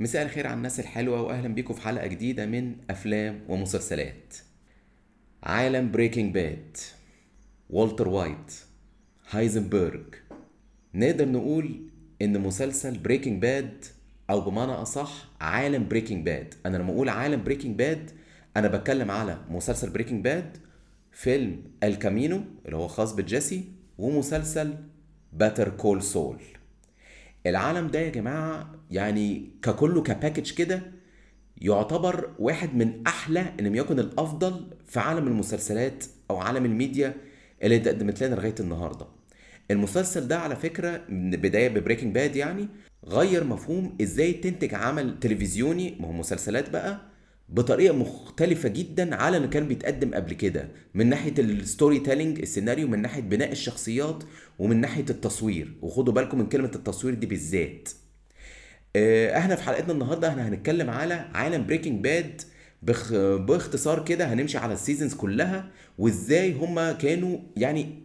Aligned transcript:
مساء 0.00 0.22
الخير 0.22 0.46
على 0.46 0.56
الناس 0.56 0.80
الحلوة 0.80 1.22
وأهلا 1.22 1.48
بيكم 1.48 1.74
في 1.74 1.80
حلقة 1.80 2.06
جديدة 2.06 2.46
من 2.46 2.76
أفلام 2.90 3.40
ومسلسلات. 3.48 4.34
عالم 5.42 5.90
بريكنج 5.90 6.34
باد 6.34 6.76
والتر 7.70 8.08
وايت 8.08 8.54
هايزنبرج. 9.30 10.14
نقدر 10.94 11.28
نقول 11.28 11.80
إن 12.22 12.40
مسلسل 12.40 12.98
بريكنج 12.98 13.42
باد 13.42 13.84
أو 14.30 14.40
بمعنى 14.40 14.72
أصح 14.72 15.28
عالم 15.40 15.88
بريكنج 15.88 16.24
باد 16.24 16.54
أنا 16.66 16.76
لما 16.76 16.90
أقول 16.92 17.08
عالم 17.08 17.44
بريكنج 17.44 17.78
باد 17.78 18.10
أنا 18.56 18.68
بتكلم 18.68 19.10
على 19.10 19.38
مسلسل 19.50 19.90
بريكنج 19.90 20.24
باد 20.24 20.56
فيلم 21.12 21.62
الكامينو 21.82 22.40
اللي 22.66 22.76
هو 22.76 22.88
خاص 22.88 23.12
بجيسي 23.12 23.64
ومسلسل 23.98 24.74
بيتر 25.32 25.68
كول 25.68 26.02
سول 26.02 26.42
العالم 27.50 27.86
ده 27.88 27.98
يا 28.00 28.10
جماعة 28.10 28.74
يعني 28.90 29.50
ككله 29.62 30.02
ك 30.02 30.08
package 30.08 30.50
كده 30.52 30.82
يعتبر 31.60 32.30
واحد 32.38 32.74
من 32.74 33.06
أحلى 33.06 33.40
إن 33.60 33.64
لم 33.66 33.74
يكن 33.74 33.98
الأفضل 33.98 34.66
في 34.86 35.00
عالم 35.00 35.26
المسلسلات 35.28 36.04
أو 36.30 36.36
عالم 36.36 36.64
الميديا 36.64 37.14
اللي 37.62 37.76
اتقدمت 37.76 38.22
لنا 38.22 38.34
لغاية 38.34 38.54
النهارده. 38.60 39.06
المسلسل 39.70 40.28
ده 40.28 40.38
على 40.38 40.56
فكرة 40.56 41.02
من 41.08 41.30
بداية 41.30 41.68
بريكنج 41.68 42.14
باد 42.14 42.36
يعني 42.36 42.68
غير 43.06 43.44
مفهوم 43.44 43.96
إزاي 44.02 44.32
تنتج 44.32 44.74
عمل 44.74 45.20
تلفزيوني 45.20 45.96
ما 46.00 46.08
هو 46.08 46.12
مسلسلات 46.12 46.70
بقى 46.70 47.00
بطريقة 47.48 47.94
مختلفة 47.96 48.68
جدا 48.68 49.14
على 49.14 49.36
اللي 49.36 49.48
كان 49.48 49.68
بيتقدم 49.68 50.14
قبل 50.14 50.32
كده. 50.34 50.68
من 50.94 51.06
ناحية 51.08 51.34
ال 51.38 51.98
storytelling 51.98 52.40
السيناريو 52.40 52.88
من 52.88 53.02
ناحية 53.02 53.20
بناء 53.22 53.52
الشخصيات 53.52 54.24
ومن 54.58 54.80
ناحية 54.80 55.04
التصوير. 55.10 55.72
وخدوا 55.82 56.14
بالكم 56.14 56.38
من 56.38 56.46
كلمة 56.48 56.70
التصوير 56.74 57.14
دي 57.14 57.26
بالذات. 57.26 57.88
آه، 58.96 59.38
إحنا 59.38 59.56
في 59.56 59.62
حلقتنا 59.62 59.92
النهارده 59.92 60.28
إحنا 60.28 60.48
هنتكلم 60.48 60.90
على 60.90 61.14
عالم 61.14 61.66
بريكنج 61.66 62.02
باد 62.04 62.40
بخ... 62.82 63.12
باختصار 63.36 64.04
كده 64.04 64.32
هنمشي 64.32 64.58
على 64.58 64.72
ال 64.74 64.79
seasons 64.79 65.14
كلها 65.14 65.70
وازاي 65.98 66.52
هما 66.52 66.92
كانوا 66.92 67.38
يعني 67.56 68.02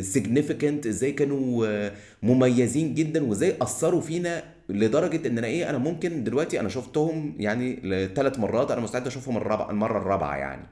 significant 0.00 0.86
إزاي 0.86 1.12
كانوا 1.12 1.66
آه، 1.66 1.92
مميزين 2.22 2.94
جدا 2.94 3.24
وازاي 3.24 3.56
أثروا 3.62 4.00
فينا 4.00 4.42
لدرجة 4.68 5.28
إن 5.28 5.38
أنا 5.38 5.46
إيه 5.46 5.70
أنا 5.70 5.78
ممكن 5.78 6.24
دلوقتي 6.24 6.60
أنا 6.60 6.68
شفتهم 6.68 7.36
يعني 7.38 7.80
لثلاث 7.84 8.38
مرات 8.38 8.70
أنا 8.70 8.80
مستعد 8.80 9.06
أشوفهم 9.06 9.36
الرابع 9.36 9.70
المرة 9.70 9.98
الرابعة 9.98 10.36
يعني. 10.36 10.66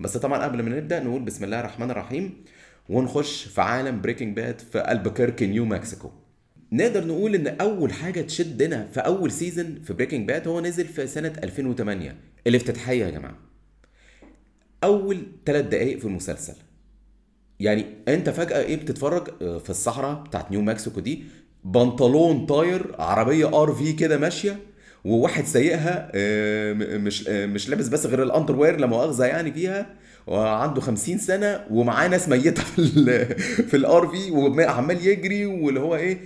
بس 0.00 0.16
طبعا 0.16 0.44
قبل 0.44 0.62
ما 0.62 0.76
نبدأ 0.76 1.00
نقول 1.00 1.22
بسم 1.22 1.44
الله 1.44 1.60
الرحمن 1.60 1.90
الرحيم 1.90 2.44
ونخش 2.88 3.44
في 3.44 3.60
عالم 3.60 4.00
بريكنج 4.00 4.36
باد 4.36 4.58
في 4.58 4.92
ألباكركي 4.92 5.46
نيو 5.46 5.64
مكسيكو 5.64 6.10
نقدر 6.72 7.06
نقول 7.06 7.34
إن 7.34 7.46
أول 7.60 7.92
حاجة 7.92 8.20
تشدنا 8.20 8.86
في 8.86 9.00
أول 9.00 9.30
season 9.30 9.80
في 9.84 9.92
بريكنج 9.92 10.28
باد 10.28 10.48
هو 10.48 10.60
نزل 10.60 10.86
في 10.86 11.06
سنة 11.06 11.32
2008 11.44 12.16
الافتتاحيه 12.46 13.04
يا 13.04 13.10
جماعة. 13.10 13.36
أول 14.84 15.26
ثلاث 15.46 15.66
دقائق 15.66 15.98
في 15.98 16.04
المسلسل. 16.04 16.54
يعني 17.60 17.86
أنت 18.08 18.30
فجأة 18.30 18.60
إيه 18.62 18.76
بتتفرج؟ 18.76 19.28
آه، 19.42 19.58
في 19.58 19.70
الصحراء 19.70 20.22
بتاعت 20.24 20.50
نيو 20.50 20.62
مكسيكو 20.62 21.00
دي. 21.00 21.24
بنطلون 21.64 22.46
طاير 22.46 22.94
عربية 22.98 23.62
RV 23.62 23.92
كده 23.92 24.18
ماشية 24.18 24.58
وواحد 25.04 25.44
سايقها 25.46 26.10
آه، 26.14 26.72
مش 26.74 27.28
آه، 27.28 27.46
مش 27.46 27.68
لابس 27.68 27.88
بس 27.88 28.06
غير 28.06 28.22
ال 28.22 28.56
underwear 28.56 28.76
لا 28.76 28.86
مؤاخذة 28.86 29.24
يعني 29.26 29.52
فيها 29.52 29.86
وعنده 30.26 30.80
50 30.80 31.18
سنة 31.18 31.60
ومعاه 31.70 32.08
ناس 32.08 32.28
ميتة 32.28 32.62
في 32.62 32.78
ال 32.78 33.36
في 33.68 33.76
ال 33.76 34.06
RV 34.08 34.30
وعمال 34.30 35.06
يجري 35.06 35.46
واللي 35.46 35.80
هو 35.80 35.96
إيه 35.96 36.18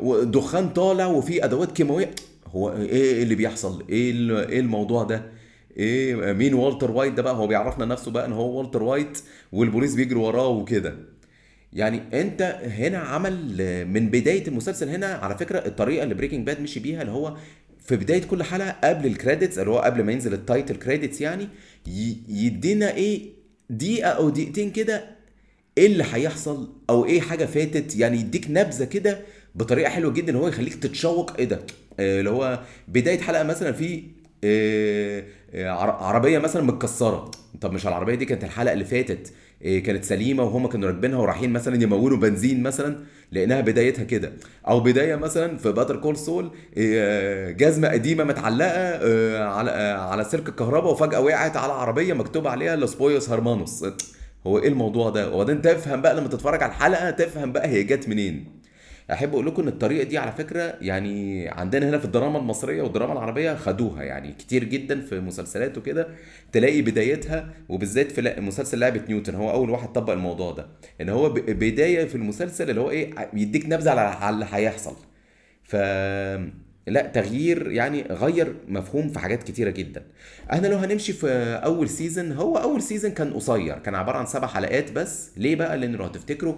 ودخان 0.00 0.68
طالع 0.68 1.06
وفي 1.06 1.44
أدوات 1.44 1.72
كيماوية. 1.72 2.10
هو 2.46 2.72
إيه 2.72 3.22
اللي 3.22 3.34
بيحصل؟ 3.34 3.84
إيه 3.88 4.10
ال- 4.10 4.50
إيه 4.50 4.60
الموضوع 4.60 5.02
ده؟ 5.02 5.22
إيه 5.76 6.32
مين 6.32 6.54
والتر 6.54 6.90
وايت 6.90 7.12
ده 7.12 7.22
بقى؟ 7.22 7.34
هو 7.34 7.46
بيعرفنا 7.46 7.84
نفسه 7.84 8.10
بقى 8.10 8.26
إن 8.26 8.32
هو 8.32 8.58
والتر 8.58 8.82
وايت 8.82 9.18
والبوليس 9.52 9.94
بيجروا 9.94 10.26
وراه 10.26 10.48
وكده. 10.48 10.94
يعني 11.76 12.02
انت 12.20 12.42
هنا 12.64 12.98
عمل 12.98 13.34
من 13.86 14.08
بداية 14.10 14.46
المسلسل 14.48 14.88
هنا 14.88 15.06
على 15.06 15.38
فكرة 15.38 15.58
الطريقة 15.58 16.02
اللي 16.02 16.14
بريكنج 16.14 16.46
باد 16.46 16.60
مشي 16.60 16.80
بيها 16.80 17.00
اللي 17.00 17.12
هو 17.12 17.36
في 17.86 17.96
بداية 17.96 18.22
كل 18.22 18.42
حلقة 18.42 18.76
قبل 18.84 19.06
ال 19.06 19.13
credits 19.13 19.58
اللي 19.58 19.70
هو 19.70 19.78
قبل 19.78 20.02
ما 20.02 20.12
ينزل 20.12 20.34
ال 20.34 20.41
title 20.41 20.76
credits 20.76 21.20
يعني 21.20 21.48
يدينا 22.28 22.94
إيه 22.94 23.20
دقيقة 23.70 24.08
أو 24.10 24.28
دقيقتين 24.30 24.70
كده 24.70 25.04
إيه 25.78 25.86
اللي 25.86 26.04
هيحصل 26.12 26.72
أو 26.90 27.04
إيه 27.04 27.20
حاجة 27.20 27.44
فاتت 27.44 27.96
يعني 27.96 28.16
يديك 28.18 28.46
نبذة 28.50 28.84
كده 28.84 29.18
بطريقة 29.54 29.90
حلوة 29.90 30.12
جدا 30.12 30.32
ان 30.32 30.36
هو 30.36 30.48
يخليك 30.48 30.74
تتشوق 30.74 31.36
إيه 31.38 31.44
ده؟ 31.44 31.60
آه، 32.00 32.18
اللي 32.20 32.30
هو 32.30 32.60
بداية 32.88 33.18
حلقة 33.20 33.42
مثلا 33.42 33.72
في 33.72 34.02
آه، 34.44 35.24
آه، 35.54 35.68
عر- 35.70 35.90
عربية 36.04 36.38
مثلا 36.38 36.62
متكسرة. 36.62 37.30
طب 37.60 37.72
مش 37.72 37.86
العربية 37.86 38.14
دي 38.14 38.24
كانت 38.24 38.44
الحلقة 38.44 38.72
اللي 38.72 38.84
فاتت. 38.84 39.28
آه، 39.28 39.32
كانت 39.60 40.04
سليمة 40.04 40.42
وهم 40.42 40.66
كانوا 40.66 40.88
راكبينها 40.88 41.18
ورايحين 41.18 41.52
مثلا 41.52 41.82
يمونوا 41.82 42.16
بنزين 42.16 42.62
مثلا 42.62 42.96
لانها 43.32 43.60
بدايتها 43.60 44.04
كده. 44.04 44.32
أو 44.68 44.80
بداية 44.80 45.16
مثلا 45.16 45.56
في 45.58 45.72
باتر 45.72 45.96
كول 45.96 46.16
سول 46.16 46.50
جزمة 47.52 47.88
قديمة 47.88 48.24
متعلقة 48.24 48.68
آه، 48.70 49.44
على 49.44 49.70
آه، 49.70 49.94
على 49.98 50.24
سلك 50.24 50.48
الكهرباء 50.48 50.92
وفجأة 50.92 51.20
وقعت 51.20 51.56
على 51.56 51.72
عربية 51.72 52.12
مكتوب 52.12 52.46
عليها 52.46 52.76
لوس 52.76 53.30
هرمانوس 53.30 53.84
هو 54.46 54.58
إيه 54.58 54.68
الموضوع 54.68 55.10
ده؟ 55.10 55.34
وبعدين 55.34 55.62
تفهم 55.62 56.02
بقى 56.02 56.14
لما 56.14 56.28
تتفرج 56.28 56.62
على 56.62 56.70
الحلقة 56.72 57.10
تفهم 57.10 57.52
بقى 57.52 57.68
هي 57.68 57.82
جت 57.82 58.08
منين. 58.08 58.55
أحب 59.12 59.30
أقول 59.32 59.46
لكم 59.46 59.62
إن 59.62 59.68
الطريقة 59.68 60.04
دي 60.04 60.18
على 60.18 60.32
فكرة 60.32 60.74
يعني 60.80 61.48
عندنا 61.48 61.88
هنا 61.88 61.98
في 61.98 62.04
الدراما 62.04 62.38
المصرية 62.38 62.82
والدراما 62.82 63.12
العربية 63.12 63.54
خدوها 63.54 64.02
يعني 64.02 64.32
كتير 64.32 64.64
جدا 64.64 65.00
في 65.00 65.20
مسلسلات 65.20 65.78
وكده 65.78 66.08
تلاقي 66.52 66.82
بدايتها 66.82 67.48
وبالذات 67.68 68.12
في 68.12 68.40
مسلسل 68.40 68.78
لعبة 68.78 69.02
نيوتن 69.08 69.34
هو 69.34 69.50
أول 69.50 69.70
واحد 69.70 69.92
طبق 69.92 70.12
الموضوع 70.12 70.52
ده 70.52 70.66
إن 71.00 71.08
هو 71.08 71.28
بداية 71.32 72.04
في 72.04 72.14
المسلسل 72.14 72.70
اللي 72.70 72.80
هو 72.80 72.90
إيه 72.90 73.10
يديك 73.34 73.66
نبذة 73.66 73.90
على 73.90 74.34
اللي 74.34 74.46
هيحصل. 74.50 74.96
ف 75.64 75.76
لا 76.86 77.02
تغيير 77.14 77.70
يعني 77.70 78.02
غير 78.02 78.54
مفهوم 78.68 79.08
في 79.08 79.18
حاجات 79.18 79.42
كتيرة 79.42 79.70
جدا. 79.70 80.02
إحنا 80.52 80.66
لو 80.66 80.76
هنمشي 80.76 81.12
في 81.12 81.28
أول 81.64 81.88
season 81.88 82.32
هو 82.32 82.56
أول 82.56 82.82
season 82.82 83.10
كان 83.10 83.32
قصير 83.32 83.78
كان 83.78 83.94
عبارة 83.94 84.18
عن 84.18 84.26
سبع 84.26 84.46
حلقات 84.46 84.92
بس 84.92 85.30
ليه 85.36 85.56
بقى؟ 85.56 85.78
لأن 85.78 85.92
لو 85.92 86.04
هتفتكروا 86.04 86.54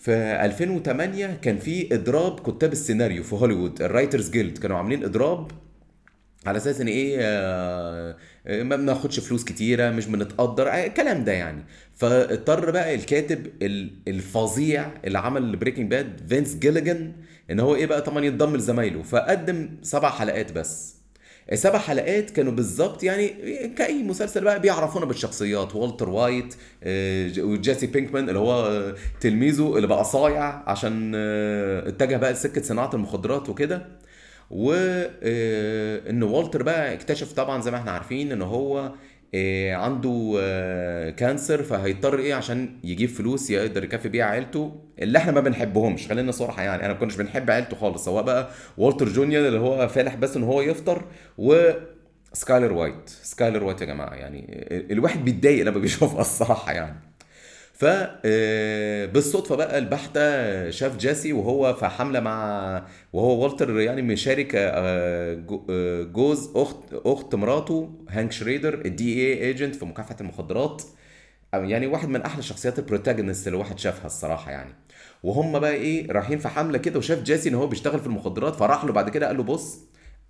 في 0.00 0.12
2008 0.44 1.26
كان 1.42 1.58
في 1.58 1.94
إضراب 1.94 2.40
كتاب 2.40 2.72
السيناريو 2.72 3.22
في 3.22 3.34
هوليوود. 3.34 3.82
ال 3.82 3.88
Writers 3.88 4.30
Guild 4.30 4.58
كانوا 4.58 4.76
عاملين 4.76 5.04
إضراب 5.04 5.50
على 6.46 6.56
أساس 6.56 6.80
إن 6.80 6.86
إيه 6.88 7.16
آه، 7.20 8.16
آه، 8.46 8.62
ما 8.62 8.76
بناخدش 8.76 9.20
فلوس 9.20 9.44
كتيرة 9.44 9.90
مش 9.90 10.06
بنتقدر 10.06 10.68
آه، 10.68 10.86
الكلام 10.86 11.24
ده 11.24 11.32
يعني. 11.32 11.64
فاضطر 11.94 12.70
بقى 12.70 12.94
الكاتب 12.94 13.46
ال- 13.62 13.90
الفظيع 14.08 14.90
اللي 15.04 15.18
عمل 15.18 15.56
بريكنج 15.56 15.90
باد 15.90 16.20
فينس 16.28 16.54
جيليجان 16.56 17.12
إن 17.50 17.60
هو 17.60 17.74
إيه 17.74 17.86
بقى 17.86 18.00
طبعا 18.02 18.24
يتضم 18.24 18.56
لزمايله. 18.56 19.02
فقدم 19.02 19.70
سبع 19.82 20.10
حلقات 20.10 20.52
بس. 20.52 20.99
السبع 21.52 21.78
حلقات 21.78 22.30
كانوا 22.30 22.52
بالظبط 22.52 23.02
يعني 23.02 23.28
كأي 23.78 24.02
مسلسل 24.02 24.44
بقى 24.44 24.60
بيعرفونا 24.60 25.06
بالشخصيات 25.06 25.74
والتر 25.74 26.08
وايت 26.08 26.54
آه، 26.82 27.32
وجيسي 27.38 27.86
بينكمان 27.86 28.28
اللي 28.28 28.38
هو 28.38 28.66
آه، 28.66 28.94
تلميذه 29.20 29.76
اللي 29.76 29.86
بقى 29.86 30.04
صايع 30.04 30.62
عشان 30.70 31.12
آه، 31.14 31.88
اتجه 31.88 32.16
بقى 32.16 32.32
لسكة 32.32 32.62
صناعة 32.62 32.90
المخدرات 32.94 33.48
وكده. 33.48 33.86
وان 34.50 36.22
والتر 36.22 36.62
بقى 36.62 36.94
اكتشف 36.94 37.32
طبعا 37.32 37.62
زي 37.62 37.70
ما 37.70 37.76
إحنا 37.76 37.90
عارفين 37.90 38.32
إن 38.32 38.42
هو 38.42 38.92
عنده 39.74 40.34
آه، 40.40 41.10
cancer 41.10 41.62
فهيضطر 41.62 42.18
إيه 42.18 42.34
عشان 42.34 42.68
يجيب 42.84 43.08
فلوس 43.08 43.50
يقدر 43.50 43.84
يكفي 43.84 44.08
بيها 44.08 44.24
عيلته 44.24 44.80
اللي 44.98 45.18
إحنا 45.18 45.32
ما 45.32 45.40
بنحبهمش. 45.40 46.08
خلينا 46.08 46.32
صراحة 46.32 46.62
يعني 46.62 46.84
أنا 46.84 46.92
ما 46.92 46.98
كناش 46.98 47.16
بنحب 47.16 47.50
عيلته 47.50 47.76
خالص 47.76 48.04
سواء 48.04 48.22
بقى 48.24 48.50
والتر 48.78 49.08
جونيور 49.08 49.48
اللي 49.48 49.58
هو 49.58 49.88
فالح 49.88 50.14
بس 50.14 50.36
إن 50.36 50.42
هو 50.42 50.60
يفطر 50.62 51.04
و 51.38 51.70
سكايلر 52.32 52.72
وايت. 52.72 53.08
سكايلر 53.08 53.64
وايت 53.64 53.80
يا 53.80 53.86
جماعة 53.86 54.14
يعني 54.14 54.46
الواحد 54.90 55.24
بيتضايق 55.24 55.64
لما 55.66 55.78
بيشوفها 55.78 56.20
الصراحة 56.20 56.72
يعني. 56.72 57.09
ف 57.80 57.84
آه، 58.24 59.06
بقى 59.50 59.78
بالبخت 59.78 60.70
شاف 60.70 60.96
جيسي 60.96 61.32
وهو 61.32 61.74
في 61.74 61.86
حملة 61.88 62.20
مع 62.20 62.86
وهو 63.12 63.42
والتر 63.42 63.80
يعني 63.80 64.02
مشارك 64.02 64.54
آه، 64.54 65.44
آه، 65.70 66.02
جوز 66.02 66.50
أخت 66.56 66.76
أخت 66.92 67.34
مراته 67.34 67.90
هانك 68.08 68.32
شريدر 68.32 68.74
ال 68.84 69.14
DEA 69.14 69.44
agent 69.44 69.74
في 69.76 69.84
مكافحة 69.84 70.16
المخدرات. 70.20 70.82
يعني 71.54 71.86
واحد 71.86 72.08
من 72.08 72.22
أحلى 72.22 72.42
شخصيات 72.42 72.78
ال 72.78 72.84
protagonist 72.84 73.46
اللي 73.46 73.56
الواحد 73.56 73.78
شافها 73.78 74.06
الصراحة 74.06 74.50
يعني. 74.50 74.74
وهم 75.22 75.58
بقى 75.58 75.72
إيه 75.72 76.12
رايحين 76.12 76.38
في 76.38 76.48
حملة 76.48 76.78
كده 76.78 76.98
وشاف 76.98 77.22
جيسي 77.22 77.48
إن 77.48 77.54
هو 77.54 77.66
بيشتغل 77.66 78.00
في 78.00 78.06
المخدرات 78.06 78.56
فراح 78.56 78.84
له 78.84 78.92
بعد 78.92 79.08
كده 79.10 79.26
قال 79.26 79.36
له 79.36 79.42
بص 79.42 79.78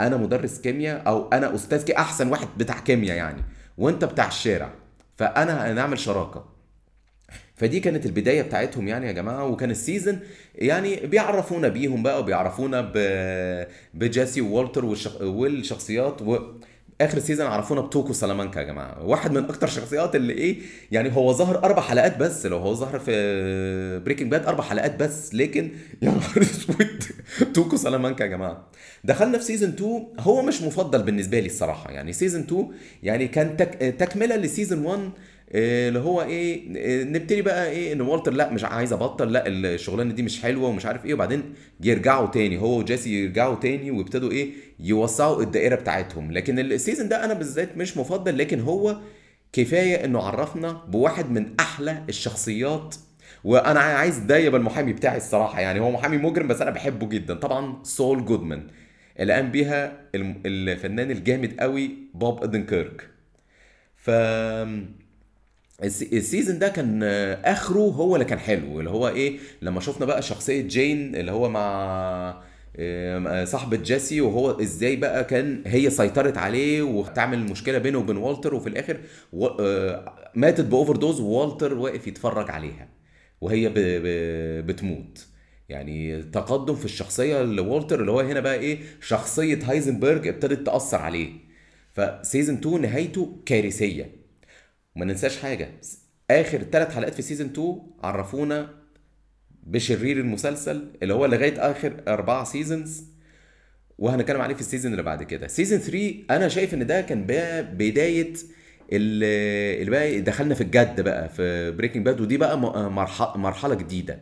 أنا 0.00 0.16
مدرس 0.16 0.60
كيمياء 0.60 1.02
أو 1.08 1.28
أنا 1.28 1.54
أستاذ 1.54 1.84
كي 1.84 1.96
أحسن 1.98 2.28
واحد 2.30 2.48
بتاع 2.58 2.78
كيمياء 2.80 3.16
يعني 3.16 3.42
وأنت 3.78 4.04
بتاع 4.04 4.28
الشارع 4.28 4.70
فأنا 5.16 5.72
هنعمل 5.72 5.98
شراكة. 5.98 6.59
فدي 7.60 7.80
كانت 7.80 8.06
البداية 8.06 8.42
بتاعتهم 8.42 8.88
يعني 8.88 9.06
يا 9.06 9.12
جماعة 9.12 9.46
وكان 9.46 9.70
ال 9.70 9.77
season 9.77 10.18
يعني 10.54 10.96
بيعرفونا 11.06 11.68
بيهم 11.68 12.02
بقى 12.02 12.20
وبيعرفونا. 12.20 12.92
بجيسي 13.94 14.40
وولتر 14.40 14.84
والشخ... 14.84 15.20
والشخصيات 15.20 16.22
و... 16.22 16.38
آخر 17.00 17.18
season 17.18 17.46
عرفونا 17.46 17.80
بتوكو 17.80 18.12
سلامانكا 18.12 18.58
يا 18.60 18.64
جماعة. 18.64 19.04
واحد 19.06 19.32
من 19.32 19.44
أكتر 19.44 19.66
الشخصيات 19.66 20.16
اللي 20.16 20.32
إيه 20.32 20.58
يعني 20.92 21.16
هو 21.16 21.32
ظهر 21.32 21.64
أربع 21.64 21.82
حلقات 21.82 22.16
بس 22.18 22.46
لو 22.46 22.58
هو 22.58 22.74
ظهر 22.74 22.98
في 22.98 23.12
بريكنج 24.04 24.30
باد 24.30 24.46
أربع 24.46 24.64
حلقات 24.64 24.96
بس. 25.02 25.34
لكن 25.34 25.70
يا 26.02 26.08
نهار 26.10 26.42
أسود 26.42 27.02
توكو 27.54 27.76
سلامانكا 27.76 28.22
يا 28.24 28.28
جماعة. 28.28 28.70
دخلنا 29.04 29.38
في 29.38 29.44
season 29.44 29.68
2 29.70 30.06
هو 30.18 30.42
مش 30.42 30.62
مفضل 30.62 31.02
بالنسبة 31.02 31.40
لي 31.40 31.46
الصراحة. 31.46 31.90
يعني 31.90 32.12
season 32.12 32.40
2 32.42 32.68
يعني 33.02 33.28
كان 33.28 33.56
تك... 33.56 33.74
تكملة 33.98 34.36
ل 34.36 34.43
season 34.43 34.84
1 34.84 34.98
إيه 35.00 35.10
اللي 35.54 35.98
هو 35.98 36.22
إيه 36.22 36.64
نبتدي 37.04 37.42
بقى 37.42 37.70
إيه 37.70 37.92
إن 37.92 38.00
والتر 38.00 38.32
لأ 38.32 38.50
مش 38.52 38.64
عايز 38.64 38.92
أبطل 38.92 39.32
لأ 39.32 39.44
الشغلانة 39.46 40.12
دي 40.14 40.22
مش 40.22 40.42
حلوة 40.42 40.68
ومش 40.68 40.86
عارف 40.86 41.04
إيه 41.06 41.14
وبعدين 41.14 41.54
يرجعوا 41.80 42.26
تاني 42.26 42.58
هو 42.60 42.78
وجيسي 42.78 43.24
يرجعوا 43.24 43.54
تاني 43.54 43.90
ويبتدوا 43.90 44.30
إيه 44.30 44.50
يوسعوا 44.80 45.42
الدائرة 45.42 45.74
بتاعتهم. 45.74 46.32
لكن 46.32 46.58
ال 46.58 46.65
season 46.65 47.08
ده 47.08 47.24
أنا 47.24 47.34
بالذات 47.34 47.76
مش 47.76 47.96
مفضل 47.96 48.38
لكن 48.38 48.60
هو 48.60 48.96
كفاية 49.52 50.04
إنه 50.04 50.22
عرفنا 50.22 50.72
بواحد 50.72 51.30
من 51.30 51.46
أحلى 51.60 52.02
الشخصيات. 52.08 52.94
وأنا 53.44 53.80
عايز 53.80 54.18
ده 54.18 54.36
يبقى 54.36 54.60
المحامي 54.60 54.92
بتاعي 54.92 55.16
الصراحة 55.16 55.60
يعني 55.60 55.80
هو 55.80 55.90
محامي 55.90 56.16
مجرم 56.18 56.48
بس 56.48 56.60
أنا 56.62 56.70
بحبه 56.70 57.08
جدا. 57.08 57.34
طبعا 57.34 57.78
سول 57.82 58.24
جودمان 58.24 58.66
اللي 59.20 59.32
قام 59.32 59.50
بيها 59.50 60.00
الفنان 60.14 61.10
الجامد 61.10 61.60
قوي 61.60 61.90
بوب 62.14 62.42
ادنكيرك 62.44 63.06
ف 63.96 64.10
ال 65.84 65.95
season 65.95 66.58
ده 66.58 66.68
كان 66.68 67.00
آه، 67.02 67.34
آخره 67.44 67.78
هو 67.78 68.14
اللي 68.16 68.24
كان 68.24 68.38
حلو 68.38 68.78
اللي 68.80 68.90
هو 68.90 69.08
إيه 69.08 69.38
لما 69.62 69.80
شفنا 69.80 70.06
بقى 70.06 70.22
شخصية 70.22 70.60
جين 70.62 71.16
اللي 71.16 71.32
هو 71.32 71.48
مع 71.48 72.42
آه، 72.76 73.44
صاحبة 73.44 73.76
جيسي 73.76 74.20
وهو 74.20 74.50
إزاي 74.50 74.96
بقى 74.96 75.24
كان 75.24 75.62
هي 75.66 75.90
سيطرت 75.90 76.38
عليه 76.38 76.82
وتعمل 76.82 77.38
مشكلة 77.38 77.78
بينه 77.78 77.98
وبين 77.98 78.16
والتر 78.16 78.54
وفي 78.54 78.68
الآخر 78.68 79.00
و... 79.32 79.46
آه، 79.46 80.30
ماتت 80.34 80.64
ب 80.64 80.96
overdose 80.96 81.20
ووالتر 81.20 81.74
واقف 81.78 82.06
يتفرج 82.06 82.50
عليها 82.50 82.88
وهي 83.40 83.68
ب... 83.68 83.74
ب... 83.76 84.66
بتموت. 84.66 85.26
يعني 85.68 86.22
تقدم 86.22 86.74
في 86.74 86.84
الشخصية 86.84 87.42
لوالتر 87.42 88.00
اللي 88.00 88.10
هو 88.12 88.20
هنا 88.20 88.40
بقى 88.40 88.54
إيه 88.54 88.78
شخصية 89.00 89.58
هايزنبرج 89.64 90.28
ابتدت 90.28 90.66
تأثر 90.66 90.98
عليه. 90.98 91.30
ف 91.92 92.01
season 92.01 92.56
2 92.56 92.80
نهايته 92.82 93.36
كارثية. 93.46 94.19
وما 94.96 95.04
ننساش 95.04 95.38
حاجة. 95.38 95.68
آخر 96.30 96.62
ثلاث 96.72 96.94
حلقات 96.94 97.14
في 97.14 97.22
season 97.22 97.46
2 97.46 97.82
عرفونا 98.02 98.68
بشرير 99.62 100.16
المسلسل 100.20 100.84
اللي 101.02 101.14
هو 101.14 101.26
لغاية 101.26 101.70
آخر 101.70 101.96
أربعة 102.08 102.44
seasons 102.44 103.04
وهنتكلم 103.98 104.40
عليه 104.40 104.54
في 104.54 104.60
ال 104.60 104.65
season 104.65 104.92
اللي 104.92 105.02
بعد 105.02 105.22
كده. 105.22 105.46
season 105.46 105.78
3 105.78 106.14
أنا 106.30 106.48
شايف 106.48 106.74
إن 106.74 106.86
ده 106.86 107.00
كان 107.00 107.26
بقى 107.26 107.62
بداية 107.74 108.32
اللي 108.92 109.90
بقى 109.90 110.20
دخلنا 110.20 110.54
في 110.54 110.60
الجد 110.60 111.00
بقى 111.00 111.28
في 111.28 111.70
بريكنج 111.70 112.04
باد 112.04 112.20
ودي 112.20 112.36
بقى 112.36 112.58
م- 112.58 112.94
مرحلة 112.94 113.36
مرحلة 113.36 113.74
جديدة. 113.74 114.18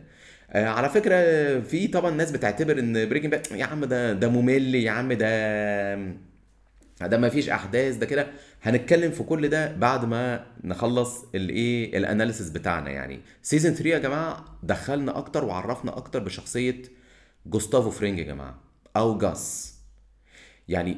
آه، 0.51 0.65
على 0.65 0.89
فكرة 0.89 1.15
في 1.59 1.87
طبعا 1.87 2.11
ناس 2.11 2.31
بتعتبر 2.31 2.79
إن 2.79 3.09
بريكنج 3.09 3.31
باد 3.31 3.47
يا 3.51 3.65
عم 3.65 3.85
ده 3.85 4.13
ده 4.13 4.29
ممل 4.29 4.75
يا 4.75 4.91
عم 4.91 5.13
ده 5.13 5.27
ده 7.01 7.17
ما 7.17 7.29
فيش 7.29 7.49
أحداث 7.49 7.95
ده 7.95 8.05
كده 8.05 8.27
هنتكلم 8.63 9.11
في 9.11 9.23
كل 9.23 9.47
ده 9.49 9.75
بعد 9.75 10.05
ما 10.05 10.45
نخلص 10.63 11.25
الايه 11.35 11.97
ال 11.97 12.03
analysis 12.03 12.49
بتاعنا 12.49 12.89
يعني. 12.89 13.19
season 13.41 13.73
3 13.73 13.89
يا 13.89 13.97
جماعة 13.99 14.45
دخلنا 14.63 15.17
أكتر 15.17 15.45
وعرفنا 15.45 15.97
أكتر 15.97 16.19
بشخصية 16.19 16.81
جوستافو 17.45 17.89
فرينج 17.89 18.19
يا 18.19 18.23
جماعة 18.23 18.59
أو 18.97 19.17
جاس. 19.17 19.75
يعني 20.67 20.97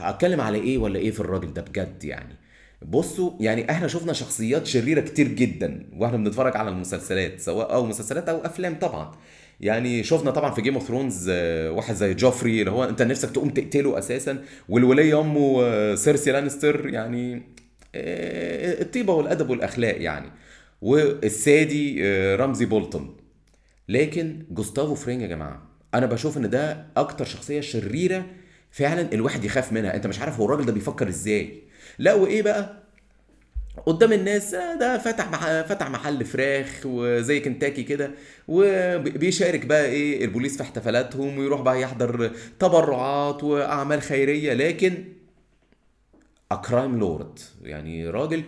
اتكلم 0.00 0.40
على 0.40 0.58
إيه 0.58 0.78
ولا 0.78 0.98
إيه 0.98 1.10
في 1.10 1.20
الراجل 1.20 1.52
ده 1.52 1.62
بجد 1.62 2.04
يعني؟ 2.04 2.36
بصوا 2.82 3.30
يعني 3.40 3.70
إحنا 3.70 3.88
شفنا 3.88 4.12
شخصيات 4.12 4.66
شريرة 4.66 5.00
كتير 5.00 5.28
جدا 5.28 5.90
وإحنا 5.96 6.16
بنتفرج 6.16 6.56
على 6.56 6.70
المسلسلات 6.70 7.40
سواء 7.40 7.74
أو 7.74 7.86
مسلسلات 7.86 8.28
أو 8.28 8.38
أفلام 8.38 8.78
طبعا. 8.78 9.12
يعني 9.62 10.02
شفنا 10.02 10.30
طبعا 10.30 10.50
في 10.54 10.62
جيم 10.62 10.74
اوف 10.74 10.88
ثرونز 10.88 11.30
واحد 11.70 11.94
زي 11.94 12.14
جوفري 12.14 12.60
اللي 12.60 12.70
هو 12.70 12.84
أنت 12.84 13.02
نفسك 13.02 13.30
تقوم 13.30 13.50
تقتله 13.50 13.98
أساسا 13.98 14.44
والوليه 14.68 15.20
امه 15.20 15.62
آه، 15.62 15.94
سيرسي 15.94 16.32
لانستر 16.32 16.88
يعني 16.88 17.42
آه، 17.94 18.82
الطيبة 18.82 19.12
والأدب 19.12 19.50
والأخلاق 19.50 20.02
يعني. 20.02 20.30
والسادي 20.82 21.96
آه، 22.06 22.36
رمزي 22.36 22.64
بولتون 22.64 23.16
لكن 23.88 24.42
جوستافو 24.50 24.94
فرينج 24.94 25.22
يا 25.22 25.26
جماعة 25.26 25.62
أنا 25.94 26.06
بشوف 26.06 26.36
إن 26.38 26.50
ده 26.50 26.86
أكتر 26.96 27.24
شخصية 27.24 27.60
شريرة 27.60 28.26
فعلا 28.70 29.12
الواحد 29.12 29.44
يخاف 29.44 29.72
منها. 29.72 29.94
أنت 29.96 30.06
مش 30.06 30.20
عارف 30.20 30.40
هو 30.40 30.44
الراجل 30.44 30.66
ده 30.66 30.72
بيفكر 30.72 31.08
إزاي. 31.08 31.62
لا 31.98 32.14
وإيه 32.14 32.42
بقى؟ 32.42 32.81
قدام 33.86 34.12
الناس 34.12 34.54
آه، 34.54 34.74
ده 34.74 34.98
فتح 34.98 35.30
مح... 35.30 35.60
فتح 35.62 35.90
محل 35.90 36.24
فراخ 36.24 36.80
وزي 36.84 37.40
كنتاكي 37.40 37.82
كده 37.82 38.10
وبيشارك 38.48 39.66
بقى 39.66 39.84
إيه 39.86 40.24
البوليس 40.24 40.56
في 40.56 40.62
احتفالاتهم 40.62 41.38
ويروح 41.38 41.60
بقى 41.60 41.80
يحضر 41.80 42.30
تبرعات 42.58 43.44
وأعمال 43.44 44.02
خيرية. 44.02 44.52
لكن 44.54 45.04
a 46.52 46.60
crime 46.60 46.98
lord 46.98 47.38
يعني 47.62 48.08
راجل 48.08 48.42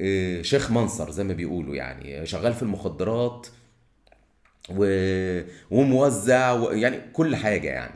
آه، 0.00 0.42
شيخ 0.42 0.70
منصر 0.70 1.10
زي 1.10 1.24
ما 1.24 1.32
بيقولوا 1.34 1.74
يعني 1.76 2.26
شغال 2.26 2.54
في 2.54 2.62
المخدرات 2.62 3.46
و... 4.70 4.84
وموزع 5.70 6.52
و... 6.52 6.70
يعني 6.72 7.00
كل 7.12 7.36
حاجة 7.36 7.68
يعني. 7.68 7.94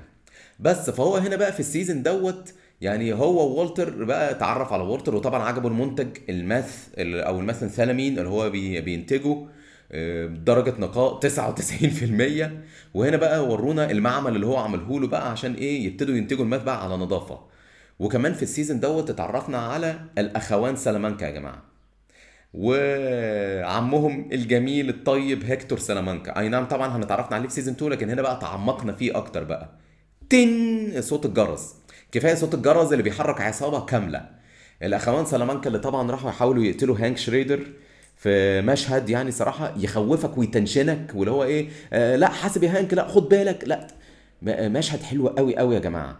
بس 0.61 0.91
فهو 0.91 1.17
هنا 1.17 1.37
بقى 1.37 1.53
في 1.53 1.61
ال 1.61 1.67
season 1.67 2.03
دوت 2.03 2.55
يعني 2.81 3.13
هو 3.13 3.57
وولتر 3.59 4.05
بقى 4.05 4.31
اتعرف 4.31 4.73
على 4.73 4.83
وولتر 4.83 5.15
وطبعا 5.15 5.43
عجبه 5.43 5.69
المنتج 5.69 6.09
ال 6.29 6.41
meth 6.41 6.89
ال- 6.99 7.21
أو 7.21 7.41
الماثنثالامين 7.41 8.19
اللي 8.19 8.29
هو 8.29 8.51
بي... 8.51 8.81
بينتجه 8.81 9.47
آه، 9.93 10.27
بدرجة 10.27 10.75
نقاء 10.79 11.21
99% 11.21 12.51
وهنا 12.95 13.17
بقى 13.17 13.47
ورونا 13.49 13.91
المعمل 13.91 14.35
اللي 14.37 14.47
هو 14.47 14.57
عمله 14.57 15.01
له 15.01 15.07
بقى 15.07 15.31
عشان 15.31 15.55
إيه 15.55 15.87
يبتدوا 15.87 16.15
ينتجوا 16.17 16.45
ال 16.45 16.48
meth 16.48 16.63
بقى 16.63 16.85
على 16.85 16.97
نظافة. 16.97 17.41
وكمان 17.99 18.33
في 18.35 18.43
ال 18.43 18.48
season 18.48 18.81
دوت 18.81 19.11
اتعرفنا 19.11 19.59
على 19.59 20.01
الأخوان 20.19 20.77
سلامانكا 20.77 21.25
يا 21.25 21.31
جماعة. 21.31 21.63
وعمهم 22.55 24.29
الجميل 24.33 24.89
الطيب 24.89 25.45
هيكتور 25.45 25.79
سلامانكا. 25.79 26.39
أي 26.39 26.49
نعم 26.49 26.65
طبعا 26.65 26.97
هنتعرفنا 26.97 27.37
عليه 27.37 27.49
في 27.49 27.55
season 27.55 27.75
2 27.75 27.91
لكن 27.93 28.11
هنا 28.11 28.23
بقى 28.23 28.39
تعمقنا 28.41 28.93
فيه 28.93 29.17
أكتر 29.17 29.45
بقى. 29.45 29.71
تن 30.31 30.93
صوت 31.03 31.27
الجرس. 31.27 31.75
كفاية 32.17 32.35
صوت 32.35 32.55
الجرس 32.55 32.93
اللي 32.93 33.03
بيحرك 33.03 33.41
عصابة 33.41 33.81
كاملة. 33.87 34.29
الأخوان 34.83 35.27
سلامانكا 35.27 35.67
اللي 35.69 35.79
طبعا 35.79 36.11
راحوا 36.11 36.31
يحاولوا 36.31 36.65
يقتلوا 36.65 36.97
هانك 36.99 37.17
شريدر 37.19 37.67
في 38.17 38.61
مشهد 38.63 39.11
يعني 39.11 39.31
صراحة 39.31 39.75
يخوفك 39.77 40.39
ويتنشنك 40.39 41.11
واللي 41.15 41.31
هو 41.31 41.45
إيه 41.45 41.69
آه 41.93 42.17
لا 42.17 42.29
حاسب 42.29 42.63
يا 42.63 42.79
هانك 42.79 42.95
لا 42.95 43.09
خد 43.09 43.29
بالك 43.29 43.65
لا. 43.67 43.87
م- 44.43 44.73
مشهد 44.73 45.03
حلو 45.03 45.29
قوي 45.29 45.57
قوي 45.57 45.75
يا 45.75 45.81
جماعة. 45.81 46.17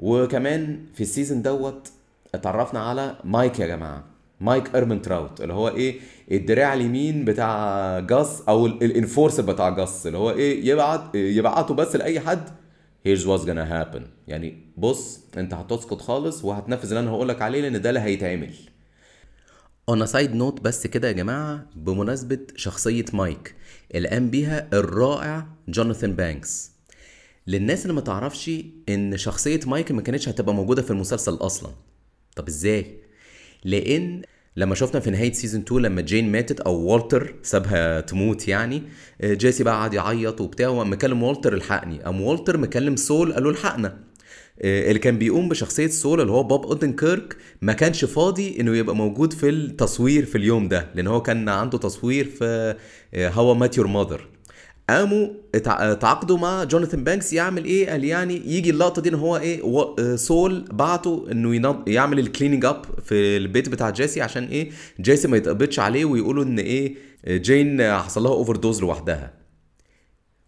وكمان 0.00 0.80
في 0.94 1.00
ال 1.00 1.06
season 1.06 1.42
دوت 1.42 1.88
اتعرفنا 2.34 2.80
على 2.80 3.16
مايك 3.24 3.58
يا 3.60 3.66
جماعة 3.66 4.04
مايك 4.40 4.74
ايرمن 4.74 5.02
تراوت 5.02 5.40
اللي 5.40 5.52
هو 5.54 5.68
إيه 5.68 6.00
الدراع 6.32 6.74
اليمين 6.74 7.24
بتاع 7.24 7.98
جاس 8.00 8.42
أو 8.48 8.66
ال- 8.66 8.84
ال 8.84 8.90
enforcer 8.90 9.42
بتاع 9.42 9.68
جاس 9.70 10.06
اللي 10.06 10.18
هو 10.18 10.30
إيه 10.30 10.66
يبعت 10.70 11.14
يبعته 11.14 11.74
بس 11.74 11.96
لأي 11.96 12.20
حد 12.20 12.48
here's 13.08 13.22
what's 13.26 13.44
gonna 13.44 13.68
happen. 13.72 14.02
يعني 14.28 14.72
بص 14.76 15.20
انت 15.36 15.54
هتسكت 15.54 16.00
خالص 16.00 16.44
وهتنفذ 16.44 16.88
اللي 16.88 17.00
أنا 17.00 17.10
هقولك 17.10 17.42
عليه 17.42 17.60
لأن 17.60 17.80
ده 17.82 17.88
اللي 17.88 18.00
هيتعمل. 18.00 18.54
on 19.88 20.06
side 20.06 20.34
note 20.34 20.60
بس 20.60 20.86
كده 20.86 21.08
يا 21.08 21.12
جماعة 21.12 21.66
بمناسبة 21.76 22.38
شخصية 22.56 23.04
مايك 23.12 23.54
اللي 23.94 24.08
قام 24.08 24.30
بيها 24.30 24.68
الرائع 24.72 25.46
جوناثان 25.68 26.12
بانكس. 26.16 26.72
للناس 27.46 27.82
اللي 27.82 27.92
ما 27.92 28.00
تعرفش 28.00 28.50
إن 28.88 29.16
شخصية 29.16 29.60
مايك 29.66 29.92
ما 29.92 30.02
كانتش 30.02 30.28
هتبقى 30.28 30.54
موجودة 30.54 30.82
في 30.82 30.90
المسلسل 30.90 31.34
أصلا. 31.34 31.70
طب 32.36 32.48
إزاي؟ 32.48 32.96
لأن 33.64 34.22
لما 34.56 34.74
شفنا 34.74 35.00
في 35.00 35.10
نهاية 35.10 35.32
season 35.32 35.60
2 35.60 35.82
لما 35.82 36.00
جين 36.00 36.32
ماتت 36.32 36.60
أو 36.60 36.74
والتر 36.74 37.34
سابها 37.42 38.00
تموت 38.00 38.48
يعني 38.48 38.82
آه، 39.20 39.34
جيسي 39.34 39.64
بقى 39.64 39.74
قعد 39.74 39.94
يعيط 39.94 40.40
وبتاع 40.40 40.68
وقام 40.68 40.90
مكلم 40.92 41.22
والتر 41.22 41.54
الحقني 41.54 42.02
قام 42.02 42.20
والتر 42.20 42.58
مكلم 42.58 42.96
سول 42.96 43.32
قال 43.32 43.44
له 43.44 43.50
الحقنا. 43.50 43.98
آه، 44.62 44.88
اللي 44.88 44.98
كان 44.98 45.18
بيقوم 45.18 45.48
بشخصية 45.48 45.86
سول 45.86 46.20
اللي 46.20 46.32
هو 46.32 46.42
بوب 46.42 46.66
أودنكيرك 46.66 47.36
ما 47.62 47.72
كانش 47.72 48.04
فاضي 48.04 48.60
إنه 48.60 48.76
يبقى 48.76 48.96
موجود 48.96 49.32
في 49.32 49.48
التصوير 49.48 50.24
في 50.24 50.38
اليوم 50.38 50.68
ده 50.68 50.86
لأن 50.94 51.06
هو 51.06 51.22
كان 51.22 51.48
عنده 51.48 51.78
تصوير 51.78 52.24
في 52.24 52.74
How 53.14 53.54
I 53.54 53.60
Met 53.60 53.76
Your 53.78 53.86
Mother 53.86 54.28
قاموا 54.90 55.28
تعاقدوا 56.00 56.38
مع 56.38 56.64
جوناثان 56.64 57.04
بانكس 57.04 57.32
يعمل 57.32 57.64
إيه؟ 57.64 57.90
قال 57.90 58.04
يعني 58.04 58.42
يجي 58.46 58.70
اللقطة 58.70 59.02
دي 59.02 59.08
ان 59.08 59.14
هو 59.14 59.36
إيه؟ 59.36 59.62
و- 59.62 59.96
آه، 59.98 60.16
سول 60.16 60.64
بعته 60.72 61.26
انه 61.32 61.54
ينض... 61.54 61.88
يعمل 61.88 62.18
ال 62.18 62.23
cleaning 62.23 62.64
up 62.64 62.84
في 63.04 63.36
البيت 63.36 63.68
بتاع 63.68 63.90
جيسي 63.90 64.20
عشان 64.22 64.44
إيه؟ 64.44 64.70
جيسي 65.00 65.28
ما 65.28 65.36
يتقبضش 65.36 65.78
عليه 65.78 66.04
ويقولوا 66.04 66.44
ان 66.44 66.58
إيه؟ 66.58 66.94
جين 67.28 67.92
حصل 67.92 68.22
لها 68.22 68.32
overdose 68.32 68.80
لوحدها 68.80 69.32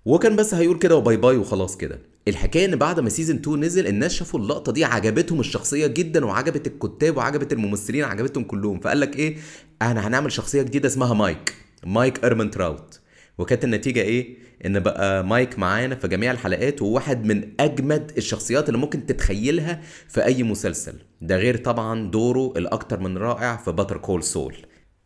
وكان 0.04 0.36
بس 0.36 0.54
هيقول 0.54 0.78
كده 0.78 0.96
وباي 0.96 1.16
باي 1.16 1.36
وخلاص 1.36 1.76
كده. 1.76 1.98
الحكاية 2.28 2.64
ان 2.64 2.76
بعد 2.76 3.00
ما 3.00 3.08
season 3.08 3.36
2 3.36 3.60
نزل 3.60 3.86
الناس 3.86 4.12
شافوا 4.14 4.40
اللقطة 4.40 4.72
دي 4.72 4.84
عجبتهم 4.84 5.40
الشخصية 5.40 5.86
جدا 5.86 6.24
وعجبت 6.24 6.66
الكتاب 6.66 7.16
وعجبت 7.16 7.52
الممثلين 7.52 8.04
عجبتهم 8.04 8.44
كلهم. 8.44 8.80
فقال 8.80 9.00
لك 9.00 9.16
إيه؟ 9.16 9.36
أنا 9.82 10.06
هنعمل 10.08 10.32
شخصية 10.32 10.62
جديدة 10.62 10.88
اسمها 10.88 11.14
مايك. 11.14 11.54
مايك 11.86 12.24
أرمن 12.24 12.50
تراوت. 12.50 13.00
وكانت 13.38 13.64
النتيجة 13.64 14.00
إيه؟ 14.00 14.36
إن 14.66 14.80
بقى 14.80 15.24
مايك 15.24 15.58
معانا 15.58 15.94
في 15.94 16.08
جميع 16.08 16.30
الحلقات 16.30 16.82
وواحد 16.82 17.24
من 17.24 17.50
أجمد 17.60 18.12
الشخصيات 18.16 18.68
اللي 18.68 18.78
ممكن 18.78 19.06
تتخيلها 19.06 19.80
في 20.08 20.24
أي 20.24 20.42
مسلسل. 20.42 20.94
ده 21.20 21.36
غير 21.36 21.56
طبعا 21.56 22.10
دوره 22.10 22.52
الأكتر 22.56 23.00
من 23.00 23.18
رائع 23.18 23.56
في 23.56 23.72
Better 23.72 23.96
Call 23.98 24.22
Saul 24.22 24.56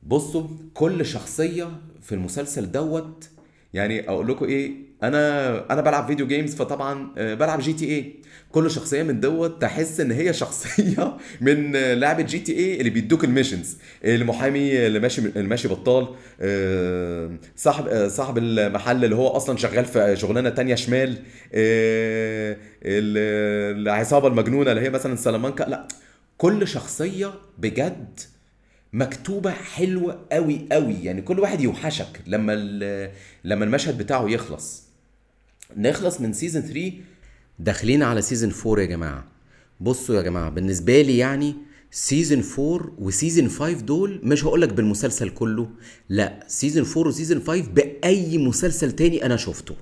بصوا 0.02 0.49
كل 0.75 1.06
شخصية 1.06 1.68
في 2.02 2.14
المسلسل 2.14 2.73
دوت 2.73 3.28
يعني 3.75 4.08
أقول 4.08 4.28
لكم 4.28 4.44
إيه 4.44 4.73
أنا 5.02 5.73
أنا 5.73 5.80
بلعب 5.80 6.06
video 6.06 6.26
games 6.26 6.54
فطبعا 6.54 7.14
آه، 7.18 7.35
بلعب 7.35 7.61
GTA 7.60 8.14
كل 8.52 8.70
شخصية 8.70 9.02
من 9.02 9.20
دوت 9.20 9.62
تحس 9.62 10.00
إن 10.00 10.12
هي 10.12 10.32
شخصية 10.32 11.16
من 11.40 11.72
لعبة 11.76 12.22
GTA 12.22 12.78
اللي 12.78 12.90
بيدوك 12.90 13.24
ال 13.25 13.30
missions. 13.30 13.76
المحامي 14.04 14.86
اللي 14.86 14.98
ماشي 15.00 15.20
اللي 15.20 15.48
ماشي 15.48 15.68
بطال 15.68 16.08
آه، 16.40 17.30
صاحب 17.56 17.88
آه، 17.88 18.08
صاحب 18.08 18.38
المحل 18.38 19.04
اللي 19.04 19.16
هو 19.16 19.28
أصلا 19.28 19.56
شغال 19.56 19.84
في 19.84 20.16
شغلانة 20.16 20.50
تانية 20.50 20.74
شمال 20.74 21.10
آه، 21.54 22.56
ال- 22.82 23.78
العصابة 23.82 24.28
المجنونة 24.28 24.70
اللي 24.72 24.82
هي 24.82 24.90
مثلا 24.90 25.16
سلامانكا. 25.16 25.64
لا 25.64 25.88
كل 26.38 26.68
شخصية 26.68 27.34
بجد 27.58 28.20
مكتوبة 28.92 29.50
حلوة 29.50 30.26
قوي 30.32 30.66
قوي 30.72 30.94
يعني 31.04 31.22
كل 31.22 31.40
واحد 31.40 31.60
يوحشك 31.60 32.20
لما 32.26 32.52
لما 33.44 33.64
المشهد 33.64 33.98
بتاعه 33.98 34.28
يخلص. 34.28 34.82
نخلص 35.76 36.20
من 36.20 36.32
season 36.32 36.62
3 36.62 36.92
داخلين 37.58 38.02
على 38.02 38.22
season 38.22 38.52
4 38.66 38.80
يا 38.82 38.86
جماعة. 38.86 39.24
بصوا 39.80 40.16
يا 40.16 40.22
جماعة 40.22 40.50
بالنسبة 40.50 41.02
لي 41.02 41.18
يعني 41.18 41.54
season 41.90 42.42
4 42.58 42.92
و 42.98 43.06
season 43.06 43.48
5 43.48 43.72
دول 43.72 44.20
مش 44.22 44.44
هقولك 44.44 44.72
بالمسلسل 44.72 45.30
كله 45.30 45.68
لا 46.08 46.44
season 46.48 46.84
4 46.96 47.08
و 47.08 47.13
season 47.13 47.42
5 47.46 47.60
بأي 47.62 48.38
مسلسل 48.38 48.92
تاني 48.92 49.26
أنا 49.26 49.36
شفته. 49.36 49.74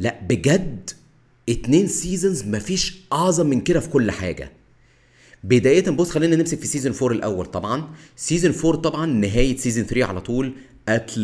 لا 0.00 0.20
بجد 0.28 0.90
اتنين 1.48 1.86
seasons 1.86 2.44
مفيش 2.44 2.96
أعظم 3.12 3.46
من 3.46 3.60
كده 3.60 3.80
في 3.80 3.88
كل 3.88 4.10
حاجة. 4.10 4.52
بداية 5.44 5.90
بص 5.90 6.10
خلينا 6.10 6.36
نمسك 6.36 6.58
في 6.58 6.66
season 6.66 6.92
4 7.02 7.16
الأول. 7.16 7.46
طبعا 7.46 7.88
season 8.16 8.54
4 8.64 8.72
طبعا 8.82 9.06
نهاية 9.06 9.56
season 9.56 9.84
3 9.84 10.04
على 10.06 10.20
طول. 10.20 10.52
قتل 10.88 11.22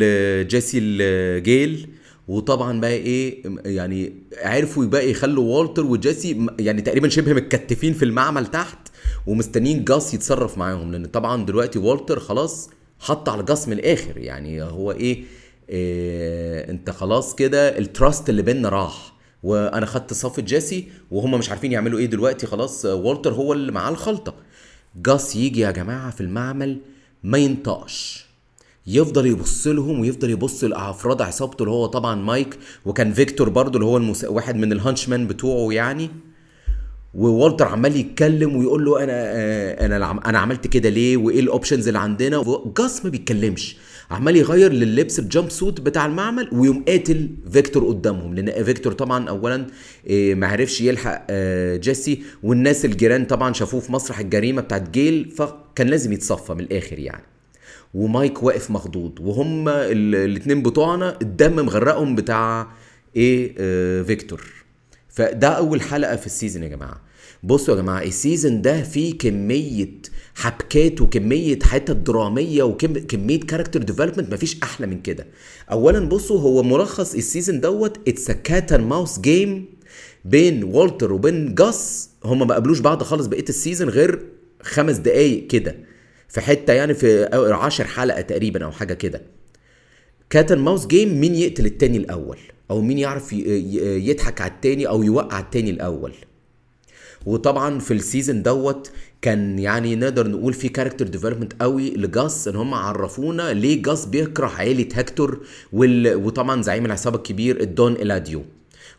جيسي 0.48 0.78
لجيل 0.78 1.88
وطبعا 2.28 2.80
بقى 2.80 2.92
إيه 2.92 3.42
يعني 3.64 4.12
عرفوا 4.42 4.84
بقى 4.84 5.10
يخلوا 5.10 5.58
والتر 5.58 5.86
وجيسي 5.86 6.46
يعني 6.58 6.82
تقريبا 6.82 7.08
شبه 7.08 7.32
متكتفين 7.32 7.92
في 7.92 8.04
المعمل 8.04 8.46
تحت 8.46 8.78
ومستنيين 9.26 9.84
جاس 9.84 10.14
يتصرف 10.14 10.58
معاهم. 10.58 10.92
لأن 10.92 11.06
طبعا 11.06 11.46
دلوقتي 11.46 11.78
والتر 11.78 12.20
خلاص 12.20 12.70
حط 13.00 13.28
على 13.28 13.42
جاس 13.42 13.68
من 13.68 13.72
الآخر. 13.78 14.18
يعني 14.18 14.62
هو 14.62 14.92
إيه, 14.92 15.24
إيه 15.68 16.70
أنت 16.70 16.90
خلاص 16.90 17.34
كده 17.34 17.78
ال 17.78 17.87
trust 17.87 18.30
اللي 18.30 18.42
بينا 18.42 18.68
راح. 18.68 19.14
وأنا 19.42 19.86
خدت 19.86 20.12
صف 20.12 20.40
جيسي 20.40 20.88
وهم 21.10 21.38
مش 21.38 21.50
عارفين 21.50 21.72
يعملوا 21.72 21.98
إيه 21.98 22.06
دلوقتي. 22.06 22.46
خلاص 22.46 22.84
والتر 22.84 23.32
هو 23.32 23.52
اللي 23.52 23.72
معاه 23.72 23.90
الخلطة. 23.90 24.34
جاس 24.96 25.36
يجي 25.36 25.60
يا 25.60 25.70
جماعة 25.70 26.10
في 26.10 26.20
المعمل 26.20 26.78
ما 27.22 27.38
ينطقش. 27.38 28.23
يفضل 28.86 29.26
يبص 29.26 29.66
لهم 29.66 30.00
ويفضل 30.00 30.30
يبص 30.30 30.64
لأفراد 30.64 31.22
عصابته 31.22 31.62
اللي 31.62 31.70
هو 31.74 31.86
طبعا 31.86 32.14
مايك 32.14 32.58
وكان 32.84 33.12
فيكتور 33.12 33.48
برضو 33.48 33.78
اللي 33.78 33.86
هو 33.86 33.96
المس... 33.96 34.24
واحد 34.24 34.56
من 34.56 34.72
ال 34.72 34.78
henchmen 34.78 35.26
بتوعه 35.26 35.72
يعني. 35.72 36.10
ووالتر 37.14 37.68
عمال 37.68 37.96
يتكلم 37.96 38.56
ويقول 38.56 38.84
له 38.84 39.04
أنا 39.04 39.12
آه، 39.12 39.86
أنا 39.86 40.10
أنا 40.26 40.38
عملت 40.38 40.66
كده 40.66 40.88
ليه؟ 40.88 41.16
وإيه 41.16 41.40
ال 41.40 41.46
options 41.46 41.86
اللي 41.86 41.98
عندنا؟ 41.98 42.44
جاس 42.78 43.04
ما 43.04 43.10
بيتكلمش. 43.10 43.76
عمال 44.10 44.36
يغير 44.36 44.72
لللبس 44.72 45.18
ال 45.18 45.50
jumpsuit 45.50 45.80
بتاع 45.80 46.06
المعمل 46.06 46.48
ويقوم 46.52 46.84
قاتل 46.88 47.30
فيكتور 47.50 47.84
قدامهم. 47.84 48.34
لأن 48.34 48.64
فيكتور 48.64 48.92
طبعا 48.92 49.28
اولا 49.28 49.66
آه، 50.10 50.34
ما 50.34 50.46
عرفش 50.46 50.80
يلحق 50.80 51.26
آه، 51.30 51.76
جيسي. 51.76 52.22
والناس 52.42 52.84
الجيران 52.84 53.24
طبعا 53.24 53.52
شافوه 53.52 53.80
في 53.80 53.92
مسرح 53.92 54.18
الجريمة 54.18 54.62
بتاعت 54.62 54.90
جيل 54.90 55.30
فكان 55.30 55.86
لازم 55.86 56.12
يتصفى 56.12 56.54
من 56.54 56.60
الآخر 56.60 56.98
يعني. 56.98 57.33
ومايك 57.94 58.42
واقف 58.42 58.70
مخضوض 58.70 59.20
وهم 59.20 59.68
الاثنين 59.68 60.62
بتوعنا 60.62 61.18
الدم 61.22 61.56
مغرقهم 61.56 62.14
بتاع 62.14 62.68
إيه 63.16 63.54
آه 63.58 64.02
فيكتور. 64.02 64.42
فده 65.08 65.48
أول 65.48 65.80
حلقة 65.82 66.16
في 66.16 66.26
ال 66.26 66.31
season 66.31 66.62
يا 66.62 66.68
جماعة. 66.68 67.00
بصوا 67.42 67.76
يا 67.76 67.80
جماعة 67.80 68.02
ال 68.02 68.11
season 68.11 68.62
ده 68.62 68.82
فيه 68.82 69.18
كمية 69.18 69.90
حبكات 70.34 71.00
وكمية 71.00 71.58
حتت 71.62 71.96
درامية 71.96 72.62
وكميه 72.62 73.40
character 73.40 73.82
development 73.82 74.32
مفيش 74.32 74.56
أحلى 74.62 74.86
من 74.86 75.02
كده. 75.02 75.26
اولا 75.70 76.08
بصوا 76.08 76.40
هو 76.40 76.62
ملخص 76.62 77.14
ال 77.14 77.21
season 77.21 77.60
دوت 77.60 78.08
it's 78.08 78.30
cat 78.30 78.72
and 78.72 78.86
mouse 78.86 79.20
game 79.20 79.66
بين 80.24 80.64
والتر 80.64 81.12
وبين 81.12 81.54
جاس. 81.54 82.10
هما 82.24 82.44
ما 82.44 82.54
قابلوش 82.54 82.78
بعض 82.78 83.02
خالص 83.02 83.26
بقية 83.26 83.48
ال 83.48 83.54
season 83.54 83.88
غير 83.88 84.26
خمس 84.62 84.96
دقايق 84.96 85.46
كده. 85.46 85.76
في 86.34 86.40
حتة 86.40 86.72
يعني 86.72 86.94
في 86.94 87.24
عشر 87.52 87.84
حلقة 87.84 88.20
تقريبا 88.20 88.64
أو 88.64 88.70
حاجة 88.70 88.94
كده. 88.94 89.22
cat 90.30 90.52
mouse 90.52 90.86
game 90.86 91.20
مين 91.20 91.34
يقتل 91.34 91.66
التاني 91.66 91.96
الأول؟ 91.96 92.38
أو 92.70 92.80
مين 92.80 92.98
يعرف 92.98 93.32
يضحك 93.32 94.40
على 94.40 94.50
التاني 94.50 94.88
أو 94.88 95.02
يوقع 95.02 95.40
التاني 95.40 95.70
الأول؟ 95.70 96.12
وطبعا 97.26 97.78
في 97.78 97.94
ال 97.94 98.01
season 98.01 98.42
دوت 98.42 98.90
كان 99.22 99.58
يعني 99.58 99.96
نقدر 99.96 100.28
نقول 100.28 100.52
في 100.52 100.68
character 100.68 101.06
development 101.06 101.62
قوي 101.62 101.90
لجاس 101.90 102.48
إن 102.48 102.56
هم 102.56 102.74
عرفونا 102.74 103.52
ليه 103.52 103.82
جاس 103.82 104.06
بيكره 104.06 104.46
عيلة 104.46 104.88
هكتور 104.94 105.46
وال... 105.72 106.14
وطبعا 106.14 106.62
زعيم 106.62 106.86
العصابة 106.86 107.16
الكبير 107.16 107.60
الدون 107.60 107.92
إلاديو. 107.92 108.42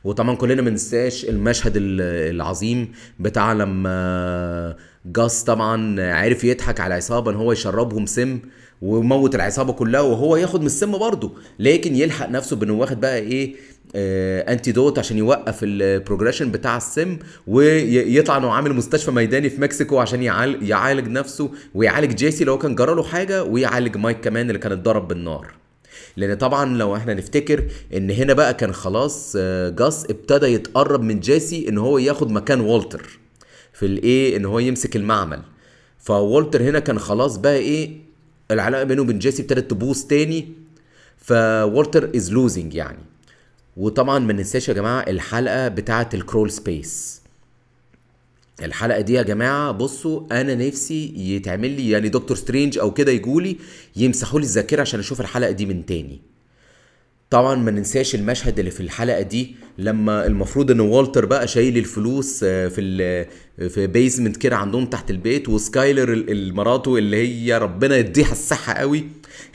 وطبعا 0.05 0.35
كلنا 0.35 0.61
ما 0.61 0.69
ننساش 0.69 1.25
المشهد 1.25 1.73
ال- 1.75 2.01
العظيم 2.35 2.91
بتاع 3.19 3.53
لما 3.53 4.75
جاس 5.05 5.43
طبعا 5.43 6.01
عرف 6.13 6.43
يضحك 6.43 6.79
على 6.79 6.93
العصابة 6.93 7.31
إن 7.31 7.35
هو 7.35 7.51
يشربهم 7.51 8.05
سم 8.05 8.39
وموت 8.81 9.35
العصابة 9.35 9.73
كلها 9.73 10.01
وهو 10.01 10.35
ياخد 10.35 10.59
من 10.59 10.65
السم 10.65 10.91
برضه. 10.97 11.31
لكن 11.59 11.95
يلحق 11.95 12.29
نفسه 12.29 12.55
بإنه 12.55 12.73
واخد 12.73 12.99
بقى 13.01 13.17
إيه 13.17 13.55
آه 13.95 14.53
antidote 14.53 14.99
عشان 14.99 15.17
يوقف 15.17 15.59
ال 15.63 15.71
progression 15.71 16.51
بتاع 16.51 16.77
السم 16.77 17.17
ويطلع 17.47 18.37
إنه 18.37 18.51
عامل 18.51 18.73
مستشفى 18.73 19.11
ميداني 19.11 19.49
في 19.49 19.61
مكسيكو 19.61 19.99
عشان 19.99 20.23
يعالج, 20.23 20.63
يعالج 20.69 21.07
نفسه 21.07 21.51
ويعالج 21.75 22.15
جيسي 22.15 22.43
لو 22.43 22.57
كان 22.57 22.75
جرى 22.75 22.95
له 22.95 23.03
حاجة 23.03 23.43
ويعالج 23.43 23.97
مايك 23.97 24.19
كمان 24.21 24.47
اللي 24.47 24.59
كان 24.59 24.71
اتضرب 24.71 25.07
بالنار. 25.07 25.53
لأن 26.17 26.37
طبعا 26.37 26.77
لو 26.77 26.95
إحنا 26.95 27.13
نفتكر 27.13 27.67
إن 27.93 28.11
هنا 28.11 28.33
بقى 28.33 28.53
كان 28.53 28.73
خلاص 28.73 29.33
آه، 29.39 29.69
جاس 29.69 30.05
ابتدى 30.09 30.45
يتقرب 30.45 31.01
من 31.01 31.19
جيسي 31.19 31.69
إن 31.69 31.77
هو 31.77 31.97
ياخد 31.97 32.31
مكان 32.31 32.59
والتر 32.61 33.19
في 33.73 33.85
الإيه 33.85 34.37
إن 34.37 34.45
هو 34.45 34.59
يمسك 34.59 34.95
المعمل. 34.95 35.41
فوالتر 35.99 36.63
هنا 36.63 36.79
كان 36.79 36.99
خلاص 36.99 37.37
بقى 37.37 37.55
إيه 37.57 37.97
العلاقة 38.51 38.83
بينه 38.83 39.01
وبين 39.01 39.19
جيسي 39.19 39.41
ابتدت 39.41 39.71
تبوظ 39.71 40.03
تاني. 40.03 40.53
فوالتر 41.17 42.09
is 42.15 42.31
losing 42.31 42.73
يعني. 42.73 42.99
وطبعا 43.77 44.19
ما 44.19 44.33
ننساش 44.33 44.69
يا 44.69 44.73
جماعة 44.73 45.01
الحلقة 45.01 45.67
بتاعة 45.67 46.09
ال 46.13 46.20
crawl 46.20 46.51
space. 46.51 47.21
الحلقة 48.63 49.01
دي 49.01 49.13
يا 49.13 49.21
جماعة 49.21 49.71
بصوا 49.71 50.41
أنا 50.41 50.55
نفسي 50.55 51.13
يتعمل 51.35 51.71
لي 51.71 51.89
يعني 51.89 52.09
دكتور 52.09 52.37
سترينج 52.37 52.77
أو 52.77 52.93
كده 52.93 53.11
يجولي 53.11 53.57
يمسحوا 53.95 54.39
لي 54.39 54.43
الذاكرة 54.45 54.81
عشان 54.81 54.99
أشوف 54.99 55.21
الحلقة 55.21 55.51
دي 55.51 55.65
من 55.65 55.85
تاني. 55.85 56.21
طبعا 57.35 57.55
ما 57.55 57.71
ننساش 57.71 58.15
المشهد 58.15 58.59
اللي 58.59 58.71
في 58.71 58.79
الحلقة 58.81 59.21
دي 59.21 59.55
لما 59.77 60.25
المفروض 60.25 60.71
إن 60.71 60.79
والتر 60.79 61.25
بقى 61.25 61.47
شايل 61.47 61.77
الفلوس 61.77 62.39
آه، 62.43 62.67
في 62.67 63.25
في 63.69 63.87
basement 63.87 64.37
كده 64.37 64.55
عندهم 64.57 64.85
تحت 64.85 65.11
البيت 65.11 65.49
وسكايلر 65.49 66.13
مراته 66.13 66.97
اللي 66.97 67.17
هي 67.27 67.57
ربنا 67.57 67.97
يديها 67.97 68.31
الصحة 68.31 68.73
قوي 68.73 69.03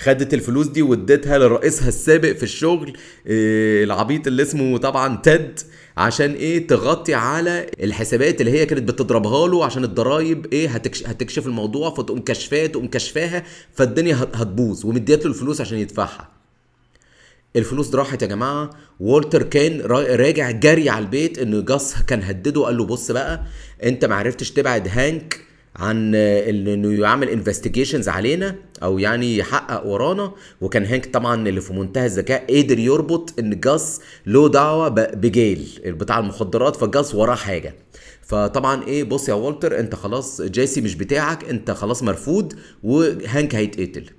خدت 0.01 0.35
الفلوس 0.35 0.67
دي 0.67 0.83
وادتها 0.83 1.39
لرئيسها 1.39 1.89
السابق 1.89 2.33
في 2.33 2.43
الشغل 2.43 2.97
آه، 3.27 3.85
العبيط 3.85 4.27
اللي 4.27 4.43
اسمه 4.43 4.79
طبعا 4.79 5.17
تيد 5.17 5.61
عشان 5.97 6.33
إيه؟ 6.33 6.67
تغطي 6.67 7.15
على 7.15 7.67
الحسابات 7.83 8.41
اللي 8.41 8.53
هي 8.53 8.67
كانت 8.67 8.89
بتضربها 8.89 9.49
له 9.49 9.65
عشان 9.65 9.85
الضرايب 9.85 10.47
إيه؟ 10.53 10.69
هتكش 10.69 11.03
هتكشف 11.07 11.47
الموضوع 11.47 11.91
فتقوم 11.91 12.21
كشفاه 12.21 12.67
تقوم 12.67 12.87
كشفاها 12.87 13.43
فالدنيا 13.75 14.15
هت- 14.23 14.37
هتبوظ 14.37 14.87
ومديت 14.87 15.25
له 15.25 15.31
الفلوس 15.31 15.61
عشان 15.61 15.79
يدفعها. 15.79 16.40
الفلوس 17.57 17.95
راحت 17.95 18.23
يا 18.23 18.27
جماعة. 18.27 18.71
والتر 19.01 19.43
كان 19.43 19.81
را- 19.81 20.17
راجع 20.17 20.51
جري 20.51 20.91
على 20.91 21.05
البيت 21.05 21.39
ان 21.39 21.65
جاس 21.65 21.95
كان 22.07 22.23
هدده 22.23 22.65
قال 22.65 22.77
له 22.77 22.85
بص 22.85 23.11
بقى 23.11 23.43
أنت 23.85 24.05
ما 24.05 24.15
عرفتش 24.15 24.51
تبعد 24.51 24.89
هانك 24.89 25.41
عن 25.77 26.15
إنه 26.15 26.93
يعمل 27.03 27.29
investigations 27.29 28.09
علينا 28.09 28.57
أو 28.83 28.99
يعني 28.99 29.37
يحقق 29.37 29.87
ورانا. 29.87 30.33
وكان 30.61 30.85
هانك 30.85 31.07
طبعا 31.15 31.49
اللي 31.49 31.61
في 31.61 31.73
منتهى 31.73 32.07
الذكاء 32.07 32.63
قدر 32.63 32.79
يربط 32.79 33.35
إن 33.39 33.61
جاس 33.61 34.01
له 34.27 34.49
دعوة 34.49 34.89
بجيل 34.89 35.69
بتاع 35.87 36.19
المخدرات 36.19 36.77
فجاس 36.77 37.15
وراه 37.15 37.35
حاجة. 37.35 37.75
فطبعا 38.23 38.85
إيه 38.85 39.05
بص 39.05 39.29
يا 39.29 39.35
والتر 39.35 39.79
أنت 39.81 39.95
خلاص 39.95 40.43
جيسي 40.43 40.81
مش 40.81 40.95
بتاعك 40.95 41.45
أنت 41.51 41.71
خلاص 41.71 42.03
مرفوض 42.03 42.53
وهانك 42.83 43.55
هيتقتل. 43.55 44.11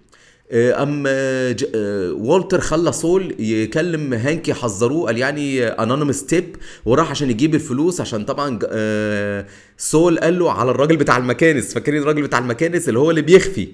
أم 0.54 1.04
آه، 1.08 1.56
آه، 1.76 2.12
والتر 2.14 2.60
خلى 2.62 2.92
سول 2.92 3.36
يكلم 3.40 4.14
هانك 4.14 4.48
يحذروه 4.48 5.06
قال 5.06 5.18
يعني 5.18 5.64
anonymous 5.68 6.26
tip 6.26 6.56
وراح 6.86 7.12
عشان 7.12 7.30
يجيب 7.30 7.56
الفلوس 7.56 8.02
عشان 8.02 8.26
طبعا 8.26 8.60
آه، 8.68 9.46
سول 9.78 10.20
قال 10.20 10.40
له 10.40 10.52
على 10.52 10.72
الراجل 10.72 10.98
بتاع 10.98 11.18
المكانس 11.18 11.74
فاكرين 11.74 12.02
الراجل 12.02 12.22
بتاع 12.22 12.40
المكانس 12.40 12.90
اللي 12.90 13.00
هو 13.00 13.10
اللي 13.10 13.22
بيخفي 13.22 13.68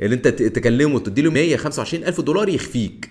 اللي 0.00 0.14
انت 0.14 0.28
تكلمه 0.28 0.94
وتدي 0.94 1.22
له 1.22 1.30
125 1.30 2.04
ألف 2.04 2.20
دولار 2.20 2.48
يخفيك 2.48 3.10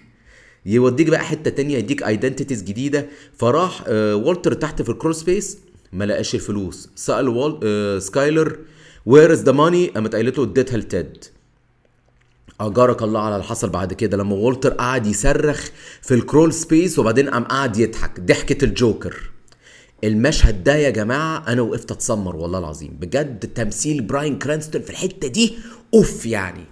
يوديك 0.65 1.07
بقى 1.09 1.19
حتة 1.23 1.51
تانية 1.51 1.77
يديك 1.77 2.03
identities 2.03 2.63
جديدة. 2.63 3.07
فراح 3.37 3.83
آه، 3.87 4.15
والتر 4.15 4.53
تحت 4.53 4.81
في 4.81 4.89
ال 4.89 4.94
crawl 4.94 5.15
space 5.15 5.57
ما 5.93 6.05
لقاش 6.05 6.35
الفلوس 6.35 6.89
سأل 6.95 7.27
وال... 7.27 7.59
آه، 7.63 7.99
سكايلر 7.99 8.57
where 9.05 9.31
is 9.33 9.43
the 9.43 9.51
money 9.51 9.88
قامت 9.87 10.15
قالت 10.15 10.37
له 10.37 10.43
اديتها 10.43 10.77
لتيد 10.77 11.25
أجارك 12.67 13.03
الله 13.03 13.20
على 13.20 13.36
اللي 13.36 13.46
حصل 13.48 13.70
بعد 13.70 13.93
كده. 13.93 14.17
لما 14.17 14.36
والتر 14.36 14.74
قعد 14.74 15.08
يصرخ 15.08 15.70
في 16.01 16.13
ال 16.13 16.20
crawl 16.20 16.53
space 16.53 17.00
وبعدين 17.00 17.29
قام 17.29 17.43
قعد 17.43 17.77
يضحك. 17.77 18.20
ضحكة 18.20 18.65
الجوكر. 18.65 19.32
المشهد 20.03 20.63
ده 20.63 20.75
يا 20.75 20.89
جماعة 20.89 21.43
أنا 21.48 21.62
وقفت 21.62 21.91
اتسمر 21.91 22.36
والله 22.36 22.60
العظيم. 22.60 22.98
بجد 23.01 23.39
تمثيل 23.39 24.01
براين 24.01 24.39
كرانستون 24.39 24.82
في 24.82 24.89
الحتة 24.89 25.27
دي 25.27 25.53
أوف 25.93 26.25
يعني. 26.25 26.63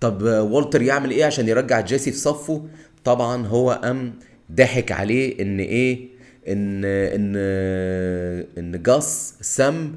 طب 0.00 0.22
والتر 0.22 0.82
يعمل 0.82 1.10
إيه 1.10 1.24
عشان 1.24 1.48
يرجع 1.48 1.80
جيسي 1.80 2.12
في 2.12 2.18
صفه؟ 2.18 2.64
طبعا 3.04 3.46
هو 3.46 3.80
قام 3.82 4.14
ضحك 4.52 4.92
عليه 4.92 5.42
إن 5.42 5.60
إيه؟ 5.60 6.08
إن 6.48 6.84
إن 6.84 7.36
إن 8.58 8.82
جاس 8.82 9.34
سم 9.40 9.92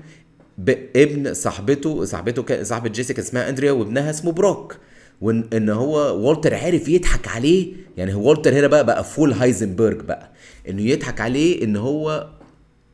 ابن 0.95 1.33
صاحبته 1.33 2.05
صاحبته 2.05 2.63
صاحبة 2.63 2.89
جيسي 2.89 3.13
كان 3.13 3.25
اسمها 3.25 3.49
أندريا 3.49 3.71
وابنها 3.71 4.09
اسمه 4.09 4.31
بروك. 4.31 4.77
وان 5.21 5.47
إن 5.53 5.69
هو 5.69 6.27
والتر 6.27 6.55
عرف 6.55 6.87
يضحك 6.89 7.27
عليه. 7.27 7.73
يعني 7.97 8.13
هو 8.13 8.29
والتر 8.29 8.53
هنا 8.53 8.67
بقى 8.67 8.85
بقى 8.85 9.03
full 9.03 9.33
هايزنبرج 9.33 10.01
بقى. 10.01 10.31
إنه 10.69 10.81
يضحك 10.81 11.21
عليه 11.21 11.63
إن 11.63 11.75
هو 11.75 12.29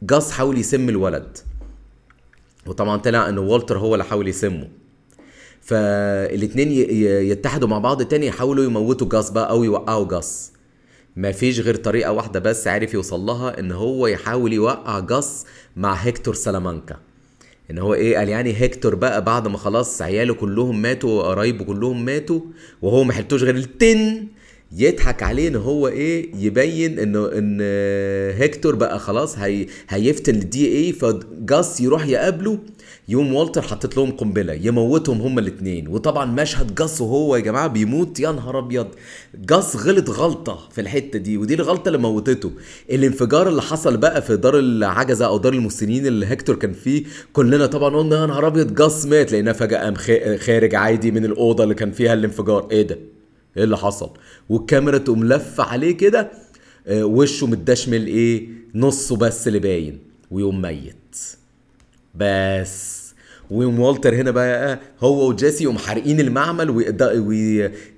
جاس 0.01 0.31
حاول 0.31 0.57
يسم 0.57 0.89
الولد. 0.89 1.38
وطبعا 2.65 2.98
طلع 2.98 3.29
ان 3.29 3.38
والتر 3.38 3.77
هو 3.77 3.93
اللي 3.96 4.05
حاول 4.05 4.27
يسمه. 4.27 4.67
فالاتنين 5.62 6.72
يتحدوا 7.31 7.67
مع 7.67 7.79
بعض 7.79 8.01
تاني 8.01 8.27
يحاولوا 8.27 8.63
يموتوا 8.65 9.10
جاس 9.10 9.29
بقى 9.29 9.50
أو 9.50 9.63
يوقعوا 9.63 10.07
جاس. 10.07 10.51
ما 11.15 11.31
فيش 11.31 11.60
غير 11.60 11.75
طريقة 11.75 12.12
واحدة 12.12 12.39
بس 12.39 12.67
عارف 12.67 12.93
يوصل 12.93 13.19
لها 13.19 13.60
إن 13.60 13.72
هو 13.72 14.07
يحاول 14.07 14.53
يوقع 14.53 15.00
جاس 15.00 15.46
مع 15.75 15.93
هيكتور 15.93 16.34
سلامانكا. 16.34 16.98
إن 17.71 17.77
هو 17.77 17.93
إيه 17.93 18.17
قال 18.17 18.29
يعني 18.29 18.53
هيكتور 18.53 18.95
بقى 18.95 19.24
بعد 19.24 19.47
ما 19.47 19.57
خلاص 19.57 20.01
عياله 20.01 20.33
كلهم 20.33 20.81
ماتوا 20.81 21.09
وقرايبه 21.19 21.65
كلهم 21.65 22.05
ماتوا 22.05 22.41
وهو 22.81 23.03
ما 23.03 23.13
حلتوش 23.13 23.43
غير 23.43 23.55
التن 23.55 24.27
يضحك 24.71 25.24
عليه 25.24 25.47
إن 25.47 25.55
هو 25.55 25.88
إيه 25.88 26.29
يبين 26.36 27.00
إنه 27.00 27.25
إن 27.33 27.62
هيكتور 28.38 28.75
بقى 28.75 29.00
خلاص 29.00 29.38
هي 29.38 29.65
هيفتن 29.89 30.36
ال 30.36 30.77
DEA 30.77 30.93
فجاس 30.93 31.81
يروح 31.81 32.07
يقابله 32.07 32.57
يوم 33.09 33.33
والتر 33.33 33.62
حاطط 33.62 33.98
لهم 33.97 34.12
قنبلة 34.12 34.53
يموتهم 34.53 35.21
هما 35.21 35.41
الاثنين 35.41 35.88
وطبعا 35.88 36.25
مشهد 36.25 36.75
جاس 36.75 37.01
وهو 37.01 37.36
يا 37.36 37.41
جماعة 37.41 37.67
بيموت 37.67 38.19
يا 38.19 38.31
نهار 38.31 38.59
أبيض! 38.59 38.88
جاس 39.36 39.75
غلط 39.75 40.09
غلطة 40.09 40.69
في 40.71 40.81
الحتة 40.81 41.19
دي 41.19 41.38
ودي 41.38 41.53
الغلطة 41.53 41.88
اللي 41.89 41.97
موتته. 42.00 42.51
الانفجار 42.91 43.47
اللي 43.50 43.62
حصل 43.62 43.97
بقى 43.97 44.21
في 44.21 44.38
دار 44.38 44.59
العجزة 44.59 45.25
أو 45.25 45.38
دار 45.38 45.53
المسنين 45.53 46.07
اللي 46.07 46.25
هيكتور 46.25 46.55
كان 46.55 46.74
فيه 46.74 47.03
كلنا 47.33 47.65
طبعا 47.65 47.95
قلنا 47.95 48.21
يا 48.21 48.25
نهار 48.25 48.47
أبيض! 48.47 48.74
جاس 48.75 49.05
مات 49.05 49.31
لقيناه 49.31 49.51
فجأة 49.51 49.93
خارج 50.37 50.75
عادي 50.75 51.11
من 51.11 51.25
الأوضة 51.25 51.63
اللي 51.63 51.75
كان 51.75 51.92
فيها 51.92 52.13
الانفجار. 52.13 52.68
إيه 52.72 52.81
ده؟ 52.81 52.98
إيه 53.57 53.63
اللي 53.63 53.77
حصل؟ 53.77 54.09
والكاميرا 54.50 54.98
تقوم 54.98 55.24
لفة 55.24 55.63
عليه 55.63 55.98
كده 55.98 56.31
آه، 56.87 57.03
وشه 57.05 57.48
متدشمل 57.48 58.07
إيه؟ 58.07 58.48
نصه 58.75 59.17
بس 59.17 59.48
اللي 59.48 59.59
باين 59.59 60.00
ويقوم 60.31 60.61
ميت. 60.61 61.15
بس. 62.15 63.07
ويوم 63.51 63.79
والتر 63.79 64.15
هنا 64.15 64.31
بقى 64.31 64.79
هو 65.01 65.29
وجيسي 65.29 65.63
يقوم 65.63 65.77
حارقين 65.77 66.20
المعمل 66.20 66.70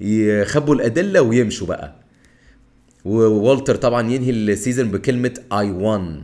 ويخبوا 0.02 0.76
الأدلة 0.76 1.22
ويمشوا 1.22 1.68
بقى. 1.68 1.96
ووالتر 3.06 3.76
طبعا 3.76 4.12
ينهي 4.12 4.30
ال 4.32 4.40
season 4.40 4.92
بكلمة 4.92 5.34
I 5.54 5.72
won 5.72 6.22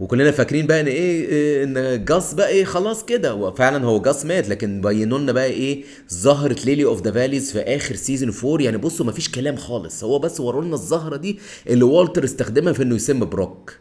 وكلنا 0.00 0.30
فاكرين 0.30 0.66
بقى 0.66 0.80
إن 0.80 0.86
إيه 0.86 1.28
إيه، 1.28 1.64
إن 1.64 2.04
جاس 2.04 2.34
بقى 2.34 2.48
إيه 2.48 2.64
خلاص 2.64 3.04
كده. 3.04 3.34
وفعلا 3.34 3.84
هو 3.84 4.00
جاس 4.02 4.24
مات 4.26 4.48
لكن 4.48 4.80
بينوا 4.80 5.18
لنا 5.18 5.32
بقى 5.32 5.46
إيه 5.46 5.84
زهره 6.08 6.56
lily 6.64 6.84
of 6.84 7.02
the 7.02 7.12
valley 7.12 7.52
في 7.52 7.60
آخر 7.60 7.94
season 7.94 8.32
4 8.44 8.64
يعني 8.64 8.76
بصوا 8.76 9.06
مفيش 9.06 9.28
كلام 9.28 9.56
خالص. 9.56 10.04
هو 10.04 10.18
بس 10.18 10.40
وروا 10.40 10.64
لنا 10.64 10.74
الزهره 10.74 11.16
دي 11.16 11.38
اللي 11.66 11.84
والتر 11.84 12.24
استخدمها 12.24 12.72
في 12.72 12.82
إنه 12.82 12.94
يسم 12.94 13.18
بروك. 13.24 13.78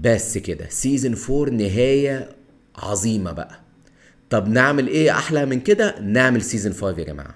بس 0.00 0.38
كده 0.38 0.66
season 0.68 1.16
4 1.30 1.50
نهاية 1.54 2.28
عظيمة 2.76 3.32
بقى. 3.32 3.60
طب 4.30 4.48
نعمل 4.48 4.88
إيه 4.88 5.10
أحلى 5.10 5.46
من 5.46 5.60
كده؟ 5.60 6.00
نعمل 6.00 6.42
season 6.42 6.72
5 6.72 6.98
يا 6.98 7.04
جماعة. 7.04 7.34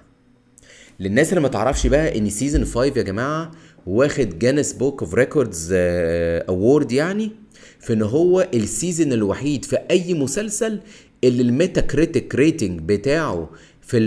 للناس 0.99 1.29
اللي 1.29 1.41
ما 1.41 1.47
تعرفش 1.47 1.87
بقى 1.87 2.17
إن 2.17 2.29
season 2.29 2.65
5 2.65 2.85
يا 2.85 2.89
جماعة 3.03 3.51
واخد 3.87 4.39
Guinness 4.39 4.73
Book 4.73 5.01
of 5.03 5.13
Records 5.13 5.69
award 5.73 6.91
يعني 6.91 7.31
في 7.79 7.93
إن 7.93 8.01
هو 8.01 8.47
ال 8.53 8.62
season 8.62 9.13
الوحيد 9.13 9.65
في 9.65 9.77
أي 9.91 10.13
مسلسل 10.13 10.79
اللي 11.23 11.41
ال 11.41 11.81
Metacritic 11.81 12.35
rating 12.35 12.79
بتاعه 12.81 13.49
في 13.81 13.99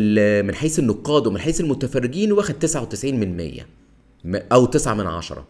من 0.42 0.54
حيث 0.54 0.78
النقاد 0.78 1.26
ومن 1.26 1.38
حيث 1.40 1.60
المتفرجين 1.60 2.32
واخد 2.32 2.54
99 2.58 3.14
من 3.20 3.36
100 3.36 3.60
م- 4.24 4.38
أو 4.52 4.66
9 4.66 4.94
من 4.94 5.06
10 5.06 5.46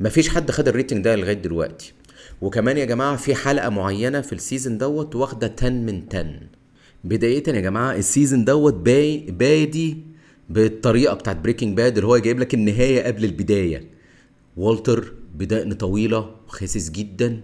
مفيش 0.00 0.28
حد 0.28 0.50
خد 0.50 0.68
ال 0.68 0.73
rating 0.73 1.04
ده 1.04 1.16
لغاية 1.16 1.32
دلوقتي. 1.34 1.92
وكمان 2.40 2.78
يا 2.78 2.84
جماعة 2.84 3.16
في 3.16 3.34
حلقة 3.34 3.68
معينة 3.68 4.20
في 4.20 4.32
ال 4.32 4.39
season 4.39 4.78
دوت 4.78 5.16
واخدة 5.16 5.54
10 5.58 5.68
من 5.70 6.02
10 6.10 6.26
بداية 7.04 7.42
يا 7.48 7.60
جماعة 7.60 7.92
ال 7.96 8.03
season 8.03 8.44
دوت 8.44 8.74
باي 8.74 9.18
بادي 9.18 9.96
بالطريقة 10.50 11.14
بتاعت 11.14 11.36
Breaking 11.36 11.76
Bad 11.76 11.96
اللي 11.96 12.06
هو 12.08 12.18
جايب 12.18 12.38
لك 12.40 12.54
النهاية 12.54 13.02
قبل 13.02 13.24
البداية. 13.24 13.84
والتر 14.56 15.12
بدقن 15.34 15.72
طويلة 15.72 16.30
وخاسس 16.48 16.90
جدا 16.90 17.40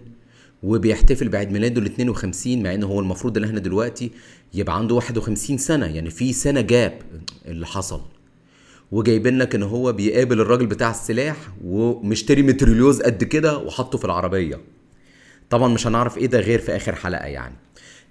وبيحتفل 0.63 1.29
بعيد 1.29 1.51
ميلاده 1.51 1.81
ال 1.81 1.85
52 1.85 2.63
مع 2.63 2.73
ان 2.73 2.83
هو 2.83 2.99
المفروض 2.99 3.37
إن 3.37 3.43
إحنا 3.43 3.59
دلوقتي 3.59 4.11
يبقى 4.53 4.77
عنده 4.77 4.95
51 4.95 5.57
سنة 5.57 5.85
يعني 5.85 6.09
في 6.09 6.33
سنة 6.33 6.61
جاب 6.61 6.99
اللي 7.45 7.65
حصل. 7.65 8.01
وجايبين 8.91 9.37
لك 9.37 9.55
إن 9.55 9.63
هو 9.63 9.91
بيقابل 9.93 10.41
الراجل 10.41 10.65
بتاع 10.65 10.91
السلاح 10.91 11.37
ومشتري 11.65 12.41
مترليوز 12.43 13.01
قد 13.01 13.23
كده 13.23 13.57
وحطه 13.57 13.97
في 13.97 14.05
العربية. 14.05 14.59
طبعا 15.49 15.67
مش 15.73 15.87
هنعرف 15.87 16.17
إيه 16.17 16.25
ده 16.27 16.39
غير 16.39 16.59
في 16.59 16.75
آخر 16.75 16.95
حلقة 16.95 17.25
يعني. 17.25 17.55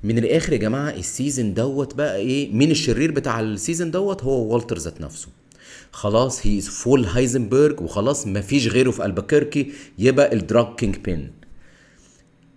من 0.04 0.18
الآخر 0.18 0.52
يا 0.52 0.58
جماعة 0.58 0.90
ال 0.90 0.99
season 0.99 1.54
دوت 1.54 1.94
بقى 1.94 2.16
إيه؟ 2.16 2.52
مين 2.52 2.70
الشرير 2.70 3.10
بتاع 3.10 3.40
ال 3.40 3.47
season 3.47 3.90
دوت 3.90 4.22
هو 4.24 4.54
والتر 4.54 4.78
ذات 4.78 5.00
نفسه. 5.00 5.28
خلاص 5.92 6.46
هي 6.46 6.60
full 6.60 7.04
هايزنبرج 7.04 7.80
وخلاص 7.80 8.26
مفيش 8.26 8.68
غيره 8.68 8.90
في 8.90 9.04
ألباكركي 9.04 9.72
يبقى 9.98 10.32
ال 10.32 10.74
drug 10.76 10.96
kingpin 10.96 11.30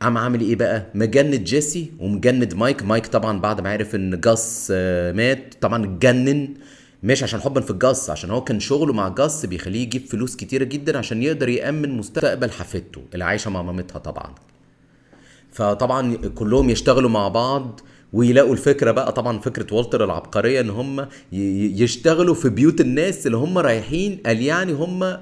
قام 0.02 0.18
عامل 0.18 0.42
إيه 0.42 0.56
بقى؟ 0.56 0.86
مجند 0.96 1.44
جيسي 1.44 1.92
ومجند 2.00 2.54
مايك. 2.54 2.84
مايك 2.84 3.08
طبعا 3.08 3.40
بعد 3.40 3.62
ما 3.62 3.70
عرف 3.70 3.96
إن 3.96 4.20
جاس 4.22 4.68
آه، 4.72 5.12
مات 5.12 5.54
طبعا 5.62 5.86
اتجنن. 5.86 6.54
مش 7.04 7.24
عشان 7.24 7.42
حبا 7.42 7.62
في 7.62 7.72
الجاس 7.72 8.10
عشان 8.10 8.32
هو 8.32 8.44
كان 8.44 8.60
شغله 8.60 8.94
مع 8.94 9.08
جاس 9.10 9.46
بيخليه 9.46 9.82
يجيب 9.82 10.06
فلوس 10.06 10.36
كتيرة 10.36 10.64
جدا 10.64 10.98
عشان 10.98 11.24
يقدر 11.24 11.50
يأمن 11.50 11.90
مستقبل 11.98 12.52
حفيدته 12.52 13.02
اللي 13.14 13.26
عايشة 13.26 13.52
مع 13.52 13.62
مامتها 13.62 14.00
طبعا. 14.00 14.36
فطبعا 15.56 16.16
كلهم 16.16 16.70
يشتغلوا 16.70 17.10
مع 17.10 17.28
بعض 17.28 17.80
ويلاقوا 18.14 18.54
الفكرة 18.54 18.92
بقى. 18.92 19.12
طبعا 19.12 19.40
فكرة 19.40 19.74
والتر 19.76 20.04
العبقرية 20.04 20.62
إن 20.62 20.70
هم 20.70 21.08
يشتغلوا 21.82 22.36
في 22.36 22.50
بيوت 22.50 22.82
الناس 22.82 23.26
اللي 23.28 23.38
هم 23.38 23.58
رايحين 23.58 24.22
قال 24.26 24.42
يعني 24.42 24.74
هم 24.74 25.18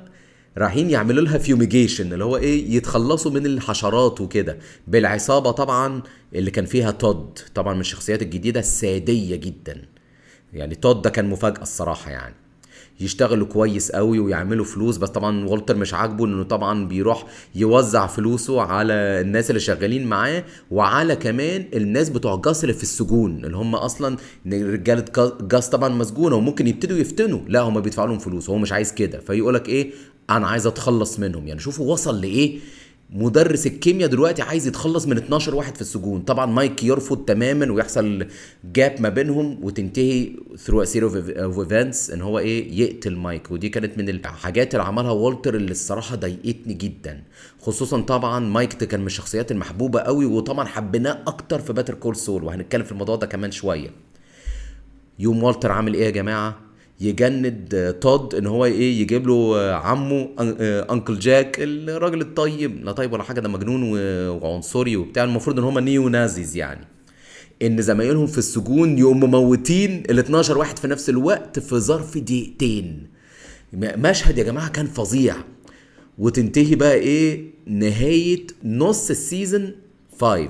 رايحين 0.57 0.89
يعملوا 0.89 1.23
لها 1.23 1.37
fumigation 1.37 2.13
اللي 2.13 2.23
هو 2.23 2.37
إيه 2.37 2.75
يتخلصوا 2.75 3.31
من 3.31 3.45
الحشرات 3.45 4.21
وكده. 4.21 4.57
بالعصابة 4.87 5.51
طبعا 5.51 6.01
اللي 6.35 6.51
كان 6.51 6.65
فيها 6.65 6.91
تود 6.91 7.39
طبعا 7.55 7.73
من 7.73 7.79
الشخصيات 7.79 8.21
الجديدة 8.21 8.59
السادية 8.59 9.35
جدا. 9.35 9.81
يعني 10.53 10.75
تود 10.75 11.01
ده 11.01 11.09
كان 11.09 11.29
مفاجأة 11.29 11.61
الصراحة 11.61 12.11
يعني. 12.11 12.35
يشتغلوا 12.99 13.47
كويس 13.47 13.91
قوي 13.91 14.19
ويعملوا 14.19 14.65
فلوس 14.65 14.97
بس 14.97 15.09
طبعا 15.09 15.45
والتر 15.45 15.75
مش 15.75 15.93
عاجبه 15.93 16.25
إنه 16.25 16.43
طبعا 16.43 16.87
بيروح 16.87 17.25
يوزع 17.55 18.07
فلوسه 18.07 18.61
على 18.61 18.93
الناس 18.93 19.49
اللي 19.49 19.59
شغالين 19.59 20.07
معاه 20.07 20.43
وعلى 20.71 21.15
كمان 21.15 21.65
الناس 21.73 22.09
بتوع 22.09 22.41
جاس 22.45 22.63
اللي 22.63 22.73
في 22.73 22.83
السجون 22.83 23.45
اللي 23.45 23.57
هم 23.57 23.75
أصلا 23.75 24.17
رجالة 24.47 25.05
جاس 25.41 25.69
طبعا 25.69 25.89
مسجونة 25.89 26.35
وممكن 26.35 26.67
يبتدوا 26.67 26.97
يفتنوا. 26.97 27.39
لا 27.47 27.61
هم 27.61 27.79
بيدفعوا 27.79 28.07
لهم 28.07 28.19
فلوس 28.19 28.49
وهو 28.49 28.57
مش 28.57 28.71
عايز 28.71 28.91
كده. 28.93 29.19
فيقولك 29.19 29.69
إيه؟ 29.69 29.91
أنا 30.29 30.47
عايز 30.47 30.67
أتخلص 30.67 31.19
منهم. 31.19 31.47
يعني 31.47 31.59
شوفوا 31.59 31.91
وصل 31.91 32.21
لإيه؟ 32.21 32.59
مدرس 33.15 33.67
الكيمياء 33.67 34.09
دلوقتي 34.09 34.41
عايز 34.41 34.67
يتخلص 34.67 35.07
من 35.07 35.17
12 35.17 35.55
واحد 35.55 35.75
في 35.75 35.81
السجون. 35.81 36.21
طبعا 36.21 36.45
مايك 36.45 36.83
يرفض 36.83 37.17
تماما 37.17 37.71
ويحصل 37.71 38.27
جاب 38.73 38.95
ما 38.99 39.09
بينهم 39.09 39.63
وتنتهي 39.63 40.31
through 40.57 40.83
series 40.83 41.05
of 41.05 41.15
events 41.29 42.11
إن 42.11 42.21
هو 42.21 42.39
إيه؟ 42.39 42.81
يقتل 42.81 43.15
مايك. 43.15 43.51
ودي 43.51 43.69
كانت 43.69 43.97
من 43.97 44.09
الحاجات 44.09 44.75
اللي 44.75 44.85
عملها 44.85 45.11
والتر 45.11 45.55
اللي 45.55 45.71
الصراحة 45.71 46.15
ضايقتني 46.15 46.73
جدا. 46.73 47.23
خصوصا 47.61 48.01
طبعا 48.01 48.39
مايك 48.39 48.73
كان 48.83 48.99
من 48.99 49.05
الشخصيات 49.05 49.51
المحبوبة 49.51 49.99
قوي 49.99 50.25
وطبعا 50.25 50.65
حبيناه 50.65 51.19
أكتر 51.27 51.59
في 51.59 51.73
Better 51.73 51.93
Call 51.93 52.15
Saul 52.15 52.43
وهنتكلم 52.43 52.83
في 52.83 52.91
الموضوع 52.91 53.15
ده 53.15 53.27
كمان 53.27 53.51
شوية. 53.51 53.89
يوم 55.19 55.43
والتر 55.43 55.71
عامل 55.71 55.93
إيه 55.93 56.05
يا 56.05 56.09
جماعة؟ 56.09 56.72
يجند 57.01 57.95
تود 58.01 58.35
إن 58.35 58.47
هو 58.47 58.65
إيه 58.65 59.01
يجيب 59.01 59.27
له 59.27 59.57
عمه 59.71 60.29
uncle 60.91 61.19
جاك 61.19 61.55
الراجل 61.59 62.21
الطيب 62.21 62.85
لا 62.85 62.91
طيب 62.91 63.13
ولا 63.13 63.23
حاجة 63.23 63.39
ده 63.39 63.49
مجنون 63.49 63.83
وعنصري 64.29 64.95
وبتاع 64.95 65.23
المفروض 65.23 65.59
إن 65.59 65.65
هم 65.65 65.79
neo-Nazis 65.79 66.57
يعني. 66.57 66.87
إن 67.61 67.81
زمايلهم 67.81 68.27
في 68.27 68.37
السجون 68.37 68.97
يقوموا 68.97 69.27
مموتين 69.27 70.03
ال 70.09 70.19
12 70.19 70.57
واحد 70.57 70.79
في 70.79 70.87
نفس 70.87 71.09
الوقت 71.09 71.59
في 71.59 71.75
ظرف 71.75 72.17
دقيقتين. 72.17 73.07
مشهد 73.73 74.37
يا 74.37 74.43
جماعة 74.43 74.69
كان 74.69 74.85
فظيع. 74.85 75.35
وتنتهي 76.17 76.75
بقى 76.75 76.93
إيه 76.93 77.45
نهاية 77.67 78.47
نص 78.63 79.09
ال 79.09 79.18
season 79.18 79.71
5 80.21 80.49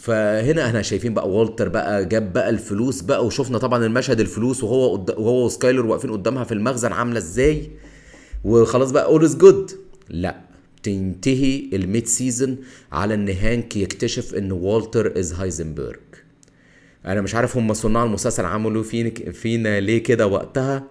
فهنا 0.00 0.66
إحنا 0.66 0.82
شايفين 0.82 1.14
بقى 1.14 1.30
والتر 1.30 1.68
بقى 1.68 2.04
جاب 2.04 2.32
بقى 2.32 2.50
الفلوس 2.50 3.00
بقى 3.00 3.26
وشفنا 3.26 3.58
طبعا 3.58 3.86
المشهد 3.86 4.20
الفلوس 4.20 4.64
وهو 4.64 4.96
قد... 4.96 5.10
وهو 5.10 5.44
وسكايلر 5.46 5.86
واقفين 5.86 6.10
قدامها 6.10 6.44
في 6.44 6.54
المخزن 6.54 6.92
عاملة 6.92 7.18
إزاي؟ 7.18 7.70
وخلاص 8.44 8.90
بقى 8.90 9.04
all 9.04 9.24
is 9.24 9.36
good 9.36 9.70
لا 10.08 10.40
تنتهي 10.82 11.62
ال 11.72 11.81
mid 11.81 12.06
season 12.06 12.56
على 12.92 13.14
ان 13.14 13.28
هانك 13.28 13.76
يكتشف 13.76 14.34
ان 14.34 14.52
والتر 14.52 15.18
is 15.18 15.32
هايزنبرج. 15.32 16.00
أنا 17.06 17.20
مش 17.20 17.34
عارف 17.34 17.56
هم 17.56 17.72
صناع 17.72 18.04
المسلسل 18.04 18.44
عملوا 18.44 18.82
فينا 18.82 19.10
فينا 19.32 19.80
ليه 19.80 20.02
كده 20.02 20.26
وقتها؟ 20.26 20.84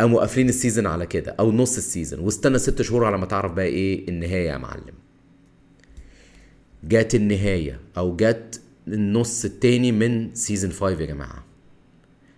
قاموا 0.00 0.20
قافلين 0.20 0.48
ال 0.48 0.53
season 0.53 0.86
على 0.86 1.06
كده 1.06 1.36
أو 1.40 1.52
نص 1.52 1.76
ال 1.76 1.82
season 1.82 2.20
واستنى 2.20 2.58
ست 2.58 2.82
شهور 2.82 3.04
على 3.04 3.18
ما 3.18 3.26
تعرف 3.26 3.52
بقى 3.52 3.66
إيه 3.66 4.08
النهاية 4.08 4.48
يا 4.48 4.58
معلم. 4.58 4.94
جات 6.84 7.14
النهاية 7.14 7.80
أو 7.96 8.16
جات 8.16 8.56
النص 8.88 9.44
التاني 9.44 9.92
من 9.92 10.34
season 10.34 10.72
5 10.72 10.90
يا 11.00 11.06
جماعة. 11.06 11.44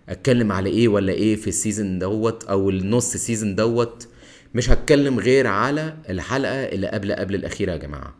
أتكلم 0.09 0.51
على 0.51 0.69
إيه 0.69 0.87
ولا 0.87 1.13
إيه 1.13 1.35
في 1.35 1.47
ال 1.47 1.54
season 1.54 1.99
دوت 1.99 2.43
أو 2.43 2.69
النص 2.69 3.17
season 3.17 3.55
دوت؟ 3.55 4.07
مش 4.55 4.69
هتكلم 4.69 5.19
غير 5.19 5.47
على 5.47 5.93
الحلقة 6.09 6.53
اللي 6.63 6.87
قبل 6.87 7.11
قبل 7.13 7.35
الأخيرة 7.35 7.71
يا 7.71 7.77
جماعة. 7.77 8.15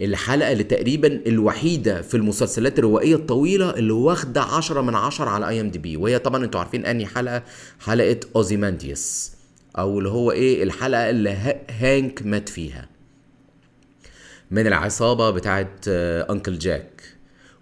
الحلقة 0.00 0.52
اللي 0.52 0.64
تقريبا 0.64 1.20
الوحيدة 1.26 2.02
في 2.02 2.16
المسلسلات 2.16 2.78
الروائية 2.78 3.14
الطويلة 3.14 3.70
اللي 3.70 3.92
واخدة 3.92 4.42
عشرة 4.42 4.80
من 4.80 4.94
عشرة 4.94 5.30
على 5.30 5.48
IMDb 5.48 5.96
وهي 5.96 6.18
طبعا 6.18 6.44
أنتوا 6.44 6.60
عارفين 6.60 6.86
أنهي 6.86 7.06
حلقة؟ 7.06 7.42
حلقة 7.80 8.20
Ozymandias 8.36 9.32
أو 9.78 9.98
اللي 9.98 10.08
هو 10.08 10.32
إيه 10.32 10.62
الحلقة 10.62 11.10
اللي 11.10 11.60
هانك 11.70 12.22
مات 12.26 12.48
فيها. 12.48 12.88
من 14.54 14.66
العصابة 14.66 15.30
بتاعت 15.30 15.84
uncle 15.88 16.58
جاك 16.58 17.02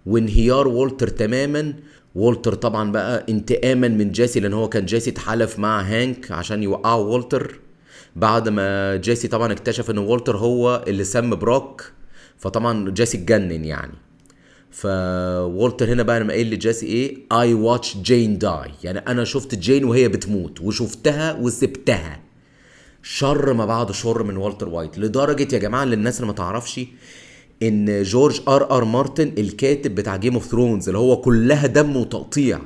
وانهيار 0.05 0.67
والتر 0.67 1.07
تماما. 1.07 1.73
والتر 2.15 2.53
طبعا 2.53 2.91
بقى 2.91 3.25
انتقاما 3.29 3.87
من 3.87 4.11
جيسي 4.11 4.39
لأن 4.39 4.53
هو 4.53 4.69
كان 4.69 4.85
جيسي 4.85 5.09
اتحالف 5.09 5.59
مع 5.59 5.81
هانك 5.81 6.31
عشان 6.31 6.63
يوقعوا 6.63 7.13
والتر. 7.13 7.59
بعد 8.15 8.49
ما 8.49 8.95
جيسي 8.95 9.27
طبعا 9.27 9.51
اكتشف 9.51 9.89
إن 9.91 9.97
والتر 9.97 10.37
هو 10.37 10.83
اللي 10.87 11.03
سم 11.03 11.29
بروك 11.35 11.91
فطبعا 12.37 12.89
جيسي 12.89 13.17
اتجنن 13.17 13.65
يعني. 13.65 13.93
فوالتر 14.71 15.93
هنا 15.93 16.03
بقى 16.03 16.19
لما 16.19 16.33
قايل 16.33 16.53
لجيسي 16.53 16.85
إيه؟ 16.85 17.17
I 17.31 17.53
watched 17.53 17.97
Jane 17.97 18.37
die 18.37 18.71
يعني 18.83 18.99
أنا 18.99 19.23
شفت 19.23 19.55
جين 19.55 19.83
وهي 19.83 20.07
بتموت 20.07 20.61
وشفتها 20.61 21.33
وسبتها. 21.33 22.19
شر 23.03 23.53
ما 23.53 23.65
بعد 23.65 23.91
شر 23.91 24.23
من 24.23 24.37
والتر 24.37 24.69
وايت. 24.69 24.97
لدرجة 24.97 25.47
يا 25.55 25.59
جماعة 25.59 25.85
للناس 25.85 26.15
اللي 26.17 26.27
ما 26.27 26.33
تعرفش 26.33 26.81
إن 27.63 28.03
جورج 28.03 28.41
آر 28.47 28.71
آر 28.77 28.85
مارتن 28.85 29.33
الكاتب 29.37 29.95
بتاع 29.95 30.15
Game 30.15 30.33
of 30.33 30.45
Thrones 30.45 30.87
اللي 30.89 30.97
هو 30.99 31.21
كلها 31.21 31.67
دم 31.67 31.95
وتقطيع 31.97 32.59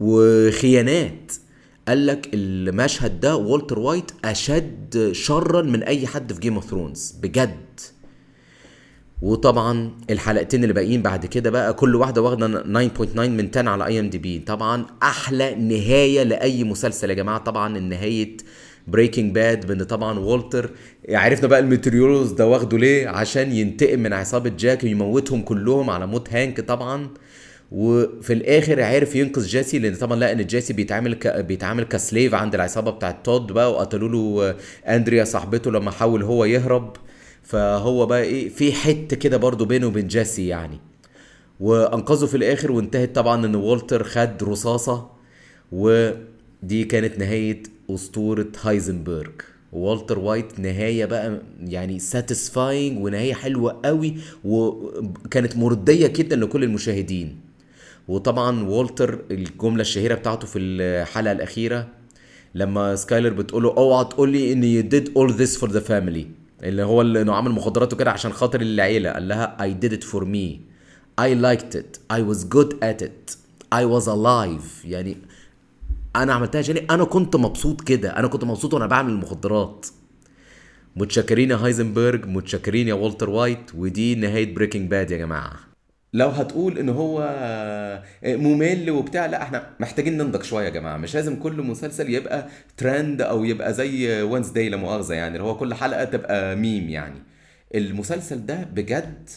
وخيانات 0.00 1.32
قال 1.88 2.06
لك 2.06 2.30
المشهد 2.34 3.20
ده 3.20 3.36
والتر 3.36 3.78
وايت 3.78 4.10
أشد 4.24 5.10
شرا 5.12 5.62
من 5.62 5.82
أي 5.82 6.06
حد 6.06 6.32
في 6.32 6.40
Game 6.40 6.54
of 6.54 6.64
Thrones 6.70 7.14
بجد. 7.22 7.80
وطبعا 9.22 9.90
الحلقتين 10.10 10.62
اللي 10.62 10.74
باقيين 10.74 11.02
بعد 11.02 11.26
كده 11.26 11.50
بقى 11.50 11.74
كل 11.74 11.96
واحدة 11.96 12.22
واخدة 12.22 12.62
9.9 12.62 13.16
من 13.18 13.48
10 13.56 13.68
على 13.70 13.86
IMDb 13.86 14.38
طبعا 14.38 14.86
أحلى 15.02 15.54
نهاية 15.54 16.22
لأي 16.22 16.64
مسلسل 16.64 17.10
يا 17.10 17.14
جماعة. 17.14 17.38
طبعا 17.38 17.78
نهاية 17.78 18.36
Breaking 18.88 19.34
Bad 19.34 19.66
بإن 19.66 19.82
طبعا 19.84 20.18
والتر 20.18 20.70
عرفنا 21.10 21.48
بقى 21.48 21.58
الميتريولوز 21.58 22.32
ده 22.32 22.46
واخده 22.46 22.78
ليه؟ 22.78 23.08
عشان 23.08 23.52
ينتقم 23.52 23.98
من 24.00 24.12
عصابة 24.12 24.50
جاك 24.58 24.84
ويموتهم 24.84 25.42
كلهم 25.42 25.90
على 25.90 26.06
موت 26.06 26.32
هانك 26.32 26.60
طبعا. 26.60 27.08
وفي 27.72 28.32
الآخر 28.32 28.82
عرف 28.82 29.16
ينقذ 29.16 29.46
جيسي 29.46 29.78
لأن 29.78 29.94
طبعا 29.94 30.18
لقى 30.18 30.32
إن 30.32 30.46
جيسي 30.46 30.72
بيتعامل 30.72 31.14
ك... 31.14 31.26
بيتعامل 31.28 31.84
ك 31.84 31.92
slave 31.92 32.34
عند 32.34 32.54
العصابة 32.54 32.90
بتاعت 32.90 33.24
تود 33.24 33.46
بقى 33.52 33.72
وقتلوا 33.72 34.08
له 34.08 34.54
أندريا 34.86 35.24
صاحبته 35.24 35.70
لما 35.70 35.90
حاول 35.90 36.22
هو 36.22 36.44
يهرب. 36.44 36.96
فهو 37.42 38.06
بقى 38.06 38.22
إيه 38.22 38.48
في 38.48 38.72
حتة 38.72 39.16
كده 39.16 39.36
برضو 39.36 39.64
بينه 39.64 39.86
وبين 39.86 40.06
جيسي 40.08 40.46
يعني. 40.46 40.80
وأنقذه 41.60 42.26
في 42.26 42.36
الآخر 42.36 42.72
وانتهت 42.72 43.14
طبعا 43.14 43.46
إن 43.46 43.54
والتر 43.54 44.04
خد 44.04 44.42
رصاصة. 44.42 45.10
ودي 46.62 46.84
كانت 46.84 47.18
نهاية 47.18 47.62
أسطورة 47.90 48.46
هايزنبرج. 48.62 49.32
والتر 49.72 50.18
وايت 50.18 50.60
نهاية 50.60 51.04
بقى 51.04 51.42
يعني 51.64 51.98
satisfying 51.98 53.04
ونهاية 53.04 53.34
حلوة 53.34 53.80
قوي 53.84 54.14
وكانت 54.44 55.56
مرضية 55.56 56.06
جدا 56.06 56.36
لكل 56.36 56.64
المشاهدين. 56.64 57.40
وطبعا 58.08 58.64
والتر 58.68 59.24
الجملة 59.30 59.80
الشهيرة 59.80 60.14
بتاعته 60.14 60.46
في 60.46 60.58
الحلقة 60.58 61.32
الأخيرة 61.32 61.88
لما 62.54 62.96
سكايلر 62.96 63.28
بتقول 63.28 63.62
له 63.62 63.76
أوعى 63.76 64.04
تقول 64.04 64.30
لي 64.30 64.52
إن 64.52 64.64
you 64.64 64.82
did 64.82 65.12
all 65.16 65.32
this 65.32 65.56
for 65.56 65.70
the 65.70 65.80
family 65.80 66.26
اللي 66.62 66.82
هو 66.82 67.02
إنه 67.02 67.34
عامل 67.34 67.50
مخدرات 67.50 67.92
وكده 67.92 68.10
عشان 68.10 68.32
خاطر 68.32 68.60
العيلة. 68.60 69.10
قال 69.10 69.28
لها 69.28 69.56
I 69.60 69.84
did 69.84 69.92
it 69.92 70.04
for 70.04 70.24
me. 70.24 70.58
I 71.20 71.34
liked 71.34 71.74
it. 71.74 71.98
I 72.12 72.20
was 72.30 72.44
good 72.44 72.72
at 72.82 73.02
it. 73.02 73.36
I 73.74 73.84
was 73.84 74.06
alive. 74.06 74.84
يعني 74.84 75.16
أنا 76.22 76.32
عملتها 76.32 76.58
عشان 76.58 76.76
أنا 76.76 77.04
كنت 77.04 77.36
مبسوط 77.36 77.80
كده. 77.80 78.16
أنا 78.16 78.28
كنت 78.28 78.44
مبسوط 78.44 78.74
وأنا 78.74 78.86
بعمل 78.86 79.12
المخدرات. 79.12 79.86
متشكرين 80.96 81.50
يا 81.50 81.56
هايزنبرج. 81.56 82.26
متشكرين 82.26 82.88
يا 82.88 82.94
والتر 82.94 83.30
وايت. 83.30 83.74
ودي 83.74 84.14
نهاية 84.14 84.54
Breaking 84.54 84.90
Bad 84.90 85.10
يا 85.10 85.16
جماعة. 85.16 85.52
لو 86.12 86.28
هتقول 86.28 86.78
إن 86.78 86.88
هو 86.88 87.34
ممل 88.24 88.90
وبتاع 88.90 89.26
لا 89.26 89.42
إحنا 89.42 89.70
محتاجين 89.80 90.18
ننضج 90.18 90.42
شوية 90.42 90.64
يا 90.64 90.70
جماعة. 90.70 90.96
مش 90.96 91.14
لازم 91.14 91.36
كل 91.36 91.62
مسلسل 91.62 92.10
يبقى 92.14 92.48
ترند 92.76 93.22
أو 93.22 93.44
يبقى 93.44 93.74
زي 93.74 94.22
Wednesday 94.22 94.68
لا 94.68 94.76
مؤاخذة 94.76 95.14
يعني. 95.14 95.36
اللي 95.36 95.48
هو 95.48 95.56
كل 95.56 95.74
حلقة 95.74 96.04
تبقى 96.04 96.56
ميم 96.56 96.88
يعني. 96.88 97.22
المسلسل 97.74 98.46
ده 98.46 98.62
بجد 98.62 99.30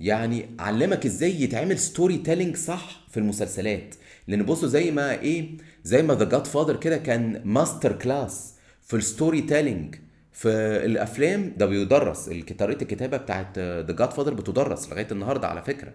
يعني 0.00 0.46
علمك 0.58 1.06
إزاي 1.06 1.42
يتعمل 1.42 1.78
storytelling 1.78 2.56
صح 2.56 3.00
في 3.10 3.16
المسلسلات. 3.16 3.94
لأن 4.28 4.42
بصوا 4.42 4.68
زي 4.68 4.90
ما 4.90 5.20
إيه 5.20 5.50
زي 5.84 6.02
ما 6.02 6.14
The 6.14 6.24
Godfather 6.24 6.76
كده 6.76 6.96
كان 6.96 7.42
masterclass 7.44 8.54
في 8.82 8.96
ال 8.96 9.40
storytelling 9.40 9.94
في 10.32 10.48
الأفلام 10.84 11.52
ده 11.56 11.66
بيدرس 11.66 12.24
طريقة 12.58 12.82
الكتابة 12.82 13.16
بتاعت 13.16 13.58
The 13.58 13.92
Godfather 13.92 14.34
بتدرس 14.34 14.90
لغاية 14.90 15.06
النهارده 15.12 15.48
على 15.48 15.62
فكرة. 15.62 15.92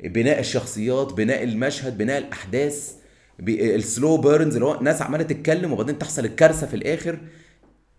بناء 0.00 0.40
الشخصيات 0.40 1.12
بناء 1.12 1.42
المشهد 1.44 1.98
بناء 1.98 2.18
الأحداث 2.18 2.92
ال 3.48 3.62
slow 3.62 4.16
burns 4.16 4.54
اللي 4.54 4.66
هو 4.66 4.80
ناس 4.80 5.02
عمالة 5.02 5.24
تتكلم 5.24 5.72
وبعدين 5.72 5.98
تحصل 5.98 6.24
الكارثة 6.24 6.66
في 6.66 6.74
الآخر. 6.76 7.18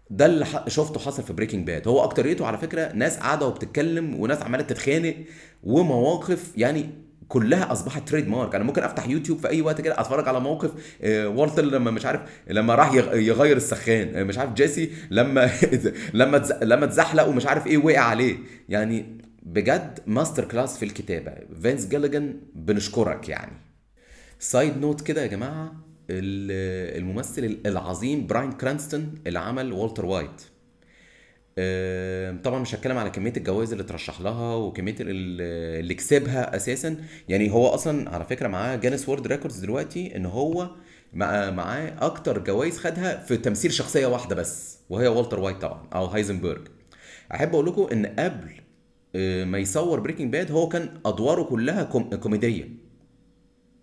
ده 0.09 0.25
اللي 0.25 0.45
شفته 0.67 0.99
حصل 0.99 1.23
في 1.23 1.33
Breaking 1.33 1.67
Bad 1.67 1.87
هو 1.87 2.03
أكتريته 2.03 2.45
على 2.45 2.57
فكرة 2.57 2.91
ناس 2.93 3.17
قاعدة 3.17 3.47
وبتتكلم 3.47 4.19
وناس 4.19 4.41
عمالة 4.41 4.63
تتخانق 4.63 5.15
ومواقف 5.63 6.57
يعني 6.57 6.89
كلها 7.27 7.71
أصبحت 7.71 8.09
trademark 8.09 8.55
أنا 8.55 8.63
ممكن 8.63 8.83
أفتح 8.83 9.07
يوتيوب 9.09 9.39
في 9.39 9.49
أي 9.49 9.61
وقت 9.61 9.81
كده 9.81 9.99
أتفرج 9.99 10.27
على 10.27 10.39
موقف 10.39 10.71
آه، 11.01 11.27
والتر 11.27 11.63
لما 11.63 11.91
مش 11.91 12.05
عارف 12.05 12.21
لما 12.49 12.75
راح 12.75 12.93
يغ- 12.93 13.15
يغير 13.15 13.57
السخان. 13.57 14.15
آه، 14.15 14.23
مش 14.23 14.37
عارف 14.37 14.53
جيسي 14.53 14.91
لما 15.11 15.51
لما 16.13 16.43
لما 16.61 16.85
اتزحلق 16.85 17.27
ومش 17.27 17.45
عارف 17.45 17.67
إيه 17.67 17.77
وقع 17.77 17.99
عليه. 17.99 18.35
يعني 18.69 19.17
بجد 19.43 19.99
masterclass 20.07 20.77
في 20.77 20.85
الكتابة. 20.85 21.33
فينس 21.61 21.87
جيليجان 21.87 22.39
بنشكرك 22.55 23.29
يعني. 23.29 23.51
side 24.39 24.77
note 24.77 25.01
كده 25.01 25.21
يا 25.21 25.27
جماعة 25.27 25.71
ال- 26.09 26.97
الممثل 27.01 27.57
العظيم 27.65 28.27
براين 28.27 28.51
كرانستون 28.51 29.15
اللي 29.27 29.39
عمل 29.39 29.73
والتر 29.73 30.05
وايت 30.05 30.41
طبعا 32.43 32.59
مش 32.59 32.75
هتكلم 32.75 32.97
على 32.97 33.09
كمية 33.09 33.33
الجوائز 33.37 33.71
اللي 33.71 33.83
ترشح 33.83 34.21
لها 34.21 34.55
وكمية 34.55 34.95
ال- 34.99 35.41
اللي 35.79 35.93
كسبها 35.93 36.55
أساسا. 36.55 36.95
يعني 37.29 37.51
هو 37.51 37.67
أصلا 37.67 38.09
على 38.09 38.25
فكرة 38.25 38.47
معاه 38.47 38.75
Guinness 38.75 39.09
World 39.09 39.27
Records 39.27 39.59
دلوقتي 39.59 40.15
إن 40.15 40.25
هو 40.25 40.69
مع- 41.13 41.49
معاه 41.51 41.93
أكتر 41.99 42.39
جوائز 42.43 42.77
خدها 42.77 43.17
في 43.25 43.37
تمثيل 43.37 43.73
شخصية 43.73 44.05
واحدة 44.07 44.35
بس 44.35 44.77
وهي 44.89 45.07
والتر 45.07 45.39
وايت 45.39 45.57
طبعا 45.61 45.87
أو 45.95 46.05
هايزنبرج. 46.05 46.67
أحب 47.33 47.49
أقول 47.53 47.65
لكم 47.65 47.87
إن 47.91 48.05
قبل 48.05 48.51
آه، 49.15 49.43
ما 49.43 49.57
يصور 49.57 49.99
Breaking 49.99 50.31
Bad 50.31 50.51
هو 50.51 50.67
كان 50.67 50.89
أدواره 51.05 51.43
كلها 51.43 51.83
كوم- 51.83 52.15
كوميدية. 52.15 52.69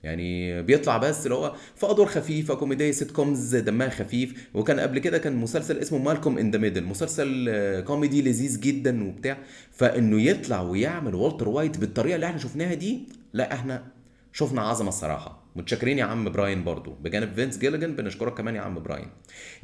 يعني 0.03 0.63
بيطلع 0.63 0.97
بس 0.97 1.25
اللي 1.27 1.35
هو 1.35 1.55
في 1.77 1.91
ادوار 1.91 2.07
خفيفه 2.09 2.55
كوميدية 2.55 2.91
sitcoms 2.91 3.57
دمها 3.57 3.89
خفيف. 3.89 4.49
وكان 4.55 4.81
قبل 4.81 4.99
كده 4.99 5.19
كان 5.19 5.37
مسلسل 5.37 5.79
اسمه 5.79 5.99
Malcolm 5.99 6.39
in 6.39 6.51
the 6.51 6.59
Middle 6.59 6.85
مسلسل 6.85 7.47
آه، 7.49 7.81
كوميدي 7.81 8.23
لذيذ 8.23 8.61
جدا 8.61 9.09
وبتاع. 9.09 9.39
فإنه 9.73 10.23
يطلع 10.23 10.61
ويعمل 10.61 11.15
والتر 11.15 11.49
وايت 11.49 11.79
بالطريقة 11.79 12.15
اللي 12.15 12.27
إحنا 12.27 12.39
شفناها 12.39 12.75
دي 12.75 13.01
لا 13.33 13.53
إحنا 13.53 13.85
شفنا 14.33 14.63
عظمة 14.63 14.89
الصراحة. 14.89 15.45
متشكرين 15.57 15.99
يا 15.99 16.05
عم 16.05 16.33
براين 16.33 16.65
برضو. 16.65 16.93
بجانب 16.93 17.35
فينس 17.35 17.59
جيليجان 17.59 17.97
بنشكرك 17.97 18.35
كمان 18.35 18.55
يا 18.57 18.61
عم 18.61 18.83
براين. 18.83 19.09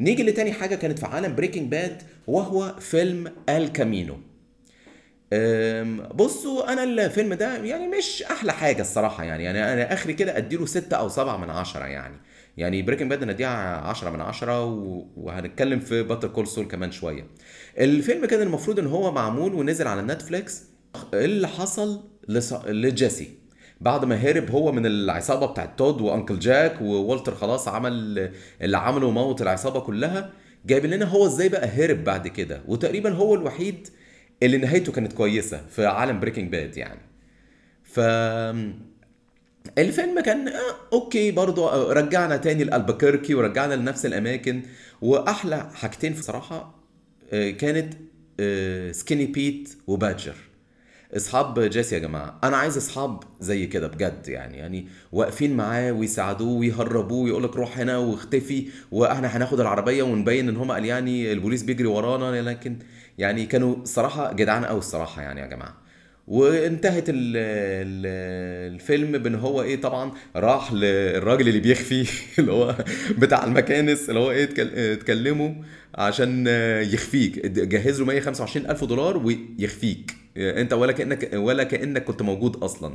نيجي 0.00 0.22
لتاني 0.22 0.52
حاجة 0.52 0.74
كانت 0.74 0.98
في 0.98 1.06
عالم 1.06 1.34
Breaking 1.34 1.70
Bad 1.70 2.02
وهو 2.26 2.74
فيلم 2.80 3.32
El 3.48 3.64
Camino. 3.64 4.16
بصوا 6.14 6.72
أنا 6.72 6.84
الفيلم 6.84 7.34
ده 7.34 7.56
يعني 7.64 7.88
مش 7.88 8.22
أحلى 8.22 8.52
حاجة 8.52 8.80
الصراحة 8.82 9.24
يعني. 9.24 9.44
يعني 9.44 9.72
أنا 9.72 9.92
آخري 9.92 10.12
كده 10.14 10.36
أديله 10.36 10.66
ستة 10.66 10.96
أو 10.96 11.08
سبعة 11.08 11.36
من 11.36 11.50
عشرة 11.50 11.84
يعني. 11.84 12.16
يعني 12.56 12.82
Breaking 12.82 13.10
Bad 13.10 13.24
نديها 13.24 13.76
عشرة 13.76 14.10
من 14.10 14.20
عشرة 14.20 14.64
و- 14.64 15.06
وهنتكلم 15.16 15.80
في 15.80 16.02
Better 16.02 16.28
Call 16.28 16.46
Saul 16.46 16.64
كمان 16.64 16.92
شوية. 16.92 17.26
الفيلم 17.78 18.26
كان 18.26 18.42
المفروض 18.42 18.78
إن 18.78 18.86
هو 18.86 19.12
معمول 19.12 19.54
ونزل 19.54 19.86
على 19.88 20.02
نتفليكس 20.02 20.62
اللي 21.14 21.48
حصل. 21.48 22.02
لجيسي. 22.68 23.30
بعد 23.80 24.04
ما 24.04 24.16
هرب 24.16 24.50
هو 24.50 24.72
من 24.72 24.86
العصابة 24.86 25.46
بتاعت 25.46 25.78
تود 25.78 26.00
و 26.00 26.07
uncle 26.07 26.38
جاك 26.38 26.80
وولتر 26.82 27.34
خلاص 27.34 27.68
عمل 27.68 28.30
اللي 28.62 28.76
عمله 28.78 29.06
وموت 29.06 29.42
العصابة 29.42 29.80
كلها 29.80 30.30
جايب 30.66 30.86
لنا 30.86 31.04
هو 31.06 31.26
إزاي 31.26 31.48
بقى 31.48 31.66
هرب 31.68 32.04
بعد 32.04 32.28
كده. 32.28 32.62
وتقريبا 32.68 33.10
هو 33.12 33.34
الوحيد 33.34 33.88
اللي 34.46 34.58
نهايته 34.58 34.92
كانت 34.92 35.12
كويسة 35.12 35.66
في 35.70 35.86
عالم 35.86 36.20
Breaking 36.20 36.50
Bad 36.52 36.76
يعني. 36.76 37.00
ف 37.84 38.00
الفيلم 39.78 40.20
كان 40.20 40.48
آه 40.48 40.76
okay 40.92 41.30
برضو 41.30 41.68
آه، 41.68 41.92
رجعنا 41.92 42.36
تاني 42.36 42.64
لألبكركي 42.64 43.34
ورجعنا 43.34 43.74
لنفس 43.74 44.06
الأماكن. 44.06 44.62
وأحلى 45.02 45.70
حاجتين 45.74 46.12
بصراحة 46.12 46.84
آه، 47.32 47.50
كانت 47.50 47.94
سكيني 48.96 49.26
بيت 49.26 49.78
وبادجر 49.86 50.34
إصحاب 51.16 51.60
جيسي 51.60 51.94
يا 51.94 52.00
جماعة 52.00 52.38
أنا 52.44 52.56
عايز 52.56 52.76
إصحاب 52.76 53.22
زي 53.40 53.66
كده 53.66 53.86
بجد 53.86 54.28
يعني 54.28 54.58
يعني 54.58 54.88
واقفين 55.12 55.56
معاه 55.56 55.92
ويساعدوه 55.92 56.58
ويهربوه 56.58 57.24
ويقول 57.24 57.44
لك 57.44 57.56
روح 57.56 57.78
هنا 57.78 57.98
واختفي 57.98 58.66
وإحنا 58.92 59.36
هناخد 59.36 59.60
العربية 59.60 60.02
ونبين 60.02 60.48
إن 60.48 60.56
هم 60.56 60.72
قال 60.72 60.84
يعني 60.84 61.32
البوليس 61.32 61.62
بيجري 61.62 61.86
ورانا 61.86 62.42
لكن 62.50 62.78
يعني 63.18 63.46
كانوا 63.46 63.84
صراحة 63.84 64.32
جدعان 64.32 64.64
قوي 64.64 64.78
الصراحة 64.78 65.22
يعني 65.22 65.40
يا 65.40 65.46
جماعة. 65.46 65.74
وانتهت 66.28 67.08
ال 67.08 67.14
ال 67.36 68.06
الفيلم 68.74 69.18
بإن 69.18 69.34
هو 69.34 69.62
إيه 69.62 69.80
طبعا 69.80 70.12
راح 70.36 70.72
للراجل 70.72 71.48
اللي 71.48 71.60
بيخفي 71.60 72.06
اللي 72.38 72.52
هو 72.52 72.76
بتاع 73.18 73.44
المكانس 73.44 74.08
اللي 74.08 74.20
هو 74.20 74.30
إيه 74.30 74.48
تكلمه 74.92 75.54
عشان 75.94 76.46
يخفيك 76.92 77.46
جهز 77.46 78.00
له 78.00 78.06
125 78.06 78.66
ألف 78.66 78.84
دولار 78.84 79.16
ويخفيك. 79.16 80.23
انت 80.36 80.72
ولا 80.72 80.92
كأنك 80.92 81.30
ولا 81.34 81.64
كأنك 81.64 82.04
كنت 82.04 82.22
موجود 82.22 82.56
أصلا. 82.56 82.94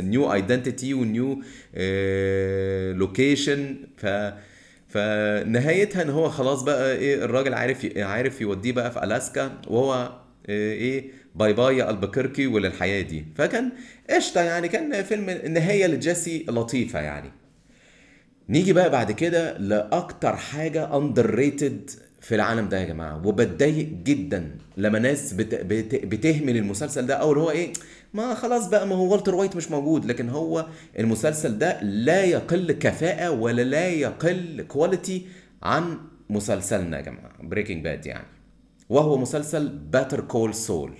new 0.00 0.32
identity 0.32 0.94
و 0.94 1.06
new 1.06 1.42
location 2.92 3.76
ف 3.96 4.06
فنهايتها 4.88 6.02
إن 6.02 6.10
هو 6.10 6.28
خلاص 6.28 6.62
بقى 6.62 6.96
إيه 6.96 7.24
الراجل 7.24 7.54
عارف 7.54 7.88
عارف 7.96 8.40
يوديه 8.40 8.72
بقى 8.72 8.90
في 8.92 9.04
ألاسكا 9.04 9.52
وهو 9.68 10.12
إيه 10.48 11.10
bye 11.34 11.52
bye 11.52 11.76
يا 11.76 11.90
ألبكركي 11.90 12.46
وللحياة 12.46 13.02
دي. 13.02 13.24
فكان 13.36 13.72
قشطة 14.10 14.40
يعني 14.40 14.68
كان 14.68 15.02
فيلم 15.02 15.30
نهاية 15.30 15.86
لجيسي 15.86 16.46
لطيفة 16.48 17.00
يعني. 17.00 17.30
نيجي 18.48 18.72
بقى 18.72 18.90
بعد 18.90 19.12
كده 19.12 19.58
لأكتر 19.58 20.36
حاجة 20.36 20.96
underrated 20.96 21.90
في 22.20 22.34
العالم 22.34 22.68
ده 22.68 22.80
يا 22.80 22.84
جماعة 22.84 23.26
وبتضايق 23.26 23.88
جدا 24.04 24.56
لما 24.76 24.98
ناس 24.98 25.32
بت... 25.32 25.54
بت... 25.54 25.94
بتهمل 26.04 26.56
المسلسل 26.56 27.06
ده 27.06 27.14
أو 27.14 27.30
اللي 27.32 27.42
هو 27.42 27.50
إيه 27.50 27.72
ما 28.14 28.34
خلاص 28.34 28.68
بقى 28.68 28.86
ما 28.86 28.94
هو 28.94 29.12
والتر 29.12 29.34
وايت 29.34 29.56
مش 29.56 29.70
موجود 29.70 30.04
لكن 30.04 30.28
هو 30.28 30.66
المسلسل 30.98 31.58
ده 31.58 31.82
لا 31.82 32.24
يقل 32.24 32.72
كفاءة 32.72 33.30
ولا 33.30 33.62
لا 33.62 33.88
يقل 33.88 34.64
quality 34.68 35.26
عن 35.62 35.98
مسلسلنا 36.30 36.96
يا 36.96 37.02
جماعة 37.02 37.32
Breaking 37.42 37.84
Bad 37.84 38.06
يعني. 38.06 38.26
وهو 38.88 39.18
مسلسل 39.18 39.68
Better 39.68 40.20
Call 40.20 40.54
Saul 40.54 40.92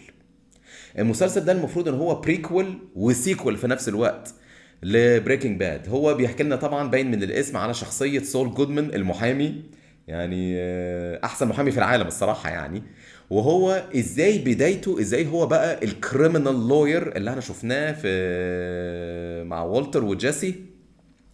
المسلسل 0.98 1.44
ده 1.44 1.52
المفروض 1.52 1.88
إن 1.88 1.94
هو 1.94 2.14
prequel 2.20 2.78
و 2.96 3.05
sequel 3.05 3.56
في 3.56 3.66
نفس 3.66 3.88
الوقت 3.88 4.34
ل 4.82 4.91
Breaking 4.91 5.58
Bad 5.60 5.88
هو 5.88 6.14
بيحكي 6.14 6.42
لنا 6.42 6.56
طبعا 6.56 6.90
باين 6.90 7.10
من 7.10 7.22
الاسم 7.22 7.56
على 7.56 7.74
شخصية 7.74 8.20
سول 8.22 8.54
جودمان 8.54 8.84
المحامي. 8.94 9.62
يعني 10.10 10.54
آه، 10.58 11.20
أحسن 11.24 11.48
محامي 11.48 11.70
في 11.70 11.78
العالم 11.78 12.06
الصراحة 12.06 12.50
يعني. 12.50 12.82
وهو 13.30 13.82
إزاي 13.96 14.38
بدايته 14.38 15.00
إزاي 15.00 15.26
هو 15.26 15.46
بقى 15.46 15.84
ال 15.84 15.94
criminal 15.94 16.68
lawyer 16.68 17.16
اللي 17.16 17.30
إحنا 17.30 17.40
شفناه 17.40 17.92
في 17.92 19.44
مع 19.46 19.62
والتر 19.62 20.04
وجيسي؟ 20.04 20.54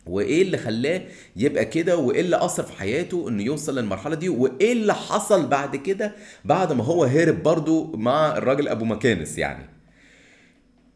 وإيه 0.07 0.43
اللي 0.43 0.59
خلاه 0.59 1.03
يبقى 1.37 1.65
كده؟ 1.65 1.97
وإيه 1.97 2.21
اللي 2.21 2.45
أثر 2.45 2.63
في 2.63 2.73
حياته 2.73 3.29
إنه 3.29 3.43
يوصل 3.43 3.79
للمرحلة 3.79 4.15
دي؟ 4.15 4.29
وإيه 4.29 4.73
اللي 4.73 4.95
حصل 4.95 5.47
بعد 5.47 5.77
كده 5.77 6.13
بعد 6.45 6.73
ما 6.73 6.85
هو 6.85 7.05
هرب 7.05 7.43
برضو 7.43 7.97
مع 7.97 8.37
الراجل 8.37 8.69
أبو 8.69 8.85
مكانس 8.85 9.39
يعني؟ 9.39 9.76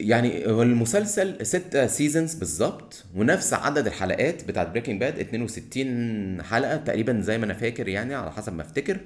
يعني 0.00 0.46
هو 0.46 0.62
المسلسل 0.62 1.46
ستة 1.46 1.86
seasons 1.87 2.35
بالظبط 2.34 3.04
ونفس 3.16 3.54
عدد 3.54 3.86
الحلقات 3.86 4.44
بتاعت 4.48 4.70
Breaking 4.70 5.00
Bad 5.00 5.18
62 5.18 6.42
حلقة 6.42 6.76
تقريبا 6.76 7.20
زي 7.20 7.38
ما 7.38 7.44
أنا 7.44 7.54
فاكر 7.54 7.88
يعني 7.88 8.14
على 8.14 8.32
حسب 8.32 8.52
ما 8.52 8.62
أفتكر. 8.62 9.00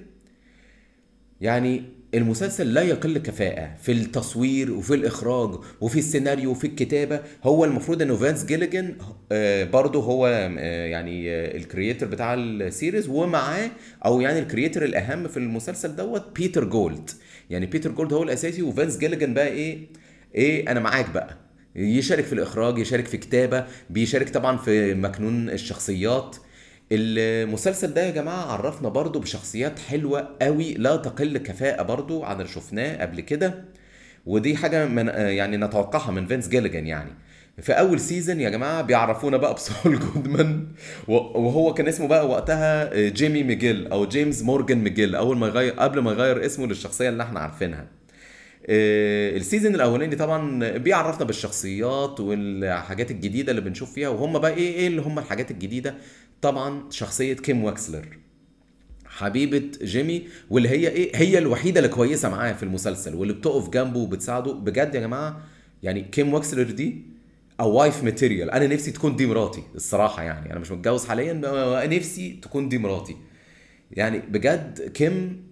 يعني 1.41 1.83
المسلسل 2.15 2.75
لا 2.75 2.83
يقل 2.83 3.19
كفاءة 3.19 3.77
في 3.83 3.93
التصوير 3.93 4.73
وفي 4.73 4.95
الإخراج 4.95 5.59
وفي 5.81 5.99
السيناريو 5.99 6.51
وفي 6.51 6.67
الكتابة. 6.67 7.21
هو 7.45 7.65
المفروض 7.65 8.03
إنه 8.03 8.17
فينس 8.17 8.45
جيليجان 8.45 8.95
آه، 9.33 9.65
برضه 9.65 10.03
هو 10.03 10.27
آه، 10.27 10.87
يعني 10.87 11.31
آه، 11.31 11.57
ال 11.57 11.63
creator 11.63 12.09
بتاع 12.09 12.35
ال 12.35 12.45
series 12.45 13.09
ومعاه 13.09 13.71
أو 14.05 14.21
يعني 14.21 14.39
ال 14.39 14.45
creator 14.45 14.85
الأهم 14.85 15.29
في 15.29 15.37
المسلسل 15.37 15.97
دوت 15.97 16.37
بيتر 16.37 16.65
جولد. 16.65 17.11
يعني 17.51 17.67
بيتر 17.67 17.91
جولد 17.91 18.13
هو 18.13 18.23
الأساسي 18.23 18.63
وفانس 18.63 18.99
جيليجن 18.99 19.35
بقى 19.35 19.49
إيه 19.49 19.87
إيه 20.35 20.71
أنا 20.71 20.81
معاك 20.81 21.11
بقى. 21.11 21.37
يشارك 21.77 22.25
في 22.25 22.33
الإخراج 22.33 22.79
يشارك 22.79 23.07
في 23.07 23.17
كتابة 23.17 23.65
بيشارك 23.91 24.29
طبعا 24.31 24.57
في 24.57 24.95
مكنون 24.95 25.51
الشخصيات. 25.51 26.37
المسلسل 26.93 27.95
ده 27.95 28.03
يا 28.07 28.11
جماعة 28.11 28.53
عرفنا 28.53 28.89
برضو 28.89 29.19
بشخصيات 29.21 29.79
حلوة 29.79 30.29
قوي 30.43 30.75
لا 30.75 30.97
تقل 30.97 31.39
كفاءة 31.39 31.83
برضو 31.83 32.23
عن 32.25 32.41
اللي 32.41 32.53
شفناه 32.53 33.03
قبل 33.03 33.21
كده. 33.21 33.65
ودي 34.27 34.57
حاجة 34.57 34.87
من 34.87 35.07
يعني 35.09 35.57
نتوقعها 35.57 36.11
من 36.11 36.27
فينس 36.27 36.49
جيليجان 36.49 36.87
يعني. 36.87 37.11
في 37.63 37.73
أول 37.73 38.01
season 38.01 38.41
يا 38.41 38.51
جماعة 38.51 38.83
بيعرفونا 38.83 39.37
بقى 39.37 39.55
بسول 39.55 39.99
جودمان 40.15 40.67
وهو 41.09 41.75
كان 41.75 41.89
اسمه 41.89 42.09
بقى 42.09 42.29
وقتها 42.29 42.95
جيمي 43.09 43.43
ميجيل 43.43 43.87
أو 43.93 44.09
جيمس 44.09 44.43
مورجان 44.43 44.79
ماكجيل 44.79 45.15
أول 45.15 45.37
ما 45.39 45.47
يغير 45.47 45.73
قبل 45.73 45.99
ما 45.99 46.11
يغير 46.13 46.47
اسمه 46.47 46.67
للشخصية 46.67 47.09
اللي 47.09 47.23
إحنا 47.23 47.41
عارفينها. 47.41 47.87
ال 48.69 48.84
season 48.84 49.75
الأولاني 49.75 50.17
طبعا 50.17 50.69
بيعرفنا 50.77 51.25
بالشخصيات 51.25 52.21
والحاجات 52.21 53.11
الجديدة 53.11 53.51
اللي 53.51 53.63
بنشوف 53.63 53.93
فيها 53.93 54.09
وهم 54.09 54.39
بقى 54.39 54.55
إيه 54.55 54.75
إيه 54.75 54.87
اللي 54.87 55.03
هم 55.03 55.19
الحاجات 55.19 55.51
الجديدة؟ 55.51 55.95
طبعا 56.43 56.91
شخصية 56.91 57.35
كيم 57.35 57.65
واكسلر 57.65 58.19
حبيبة 59.07 59.63
جيمي 59.83 60.23
واللي 60.51 60.69
هي 60.69 60.89
إيه 60.89 61.17
هي 61.17 61.39
الوحيدة 61.39 61.81
اللي 61.81 61.89
كويسة 61.91 62.29
معاه 62.31 62.53
في 62.53 62.63
المسلسل 62.63 63.15
واللي 63.15 63.35
بتقف 63.35 63.69
جنبه 63.71 63.99
وبتساعده. 63.99 64.53
بجد 64.53 64.95
يا 64.95 65.01
جماعة 65.01 65.41
يعني 65.83 66.03
كيم 66.03 66.35
واكسلر 66.35 66.71
دي 66.71 67.03
a 67.61 67.73
wife 67.73 68.05
material 68.05 68.51
أنا 68.51 68.67
نفسي 68.67 68.91
تكون 68.91 69.17
دي 69.17 69.27
مراتي 69.27 69.63
الصراحة 69.75 70.23
يعني. 70.23 70.53
أنا 70.53 70.59
مش 70.61 70.71
متجوز 70.71 71.07
حاليا 71.07 71.33
نفسي 71.87 72.39
تكون 72.43 72.69
دي 72.69 72.79
مراتي. 72.79 73.17
يعني 73.91 74.19
بجد 74.19 74.91
كيم 74.95 75.45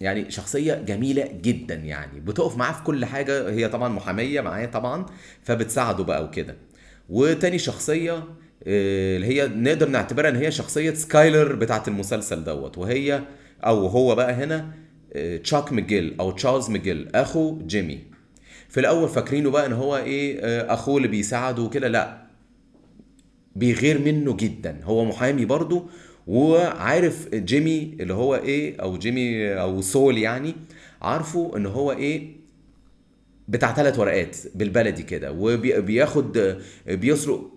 يعني 0.00 0.30
شخصية 0.30 0.74
جميلة 0.74 1.28
جدا 1.42 1.74
يعني. 1.74 2.20
بتقف 2.20 2.56
معاه 2.56 2.72
في 2.72 2.82
كل 2.82 3.04
حاجة 3.04 3.50
هي 3.50 3.68
طبعا 3.68 3.88
محامية 3.88 4.40
معاه 4.40 4.66
طبعا 4.66 5.06
فبتساعده 5.42 6.04
بقى 6.04 6.24
وكده. 6.24 6.56
وتاني 7.08 7.58
شخصية 7.58 8.12
آه، 8.66 9.16
اللي 9.16 9.26
هي 9.26 9.48
نقدر 9.48 9.88
نعتبرها 9.88 10.30
إن 10.30 10.36
هي 10.36 10.50
شخصية 10.50 10.94
سكايلر 10.94 11.54
بتاعت 11.54 11.88
المسلسل 11.88 12.44
دوت. 12.44 12.78
وهي 12.78 13.22
أو 13.64 13.86
هو 13.86 14.14
بقى 14.14 14.32
هنا 14.32 14.72
آه، 15.12 15.36
تشاك 15.36 15.72
ميجيل 15.72 16.16
أو 16.20 16.30
تشارلز 16.30 16.70
ميجيل 16.70 17.08
أخو 17.14 17.58
جيمي. 17.66 17.98
في 18.68 18.80
الأول 18.80 19.08
فاكرينه 19.08 19.50
بقى 19.50 19.66
إن 19.66 19.72
هو 19.72 19.96
إيه 19.96 20.40
آه، 20.40 20.74
أخوه 20.74 20.96
اللي 20.96 21.08
بيساعده 21.08 21.62
وكده. 21.62 21.88
لا 21.88 22.22
بيغير 23.56 23.98
منه 23.98 24.36
جدا. 24.36 24.80
هو 24.84 25.04
محامي 25.04 25.44
برضه 25.44 25.86
وعارف 26.26 27.28
جيمي 27.34 27.96
اللي 28.00 28.14
هو 28.14 28.34
إيه 28.34 28.80
أو 28.82 28.98
جيمي 28.98 29.52
أو 29.54 29.80
سول 29.80 30.18
يعني 30.18 30.54
عارفه 31.02 31.56
إن 31.56 31.66
هو 31.66 31.92
إيه 31.92 32.42
بتاع 33.48 33.74
ثلاث 33.74 33.98
ورقات 33.98 34.36
بالبلدي 34.54 35.02
كده 35.02 35.32
وبياخد 35.32 36.56
بيسرق 36.86 37.52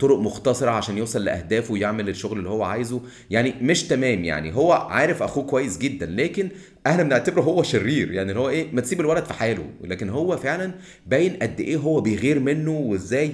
طرق 0.00 0.18
مختصرة 0.18 0.70
عشان 0.70 0.98
يوصل 0.98 1.24
لأهدافه 1.24 1.72
ويعمل 1.72 2.08
الشغل 2.08 2.38
اللي 2.38 2.48
هو 2.48 2.62
عايزه. 2.62 3.00
يعني 3.30 3.54
مش 3.62 3.84
تمام 3.84 4.24
يعني 4.24 4.54
هو 4.54 4.72
عارف 4.72 5.22
أخوه 5.22 5.44
كويس 5.44 5.78
جدا 5.78 6.06
لكن 6.06 6.48
إحنا 6.86 7.02
بنعتبره 7.02 7.40
هو 7.42 7.62
شرير 7.62 8.12
يعني 8.12 8.30
اللي 8.30 8.40
هو 8.40 8.48
إيه 8.48 8.66
ما 8.72 8.80
تسيب 8.80 9.00
الولد 9.00 9.24
في 9.24 9.34
حاله. 9.34 9.64
لكن 9.84 10.08
هو 10.08 10.36
فعلا 10.36 10.74
باين 11.06 11.36
قد 11.42 11.60
إيه 11.60 11.76
هو 11.76 12.00
بيغير 12.00 12.38
منه 12.40 12.70
وإزاي 12.70 13.32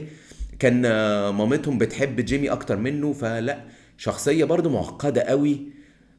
كان 0.58 0.80
مامتهم 1.30 1.78
بتحب 1.78 2.20
جيمي 2.20 2.50
أكتر 2.50 2.76
منه 2.76 3.12
فلا 3.12 3.58
شخصية 3.98 4.44
برضو 4.44 4.70
معقدة 4.70 5.22
قوي 5.22 5.60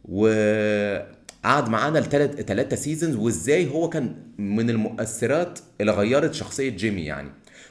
وقعد 0.06 1.70
معانا 1.70 2.00
لثلاث 2.00 2.42
ثلاثة 2.42 2.76
seasons 2.76 3.16
وازاي 3.16 3.70
هو 3.72 3.90
كان 3.90 4.16
من 4.38 4.70
المؤثرات 4.70 5.60
اللي 5.82 5.92
غيرت 5.92 6.34
شخصية 6.34 6.70
جيمي 6.70 7.02
يعني. 7.02 7.30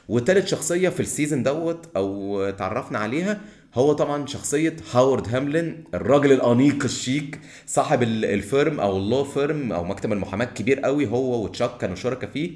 وتالت 0.09 0.47
شخصية 0.47 0.89
في 0.89 0.99
ال 0.99 1.05
season 1.05 1.43
دوت 1.43 1.89
أو 1.95 2.49
تعرفنا 2.49 2.99
عليها 2.99 3.41
هو 3.75 3.93
طبعا 3.93 4.27
شخصية 4.27 4.75
هاورد 4.91 5.35
هاملين 5.35 5.83
الراجل 5.93 6.31
الأنيق 6.31 6.83
الشيك 6.83 7.39
صاحب 7.67 8.03
ال 8.03 8.18
firm 8.18 8.79
أو 8.79 8.97
ال 8.97 9.03
law 9.03 9.23
firm 9.23 9.71
أو 9.71 9.83
مكتب 9.83 10.13
المحاماة 10.13 10.45
كبير 10.45 10.79
قوي 10.79 11.07
هو 11.07 11.43
وتشاك 11.43 11.77
كانوا 11.77 11.95
شركاء 11.95 12.29
فيه. 12.29 12.51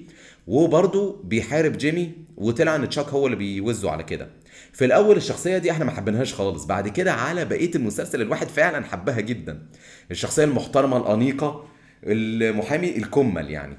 وبرضه 0.48 1.22
بيحارب 1.24 1.78
جيمي 1.78 2.12
وطلع 2.38 2.76
إن 2.76 2.90
تشاك 2.90 3.06
هو 3.06 3.26
اللي 3.26 3.38
بيوزه 3.38 3.92
على 3.92 4.04
كده. 4.04 4.30
في 4.74 4.86
الأول 4.86 5.18
الشخصية 5.18 5.58
دي 5.58 5.72
إحنا 5.72 5.86
ما 5.86 5.92
حبيناهاش 5.92 6.34
خالص 6.34 6.66
بعد 6.66 6.88
كده 6.88 7.14
على 7.14 7.46
بقية 7.46 7.72
المسلسل 7.76 8.22
الواحد 8.22 8.48
فعلا 8.48 8.86
حبها 8.86 9.20
جدا. 9.22 9.68
الشخصية 10.12 10.44
المحترمة 10.44 10.98
الأنيقة 10.98 11.66
المحامي 12.04 12.98
الكمل 12.98 13.50
يعني. 13.50 13.78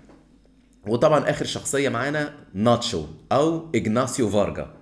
وطبعا 0.86 1.30
آخر 1.30 1.44
شخصية 1.44 1.88
معانا 1.88 2.34
ناتشو 2.54 3.06
أو 3.32 3.70
إجناسيو 3.74 4.28
فارجا. 4.28 4.74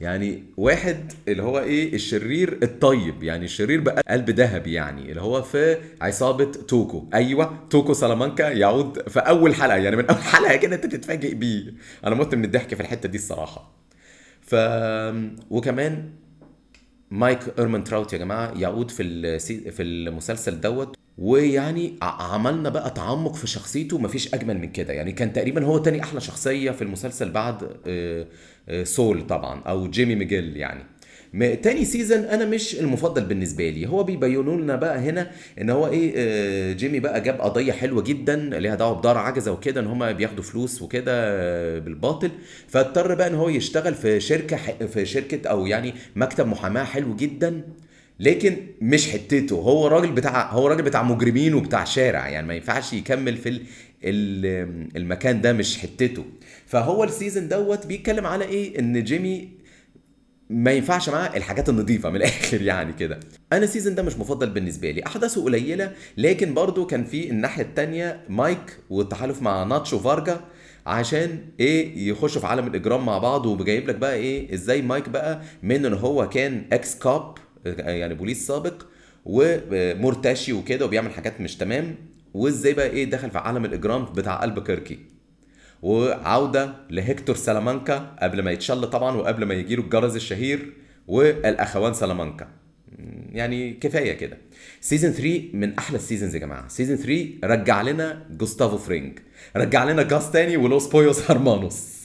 يعني 0.00 0.44
واحد 0.56 1.12
اللي 1.28 1.42
هو 1.42 1.58
إيه 1.58 1.94
الشرير 1.94 2.58
الطيب 2.62 3.22
يعني 3.22 3.44
الشرير 3.44 3.80
بقى 3.80 4.02
قلب 4.08 4.30
ذهبي 4.30 4.72
يعني 4.72 5.10
اللي 5.10 5.20
هو 5.20 5.42
في 5.42 5.76
عصابة 6.00 6.44
توكو. 6.44 7.08
أيوه 7.14 7.58
توكو 7.70 7.92
سلامانكا 7.92 8.42
يعود 8.42 9.08
في 9.08 9.18
أول 9.20 9.54
حلقة 9.54 9.76
يعني 9.76 9.96
من 9.96 10.06
أول 10.06 10.22
حلقة 10.22 10.56
كده 10.56 10.76
أنت 10.76 10.86
تتفاجئ 10.86 11.34
بيه. 11.34 11.74
أنا 12.04 12.14
مت 12.14 12.34
من 12.34 12.44
الضحك 12.44 12.74
في 12.74 12.80
الحتة 12.80 13.08
دي 13.08 13.18
الصراحة. 13.18 13.77
ف 14.48 14.54
وكمان 15.50 16.10
مايك 17.10 17.38
إيرمان 17.58 17.84
تراوت 17.84 18.12
يا 18.12 18.18
جماعة 18.18 18.52
يعود 18.58 18.90
في 18.90 19.38
في 19.70 19.82
المسلسل 19.82 20.60
دوت 20.60 20.96
ويعني 21.18 21.96
عملنا 22.02 22.68
بقى 22.68 22.90
تعمق 22.90 23.34
في 23.34 23.46
شخصيته 23.46 23.98
مفيش 23.98 24.34
أجمل 24.34 24.58
من 24.58 24.72
كده. 24.72 24.92
يعني 24.92 25.12
كان 25.12 25.32
تقريبا 25.32 25.64
هو 25.64 25.78
تاني 25.78 26.02
أحلى 26.02 26.20
شخصية 26.20 26.70
في 26.70 26.82
المسلسل 26.82 27.30
بعد 27.30 27.68
آه، 27.86 28.26
آه، 28.68 28.84
سول 28.84 29.26
طبعا 29.26 29.60
أو 29.60 29.90
جيمي 29.90 30.14
ميجيل 30.14 30.56
يعني. 30.56 30.84
تاني 31.62 31.84
season 31.84 32.18
أنا 32.18 32.44
مش 32.44 32.80
المفضل 32.80 33.24
بالنسبة 33.24 33.70
لي. 33.70 33.86
هو 33.88 34.02
بيبينوا 34.04 34.56
لنا 34.56 34.76
بقى 34.76 34.98
هنا 34.98 35.30
إن 35.60 35.70
هو 35.70 35.86
إيه 35.88 36.12
آه، 36.16 36.72
جيمي 36.72 37.00
بقى 37.00 37.20
جاب 37.20 37.40
قضية 37.40 37.72
حلوة 37.72 38.02
جدا 38.02 38.36
ليها 38.36 38.74
دعوة 38.74 38.94
بدار 38.98 39.18
عجزة 39.18 39.52
وكده 39.52 39.80
إن 39.80 39.86
هم 39.86 40.12
بياخدوا 40.12 40.44
فلوس 40.44 40.82
وكده 40.82 41.78
بالباطل. 41.78 42.30
فاضطر 42.68 43.14
بقى 43.14 43.26
إن 43.28 43.34
هو 43.34 43.48
يشتغل 43.48 43.94
في 43.94 44.20
شركة 44.20 44.56
في 44.86 45.06
شركة 45.06 45.48
أو 45.48 45.66
يعني 45.66 45.94
مكتب 46.16 46.46
محاماة 46.46 46.84
حلو 46.84 47.16
جدا. 47.16 47.62
لكن 48.20 48.56
مش 48.80 49.08
حتته. 49.10 49.54
هو 49.56 49.86
راجل 49.86 50.12
بتاع 50.12 50.52
هو 50.52 50.66
راجل 50.68 50.82
بتاع 50.82 51.02
مجرمين 51.02 51.54
وبتاع 51.54 51.84
شارع. 51.84 52.28
يعني 52.28 52.46
ما 52.46 52.54
ينفعش 52.54 52.92
يكمل 52.92 53.36
في 53.36 53.60
المكان 54.96 55.40
ده 55.40 55.52
مش 55.52 55.78
حتته. 55.78 56.24
فهو 56.66 57.04
ال 57.04 57.10
season 57.10 57.48
دوت 57.48 57.86
بيتكلم 57.86 58.26
على 58.26 58.44
إيه؟ 58.44 58.78
إن 58.78 59.04
جيمي 59.04 59.57
ما 60.50 60.72
ينفعش 60.72 61.08
معاه 61.08 61.36
الحاجات 61.36 61.68
النظيفة 61.68 62.10
من 62.10 62.16
الآخر 62.20 62.62
يعني 62.62 62.92
كده. 62.92 63.20
أنا 63.52 63.64
ال 63.64 63.68
season 63.68 63.94
ده 63.94 64.02
مش 64.02 64.16
مفضل 64.16 64.50
بالنسبة 64.50 64.90
لي. 64.90 65.06
أحداثه 65.06 65.44
قليلة 65.44 65.92
لكن 66.16 66.54
برضو 66.54 66.86
كان 66.86 67.04
في 67.04 67.30
الناحية 67.30 67.62
التانية 67.62 68.20
مايك 68.28 68.78
والتحالف 68.90 69.42
مع 69.42 69.64
ناتشو 69.64 69.98
فارجا 69.98 70.40
عشان 70.86 71.38
إيه 71.60 72.08
يخشوا 72.08 72.40
في 72.40 72.46
عالم 72.46 72.66
الإجرام 72.66 73.06
مع 73.06 73.18
بعض 73.18 73.46
وجايب 73.46 73.88
لك 73.88 73.94
بقى 73.94 74.14
إيه 74.14 74.54
إزاي 74.54 74.82
مايك 74.82 75.08
بقى 75.08 75.42
من 75.62 75.86
إن 75.86 75.94
هو 75.94 76.28
كان 76.28 76.64
ex 76.72 76.98
cop 76.98 77.34
يعني 77.64 78.14
بوليس 78.14 78.46
سابق 78.46 78.82
ومرتشي 79.24 80.52
وكده 80.52 80.84
وبيعمل 80.84 81.10
حاجات 81.12 81.40
مش 81.40 81.56
تمام 81.56 81.94
وإزاي 82.34 82.72
بقى 82.74 82.86
إيه 82.86 83.10
دخل 83.10 83.30
في 83.30 83.38
عالم 83.38 83.64
الإجرام 83.64 84.04
بتاع 84.04 84.36
قلب 84.42 84.58
وعودة 85.82 86.74
لهكتور 86.90 87.36
سلامانكا 87.36 88.16
قبل 88.22 88.42
ما 88.42 88.50
يتشل 88.50 88.90
طبعا 88.90 89.16
وقبل 89.16 89.44
ما 89.44 89.54
يجيله 89.54 89.82
الجرس 89.82 90.14
الشهير 90.16 90.72
والأخوان 91.08 91.94
سلامانكا. 91.94 92.48
يعني 93.32 93.72
كفاية 93.72 94.12
كده. 94.12 94.38
season 94.80 95.10
3 95.12 95.42
من 95.52 95.78
أحلى 95.78 95.96
ال 95.96 96.01
seasons 96.01 96.34
يا 96.34 96.40
جماعة. 96.40 96.68
season 96.68 96.96
3 96.96 97.28
رجع 97.44 97.82
لنا 97.82 98.26
جوستافو 98.30 98.78
فرينج. 98.78 99.18
رجع 99.56 99.84
لنا 99.84 100.02
جاس 100.02 100.30
تاني 100.30 100.56
ولوس 100.56 100.86
بويوس 100.86 101.30
هرمانوس. 101.30 101.98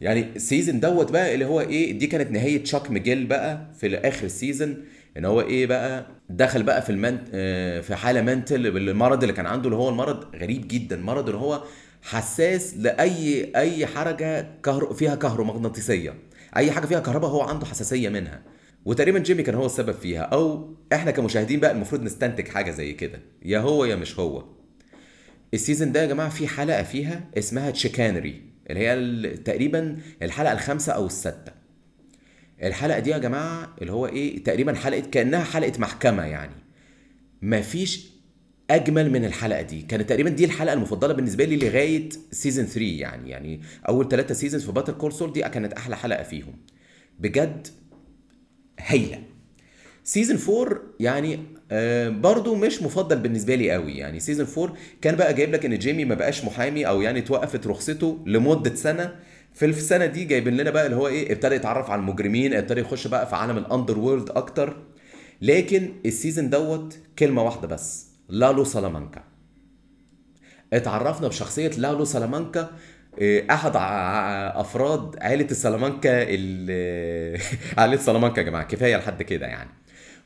يعني 0.00 0.26
ال 0.36 0.42
season 0.42 0.80
دوت 0.80 1.12
بقى 1.12 1.34
اللي 1.34 1.44
هو 1.44 1.60
إيه 1.60 1.98
دي 1.98 2.06
كانت 2.06 2.30
نهاية 2.30 2.62
تشاك 2.62 2.90
ميجيل 2.90 3.26
بقى 3.26 3.66
في 3.80 3.96
آخر 3.96 4.24
ال 4.26 4.34
season 4.34 4.84
إن 5.16 5.24
هو 5.24 5.40
إيه 5.40 5.66
بقى 5.66 6.06
دخل 6.30 6.62
بقى 6.62 6.82
في 6.82 6.90
ال 6.90 6.96
ment 6.96 7.22
آه، 7.34 7.80
في 7.80 7.94
حالة 7.94 8.22
mental 8.22 8.70
بالمرض 8.70 9.22
اللي 9.22 9.34
كان 9.34 9.46
عنده 9.46 9.64
اللي 9.64 9.76
هو 9.76 9.88
المرض 9.88 10.34
غريب 10.36 10.68
جدا. 10.68 10.96
مرض 10.96 11.26
اللي 11.28 11.40
هو 11.40 11.62
حساس 12.06 12.74
لأي 12.76 13.52
أي 13.56 13.86
حركة 13.86 14.40
كهر... 14.62 14.94
فيها 14.94 15.14
كهرومغناطيسية. 15.14 16.14
أي 16.56 16.70
حاجة 16.70 16.86
فيها 16.86 17.00
كهرباء 17.00 17.30
هو 17.30 17.40
عنده 17.40 17.66
حساسية 17.66 18.08
منها. 18.08 18.42
وتقريبا 18.84 19.18
جيمي 19.18 19.42
كان 19.42 19.54
هو 19.54 19.66
السبب 19.66 19.94
فيها. 19.94 20.20
أو 20.22 20.74
إحنا 20.92 21.10
كمشاهدين 21.10 21.60
بقى 21.60 21.70
المفروض 21.72 22.02
نستنتج 22.02 22.48
حاجة 22.48 22.70
زي 22.70 22.92
كده. 22.92 23.20
يا 23.44 23.58
هو 23.58 23.84
يا 23.84 23.96
مش 23.96 24.18
هو. 24.18 24.44
ال 25.54 25.59
season 25.59 25.92
ده 25.92 26.00
يا 26.02 26.06
جماعة 26.06 26.28
في 26.28 26.48
حلقة 26.48 26.82
فيها 26.82 27.24
اسمها 27.38 27.70
Chicanery 27.70 28.42
اللي 28.70 28.80
هي 28.80 29.36
تقريبا 29.36 29.96
الحلقة 30.22 30.52
الخامسة 30.52 30.92
أو 30.92 31.06
السادسه 31.06 31.52
الحلقة 32.62 32.98
دي 32.98 33.10
يا 33.10 33.18
جماعة 33.18 33.76
اللي 33.80 33.92
هو 33.92 34.06
إيه 34.06 34.44
تقريبا 34.44 34.74
حلقة 34.74 35.00
كأنها 35.00 35.44
حلقة 35.44 35.72
محكمة 35.78 36.22
يعني. 36.24 36.54
مفيش 37.42 38.10
أجمل 38.70 39.10
من 39.10 39.24
الحلقة 39.24 39.62
دي. 39.62 39.82
كانت 39.82 40.08
تقريبا 40.08 40.30
دي 40.30 40.44
الحلقة 40.44 40.72
المفضلة 40.72 41.14
بالنسبة 41.14 41.44
لي 41.44 41.56
لغاية 41.56 42.08
season 42.30 42.64
3 42.64 42.80
يعني. 43.00 43.30
يعني 43.30 43.60
أول 43.88 44.08
ثلاثة 44.08 44.34
seasons 44.34 44.64
في 44.64 44.72
Better 44.72 44.92
Call 44.92 45.12
Saul 45.12 45.32
دي 45.32 45.40
كانت 45.42 45.72
أحلى 45.72 45.96
حلقة 45.96 46.22
فيهم. 46.22 46.54
بجد 47.20 47.66
هايلة. 48.80 49.22
season 50.04 50.38
4 50.58 50.78
يعني 51.00 51.38
آه 51.70 52.08
برضو 52.08 52.54
مش 52.54 52.82
مفضل 52.82 53.18
بالنسبة 53.18 53.54
لي 53.54 53.70
قوي 53.72 53.96
يعني. 53.96 54.20
season 54.20 54.46
4 54.58 54.76
كان 55.00 55.16
بقى 55.16 55.34
جايب 55.34 55.52
لك 55.52 55.64
إن 55.66 55.78
جيمي 55.78 56.04
ما 56.04 56.14
بقاش 56.14 56.44
محامي 56.44 56.86
أو 56.88 57.02
يعني 57.02 57.20
توقفت 57.20 57.66
رخصته 57.66 58.18
لمدة 58.26 58.74
سنة. 58.74 59.16
في 59.54 59.66
السنة 59.66 60.06
دي 60.06 60.24
جايبين 60.24 60.56
لنا 60.56 60.70
بقى 60.70 60.86
اللي 60.86 60.96
هو 60.96 61.08
إيه 61.08 61.32
ابتدى 61.32 61.54
يتعرف 61.54 61.90
على 61.90 62.00
المجرمين 62.00 62.54
ابتدى 62.54 62.80
يخش 62.80 63.06
بقى 63.06 63.26
في 63.28 63.36
عالم 63.36 63.58
ال 63.58 63.98
underworld 63.98 64.30
أكتر. 64.30 64.76
لكن 65.42 65.92
ال 66.06 66.12
season 66.12 66.50
دوت 66.50 66.98
كلمة 67.18 67.42
واحدة 67.42 67.68
بس. 67.68 68.06
لالو 68.28 68.64
سلامانكا. 68.64 69.22
اتعرفنا 70.72 71.28
بشخصية 71.28 71.68
لالو 71.70 72.04
سلامانكا 72.04 72.70
آه، 73.22 73.42
أحد 73.50 73.72
أفراد 74.56 75.16
عائلة 75.20 75.46
السلامانكا 75.50 76.10
عائلة 77.80 77.96
سلامانكا 77.96 78.40
يا 78.40 78.44
جماعة 78.46 78.64
كفاية 78.64 78.96
لحد 78.96 79.22
كده 79.22 79.46
يعني. 79.46 79.70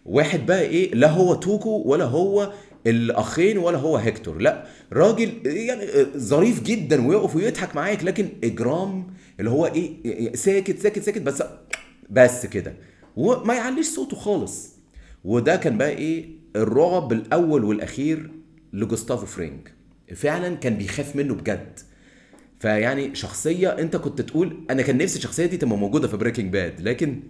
واحد 0.07 0.47
بقى 0.47 0.61
إيه 0.61 0.95
لا 0.95 1.11
هو 1.11 1.35
توكو 1.35 1.83
ولا 1.87 2.05
هو 2.05 2.53
الأخين 2.87 3.59
ولا 3.59 3.79
هو 3.79 3.97
هيكتور 3.97 4.39
لا 4.39 4.67
راجل 4.93 5.47
يعني 5.47 5.85
ظريف 6.17 6.63
جدا 6.63 7.07
ويقف 7.09 7.37
ويضحك 7.37 7.77
معاك 7.77 8.05
لكن 8.05 8.29
إجرام 8.45 9.07
اللي 9.41 9.51
هو 9.51 9.67
إيه 9.67 10.35
ساكت 10.35 10.79
ساكت 10.79 11.03
ساكت 11.03 11.23
بس 11.23 11.43
بس 12.11 12.47
كده. 12.47 12.75
وما 13.17 13.55
يعليش 13.55 13.87
صوته 13.87 14.17
خالص. 14.17 14.77
وده 15.25 15.57
كان 15.57 15.79
بقى 15.79 15.89
إيه 15.91 16.40
الرعب 16.57 17.13
الأول 17.13 17.65
والأخير 17.65 18.31
لجوستافو 18.73 19.27
فرينج 19.27 19.73
فعلا 20.15 20.55
كان 20.57 20.75
بيخاف 20.77 21.17
منه 21.17 21.35
بجد. 21.35 21.79
فيعني 22.61 23.15
شخصية 23.15 23.69
أنت 23.69 23.97
كنت 23.97 24.21
تقول 24.21 24.67
أنا 24.71 24.83
كان 24.83 24.99
نفسي 24.99 25.19
الشخصية 25.19 25.47
دي 25.47 25.57
تبقى 25.57 25.79
موجودة 25.79 26.09
في 26.09 26.17
بريكنج 26.17 26.53
باد 26.53 26.81
لكن 26.81 27.23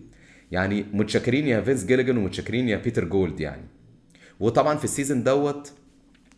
يعني 0.53 0.85
متشكرين 0.93 1.47
يا 1.47 1.61
فينس 1.61 1.85
جيليجن 1.85 2.17
ومتشكرين 2.17 2.69
يا 2.69 2.77
بيتر 2.77 3.05
جولد 3.05 3.41
يعني. 3.41 3.63
وطبعا 4.41 4.77
في 4.77 4.85
ال 4.85 4.90
season 4.90 5.23
دوت 5.25 5.73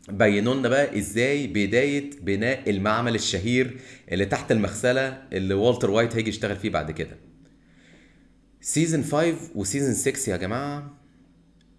بينوا 0.09 0.55
لنا 0.55 0.69
بقى 0.69 0.99
إزاي 0.99 1.47
بداية 1.47 2.11
بناء 2.23 2.71
المعمل 2.71 3.15
الشهير 3.15 3.77
اللي 4.13 4.25
تحت 4.25 4.53
المغسلة 4.53 5.23
اللي 5.33 5.55
والتر 5.55 5.91
وايت 5.91 6.17
هيجي 6.17 6.29
يشتغل 6.31 6.57
فيه 6.57 6.71
بعد 6.71 6.91
كده. 6.91 7.17
season 8.61 9.03
5 9.03 9.35
و 9.55 9.61
season 9.61 9.95
6 9.95 10.33
يا 10.33 10.37
جماعة 10.37 11.02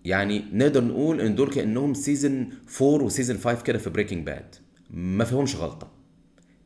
يعني 0.05 0.45
نقدر 0.53 0.83
نقول 0.83 1.21
إن 1.21 1.35
دول 1.35 1.49
كأنهم 1.53 1.93
season 1.93 2.49
4 2.81 3.05
و 3.05 3.10
season 3.10 3.37
5 3.37 3.61
كده 3.61 3.77
في 3.77 3.89
Breaking 3.89 4.25
Bad 4.25 4.55
ما 4.89 5.23
فيهمش 5.25 5.55
غلطة. 5.55 5.91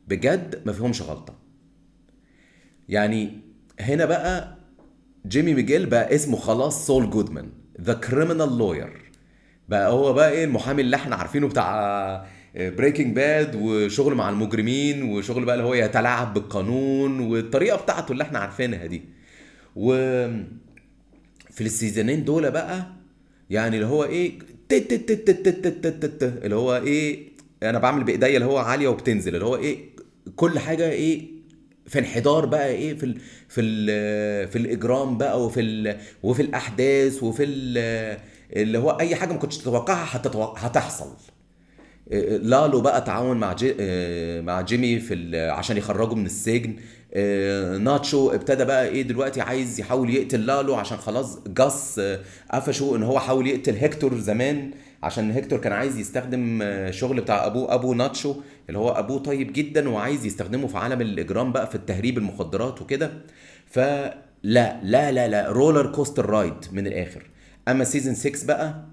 بجد 0.08 0.62
ما 0.66 0.72
فيهمش 0.72 1.02
غلطة. 1.02 1.34
يعني 2.88 3.40
هنا 3.80 4.04
بقى 4.04 4.56
جيمي 5.26 5.54
ميجيل 5.54 5.86
بقى 5.86 6.14
اسمه 6.14 6.36
خلاص 6.36 6.86
سول 6.86 7.10
جودمان 7.10 7.48
the 7.80 7.94
criminal 7.94 8.58
lawyer 8.58 9.10
بقى 9.68 9.92
هو 9.92 10.12
بقى 10.12 10.30
إيه 10.30 10.44
المحامي 10.44 10.82
اللي 10.82 10.96
إحنا 10.96 11.16
عارفينه 11.16 11.48
بتاع 11.48 12.26
Breaking 12.54 13.16
Bad 13.16 13.54
وشغل 13.62 14.14
مع 14.14 14.30
المجرمين 14.30 15.02
وشغل 15.02 15.44
بقى 15.44 15.54
اللي 15.54 15.66
هو 15.66 15.74
يتلاعب 15.74 16.34
بالقانون 16.34 17.20
والطريقة 17.20 17.76
بتاعته 17.82 18.12
اللي 18.12 18.22
إحنا 18.22 18.38
عارفينها 18.38 18.86
دي. 18.86 19.02
و 19.76 19.92
في 21.50 21.60
السيزونين 21.60 22.24
دول 22.24 22.50
بقى 22.50 22.86
يعني 23.50 23.76
اللي 23.76 23.86
هو 23.86 24.04
إيه 24.04 24.38
تت 24.68 24.94
تت 24.94 25.12
تت 25.12 25.30
تت 25.30 25.66
تت 25.66 25.86
تت 25.86 26.04
تت 26.06 26.22
اللي 26.44 26.56
هو 26.56 26.76
إيه 26.76 27.28
أنا 27.62 27.78
بعمل 27.78 28.04
بإيديا 28.04 28.28
اللي 28.36 28.44
هو 28.44 28.58
عالية 28.58 28.88
وبتنزل 28.88 29.34
اللي 29.34 29.46
هو 29.46 29.56
إيه 29.56 29.78
كل 30.36 30.58
حاجة 30.58 30.90
إيه 30.90 31.26
في 31.86 31.98
انحدار 31.98 32.46
بقى 32.46 32.68
إيه 32.68 32.94
في 32.94 33.06
ال 33.06 33.20
في 33.48 33.60
ال 33.60 34.48
في 34.48 34.58
الإجرام 34.58 35.18
بقى 35.18 35.44
وفي 35.44 35.96
وفي 36.22 36.42
الأحداث 36.42 37.22
وفي 37.22 37.44
ال 37.44 37.78
اللي 38.56 38.78
هو 38.78 38.90
أي 38.90 39.16
حاجة 39.16 39.32
ما 39.32 39.38
كنتش 39.38 39.58
تتوقعها 39.58 40.22
هتحصل. 40.56 41.16
لالو 42.42 42.80
بقى 42.80 43.00
تعاون 43.02 43.36
مع 43.36 43.52
جي 43.52 43.74
مع 44.40 44.60
جيمي 44.60 44.98
في 45.00 45.36
عشان 45.50 45.76
يخرجه 45.76 46.14
من 46.14 46.26
السجن. 46.26 46.76
ناتشو 47.78 48.30
ابتدى 48.30 48.64
بقى 48.64 48.88
إيه 48.88 49.02
دلوقتي 49.02 49.40
عايز 49.40 49.80
يحاول 49.80 50.10
يقتل 50.10 50.46
لالو 50.46 50.74
عشان 50.74 50.98
خلاص 50.98 51.38
جاس 51.46 52.00
قفشه 52.52 52.96
ان 52.96 53.02
هو 53.02 53.18
حاول 53.18 53.46
يقتل 53.46 53.74
هيكتور 53.74 54.18
زمان 54.18 54.70
عشان 55.02 55.30
هيكتور 55.30 55.58
كان 55.58 55.72
عايز 55.72 55.98
يستخدم 55.98 56.62
شغل 56.90 57.20
بتاع 57.20 57.46
ابوه 57.46 57.74
ابو 57.74 57.94
ناتشو 57.94 58.34
اللي 58.68 58.78
هو 58.78 58.90
ابوه 58.90 59.18
طيب 59.18 59.52
جدا 59.52 59.88
وعايز 59.88 60.26
يستخدمه 60.26 60.66
في 60.66 60.78
عالم 60.78 61.00
الاجرام 61.00 61.52
بقى 61.52 61.66
في 61.66 61.74
التهريب 61.74 62.18
المخدرات 62.18 62.82
وكده. 62.82 63.10
فلا 63.66 64.14
لا 64.82 65.12
لا 65.12 65.28
لا 65.28 65.48
roller 65.52 65.92
coaster 65.92 66.26
ride 66.26 66.54
من 66.72 66.86
الآخر. 66.86 67.22
اما 67.68 67.84
season 67.84 68.14
6 68.14 68.46
بقى 68.46 68.84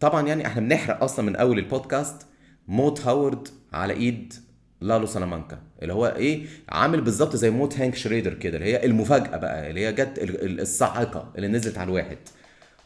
طبعا 0.00 0.28
يعني 0.28 0.46
إحنا 0.46 0.60
بنحرق 0.60 1.04
أصلا 1.04 1.24
من 1.24 1.36
اول 1.36 1.58
البودكاست. 1.58 2.26
موت 2.68 3.00
هاورد 3.06 3.48
على 3.72 3.92
ايد 3.92 4.34
لالو 4.80 5.06
سلامانكا 5.06 5.58
اللي 5.82 5.92
هو 5.92 6.06
إيه؟ 6.06 6.46
عامل 6.68 7.00
بالظبط 7.00 7.36
زي 7.36 7.50
موت 7.50 7.78
هانك 7.78 7.94
شريدر 7.94 8.34
كده 8.34 8.56
اللي 8.58 8.66
هي 8.72 8.84
المفاجأة 8.84 9.36
بقى 9.36 9.70
اللي 9.70 9.86
هي 9.86 9.92
جت 9.92 10.14
الصاعقة 10.42 11.32
اللي 11.36 11.48
نزلت 11.48 11.78
على 11.78 11.88
الواحد. 11.88 12.18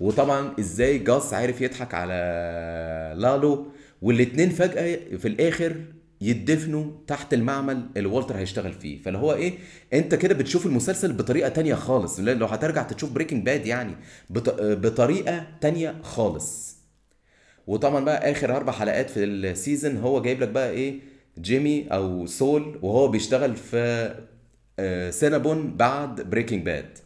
وطبعا 0.00 0.54
إزاي 0.60 0.98
جاس 0.98 1.34
عارف 1.34 1.60
يضحك 1.60 1.94
على 1.94 2.14
لالو 3.18 3.66
والاتنين 4.02 4.50
فجأة 4.50 4.98
في 5.18 5.28
الآخر 5.28 5.76
يدفنوا 6.20 6.92
تحت 7.06 7.34
المعمل 7.34 7.86
اللي 7.96 8.08
والتر 8.08 8.36
هيشتغل 8.36 8.72
فيه. 8.72 9.02
فاللي 9.02 9.18
هو 9.18 9.32
إيه؟ 9.34 9.52
أنت 9.92 10.14
كده 10.14 10.34
بتشوف 10.34 10.66
المسلسل 10.66 11.12
بطريقة 11.12 11.48
تانية 11.48 11.74
خالص. 11.74 12.20
لو 12.20 12.46
هترجع 12.46 12.82
تشوف 12.82 13.10
Breaking 13.12 13.44
Bad 13.44 13.66
يعني 13.66 13.94
بطريقة 14.30 15.46
تانية 15.60 15.94
خالص. 16.02 16.76
وطبعا 17.66 18.04
بقى 18.04 18.30
آخر 18.30 18.56
أربع 18.56 18.72
حلقات 18.72 19.10
في 19.10 19.24
ال 19.24 19.34
season 19.34 19.96
هو 19.96 20.22
جايب 20.22 20.40
لك 20.42 20.48
بقى 20.48 20.70
إيه؟ 20.70 21.13
جيمي 21.38 21.88
أو 21.88 22.26
سول 22.26 22.78
وهو 22.82 23.08
بيشتغل 23.08 23.56
في 23.56 24.14
Cinnabon 25.10 25.76
بعد 25.76 26.20
Breaking 26.20 26.64
Bad 26.64 26.98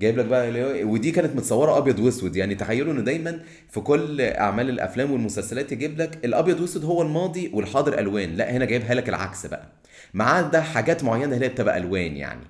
جايب 0.00 0.18
لك 0.18 0.24
بقى 0.24 0.84
ودي 0.84 1.10
كانت 1.10 1.36
متصورة 1.36 1.78
أبيض 1.78 1.98
وأسود. 1.98 2.36
يعني 2.36 2.54
تخيلوا 2.54 2.92
إن 2.92 3.04
دايما 3.04 3.40
في 3.70 3.80
كل 3.80 4.20
أعمال 4.20 4.68
الأفلام 4.68 5.10
والمسلسلات 5.12 5.72
يجيب 5.72 6.00
لك 6.00 6.24
الأبيض 6.24 6.60
وأسود 6.60 6.84
هو 6.84 7.02
الماضي 7.02 7.50
والحاضر 7.54 7.98
ألوان. 7.98 8.34
لا 8.36 8.50
هنا 8.50 8.64
جايبها 8.64 8.94
لك 8.94 9.08
العكس 9.08 9.46
بقى. 9.46 9.72
مع 10.14 10.40
ده 10.40 10.62
حاجات 10.62 11.04
معينة 11.04 11.36
هي 11.36 11.48
بتبقى 11.48 11.78
ألوان 11.78 12.16
يعني. 12.16 12.44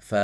ف 0.00 0.14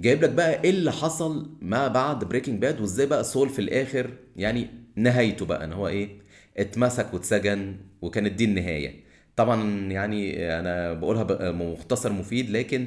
جايب 0.00 0.22
لك 0.24 0.30
بقى 0.30 0.62
إيه 0.64 0.70
اللي 0.70 0.92
حصل 0.92 1.56
ما 1.62 1.88
بعد 1.88 2.24
Breaking 2.24 2.60
Bad 2.62 2.80
وإزاي 2.80 3.06
بقى 3.06 3.24
سول 3.24 3.48
في 3.48 3.58
الآخر 3.58 4.10
يعني 4.36 4.66
نهايته 4.96 5.46
بقى 5.46 5.64
إن 5.64 5.72
هو 5.72 5.88
إيه 5.88 6.08
اتمسك 6.56 7.14
واتسجن 7.14 7.76
وكانت 8.02 8.32
دي 8.32 8.44
النهاية. 8.44 9.09
طبعا 9.40 9.90
يعني 9.92 10.50
أنا 10.60 10.92
بقولها 10.92 11.52
مختصر 11.52 12.12
مفيد 12.12 12.50
لكن 12.50 12.86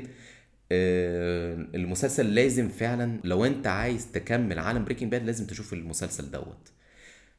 المسلسل 1.75 2.35
لازم 2.35 2.69
فعلا 2.69 3.19
لو 3.23 3.45
أنت 3.45 3.67
عايز 3.67 4.11
تكمل 4.11 4.59
عالم 4.59 4.85
Breaking 4.85 5.11
Bad 5.11 5.25
لازم 5.25 5.45
تشوف 5.45 5.73
المسلسل 5.73 6.31
دوت. 6.31 6.71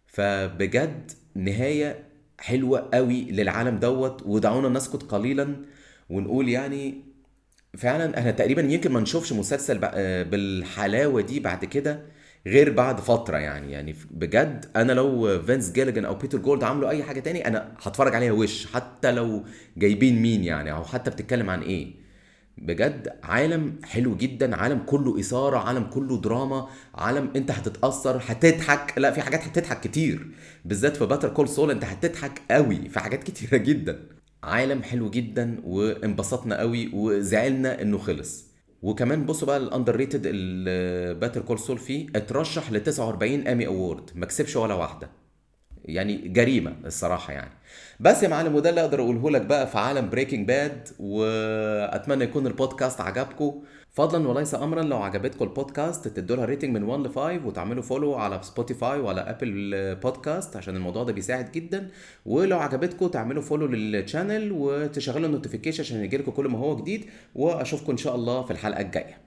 فبجد 0.06 1.10
نهاية 1.34 2.04
حلوة 2.38 2.88
قوي 2.94 3.24
للعالم 3.24 3.78
دوت 3.78 4.22
ودعونا 4.26 4.68
نسكت 4.68 5.02
قليلا 5.02 5.56
ونقول 6.10 6.48
يعني 6.48 6.94
فعلا 7.78 8.18
إحنا 8.18 8.30
تقريبا 8.30 8.62
يمكن 8.62 8.92
ما 8.92 9.00
نشوفش 9.00 9.32
مسلسل 9.32 9.78
بالحلاوة 10.24 11.20
دي 11.22 11.40
بعد 11.40 11.64
كده. 11.64 12.02
غير 12.46 12.72
بعد 12.72 13.00
فترة 13.00 13.36
يعني 13.36 13.72
يعني 13.72 13.94
بجد 14.10 14.70
أنا 14.76 14.92
لو 14.92 15.42
فينس 15.42 15.72
جيليجن 15.72 16.04
أو 16.04 16.14
بيتر 16.14 16.38
جولد 16.38 16.64
عملوا 16.64 16.90
أي 16.90 17.02
حاجة 17.02 17.20
تاني 17.20 17.48
أنا 17.48 17.72
هتفرج 17.82 18.14
عليها 18.14 18.32
وش؟ 18.32 18.66
حتى 18.72 19.12
لو 19.12 19.44
جايبين 19.76 20.22
مين 20.22 20.44
يعني؟ 20.44 20.72
أو 20.72 20.84
حتى 20.84 21.10
بتتكلم 21.10 21.50
عن 21.50 21.62
إيه؟ 21.62 22.04
بجد 22.58 23.18
عالم 23.22 23.76
حلو 23.84 24.16
جدا 24.16 24.56
عالم 24.56 24.78
كله 24.78 25.20
إثارة 25.20 25.58
عالم 25.58 25.84
كله 25.84 26.20
دراما 26.20 26.68
عالم 26.94 27.30
أنت 27.36 27.50
هتتأثر 27.50 28.20
هتضحك. 28.26 28.98
لا 28.98 29.10
في 29.10 29.22
حاجات 29.22 29.42
هتضحك 29.44 29.80
كتير 29.80 30.26
بالذات 30.64 30.96
في 30.96 31.06
Better 31.06 31.28
Call 31.28 31.48
Saul 31.48 31.70
أنت 31.70 31.84
هتضحك 31.84 32.42
قوي 32.50 32.88
في 32.88 33.00
حاجات 33.00 33.22
كتيرة 33.22 33.56
جدا. 33.56 34.08
عالم 34.42 34.82
حلو 34.82 35.10
جدا 35.10 35.60
وانبسطنا 35.64 36.58
قوي 36.58 36.90
وزعلنا 36.94 37.82
إنه 37.82 37.98
خلص. 37.98 38.53
وكمان 38.84 39.26
بصوا 39.26 39.46
بقى 39.46 39.56
ال 39.56 39.96
underrated 39.96 40.22
ال 40.24 40.41
Better 40.41 41.40
Call 41.42 41.58
Saul 41.58 41.78
فيه 41.78 42.06
اترشح 42.16 42.72
ل 42.72 42.82
49 42.84 43.48
Emmy 43.48 43.66
award 43.66 44.10
ما 44.14 44.26
كسبش 44.26 44.56
ولا 44.56 44.74
واحدة. 44.74 45.10
يعني 45.84 46.28
جريمة 46.28 46.76
الصراحة 46.84 47.32
يعني. 47.32 47.50
بس 48.00 48.22
يا 48.22 48.28
معلم 48.28 48.54
وده 48.54 48.70
اللي 48.70 48.80
أقدر 48.80 49.00
أقوله 49.00 49.30
لك 49.30 49.42
بقى 49.42 49.66
في 49.66 49.78
عالم 49.78 50.10
Breaking 50.10 50.48
Bad 50.48 50.88
وأتمنى 50.98 52.24
يكون 52.24 52.46
البودكاست 52.46 53.00
عجبكم. 53.00 53.62
فضلا 53.94 54.28
وليس 54.28 54.54
امرا 54.54 54.82
لو 54.82 54.96
عجبتكم 54.96 55.44
البودكاست 55.44 56.08
تدوا 56.08 56.36
لها 56.36 56.44
rating 56.44 56.74
من 56.74 56.82
1 56.82 57.02
ل 57.06 57.08
5 57.08 57.46
وتعملوا 57.46 57.82
follow 57.82 58.14
على 58.14 58.40
Spotify 58.42 59.00
وعلى 59.00 59.20
Apple 59.20 59.94
Podcast 59.94 60.56
عشان 60.56 60.76
الموضوع 60.76 61.04
ده 61.04 61.12
بيساعد 61.12 61.52
جدا. 61.52 61.88
ولو 62.26 62.58
عجبتكم 62.58 63.06
تعملوا 63.06 63.42
follow 63.42 63.66
لل 63.66 63.85
channel 63.85 64.52
وتشغلوا 64.52 65.26
ال 65.26 65.30
notification 65.30 65.82
عشان 65.82 66.04
يجيلكم 66.04 66.32
كل 66.32 66.48
ما 66.48 66.58
هو 66.58 66.76
جديد. 66.76 67.04
وأشوفكم 67.34 67.92
إن 67.92 67.96
شاء 67.98 68.14
الله 68.14 68.42
في 68.42 68.50
الحلقة 68.50 68.80
الجاية. 68.80 69.18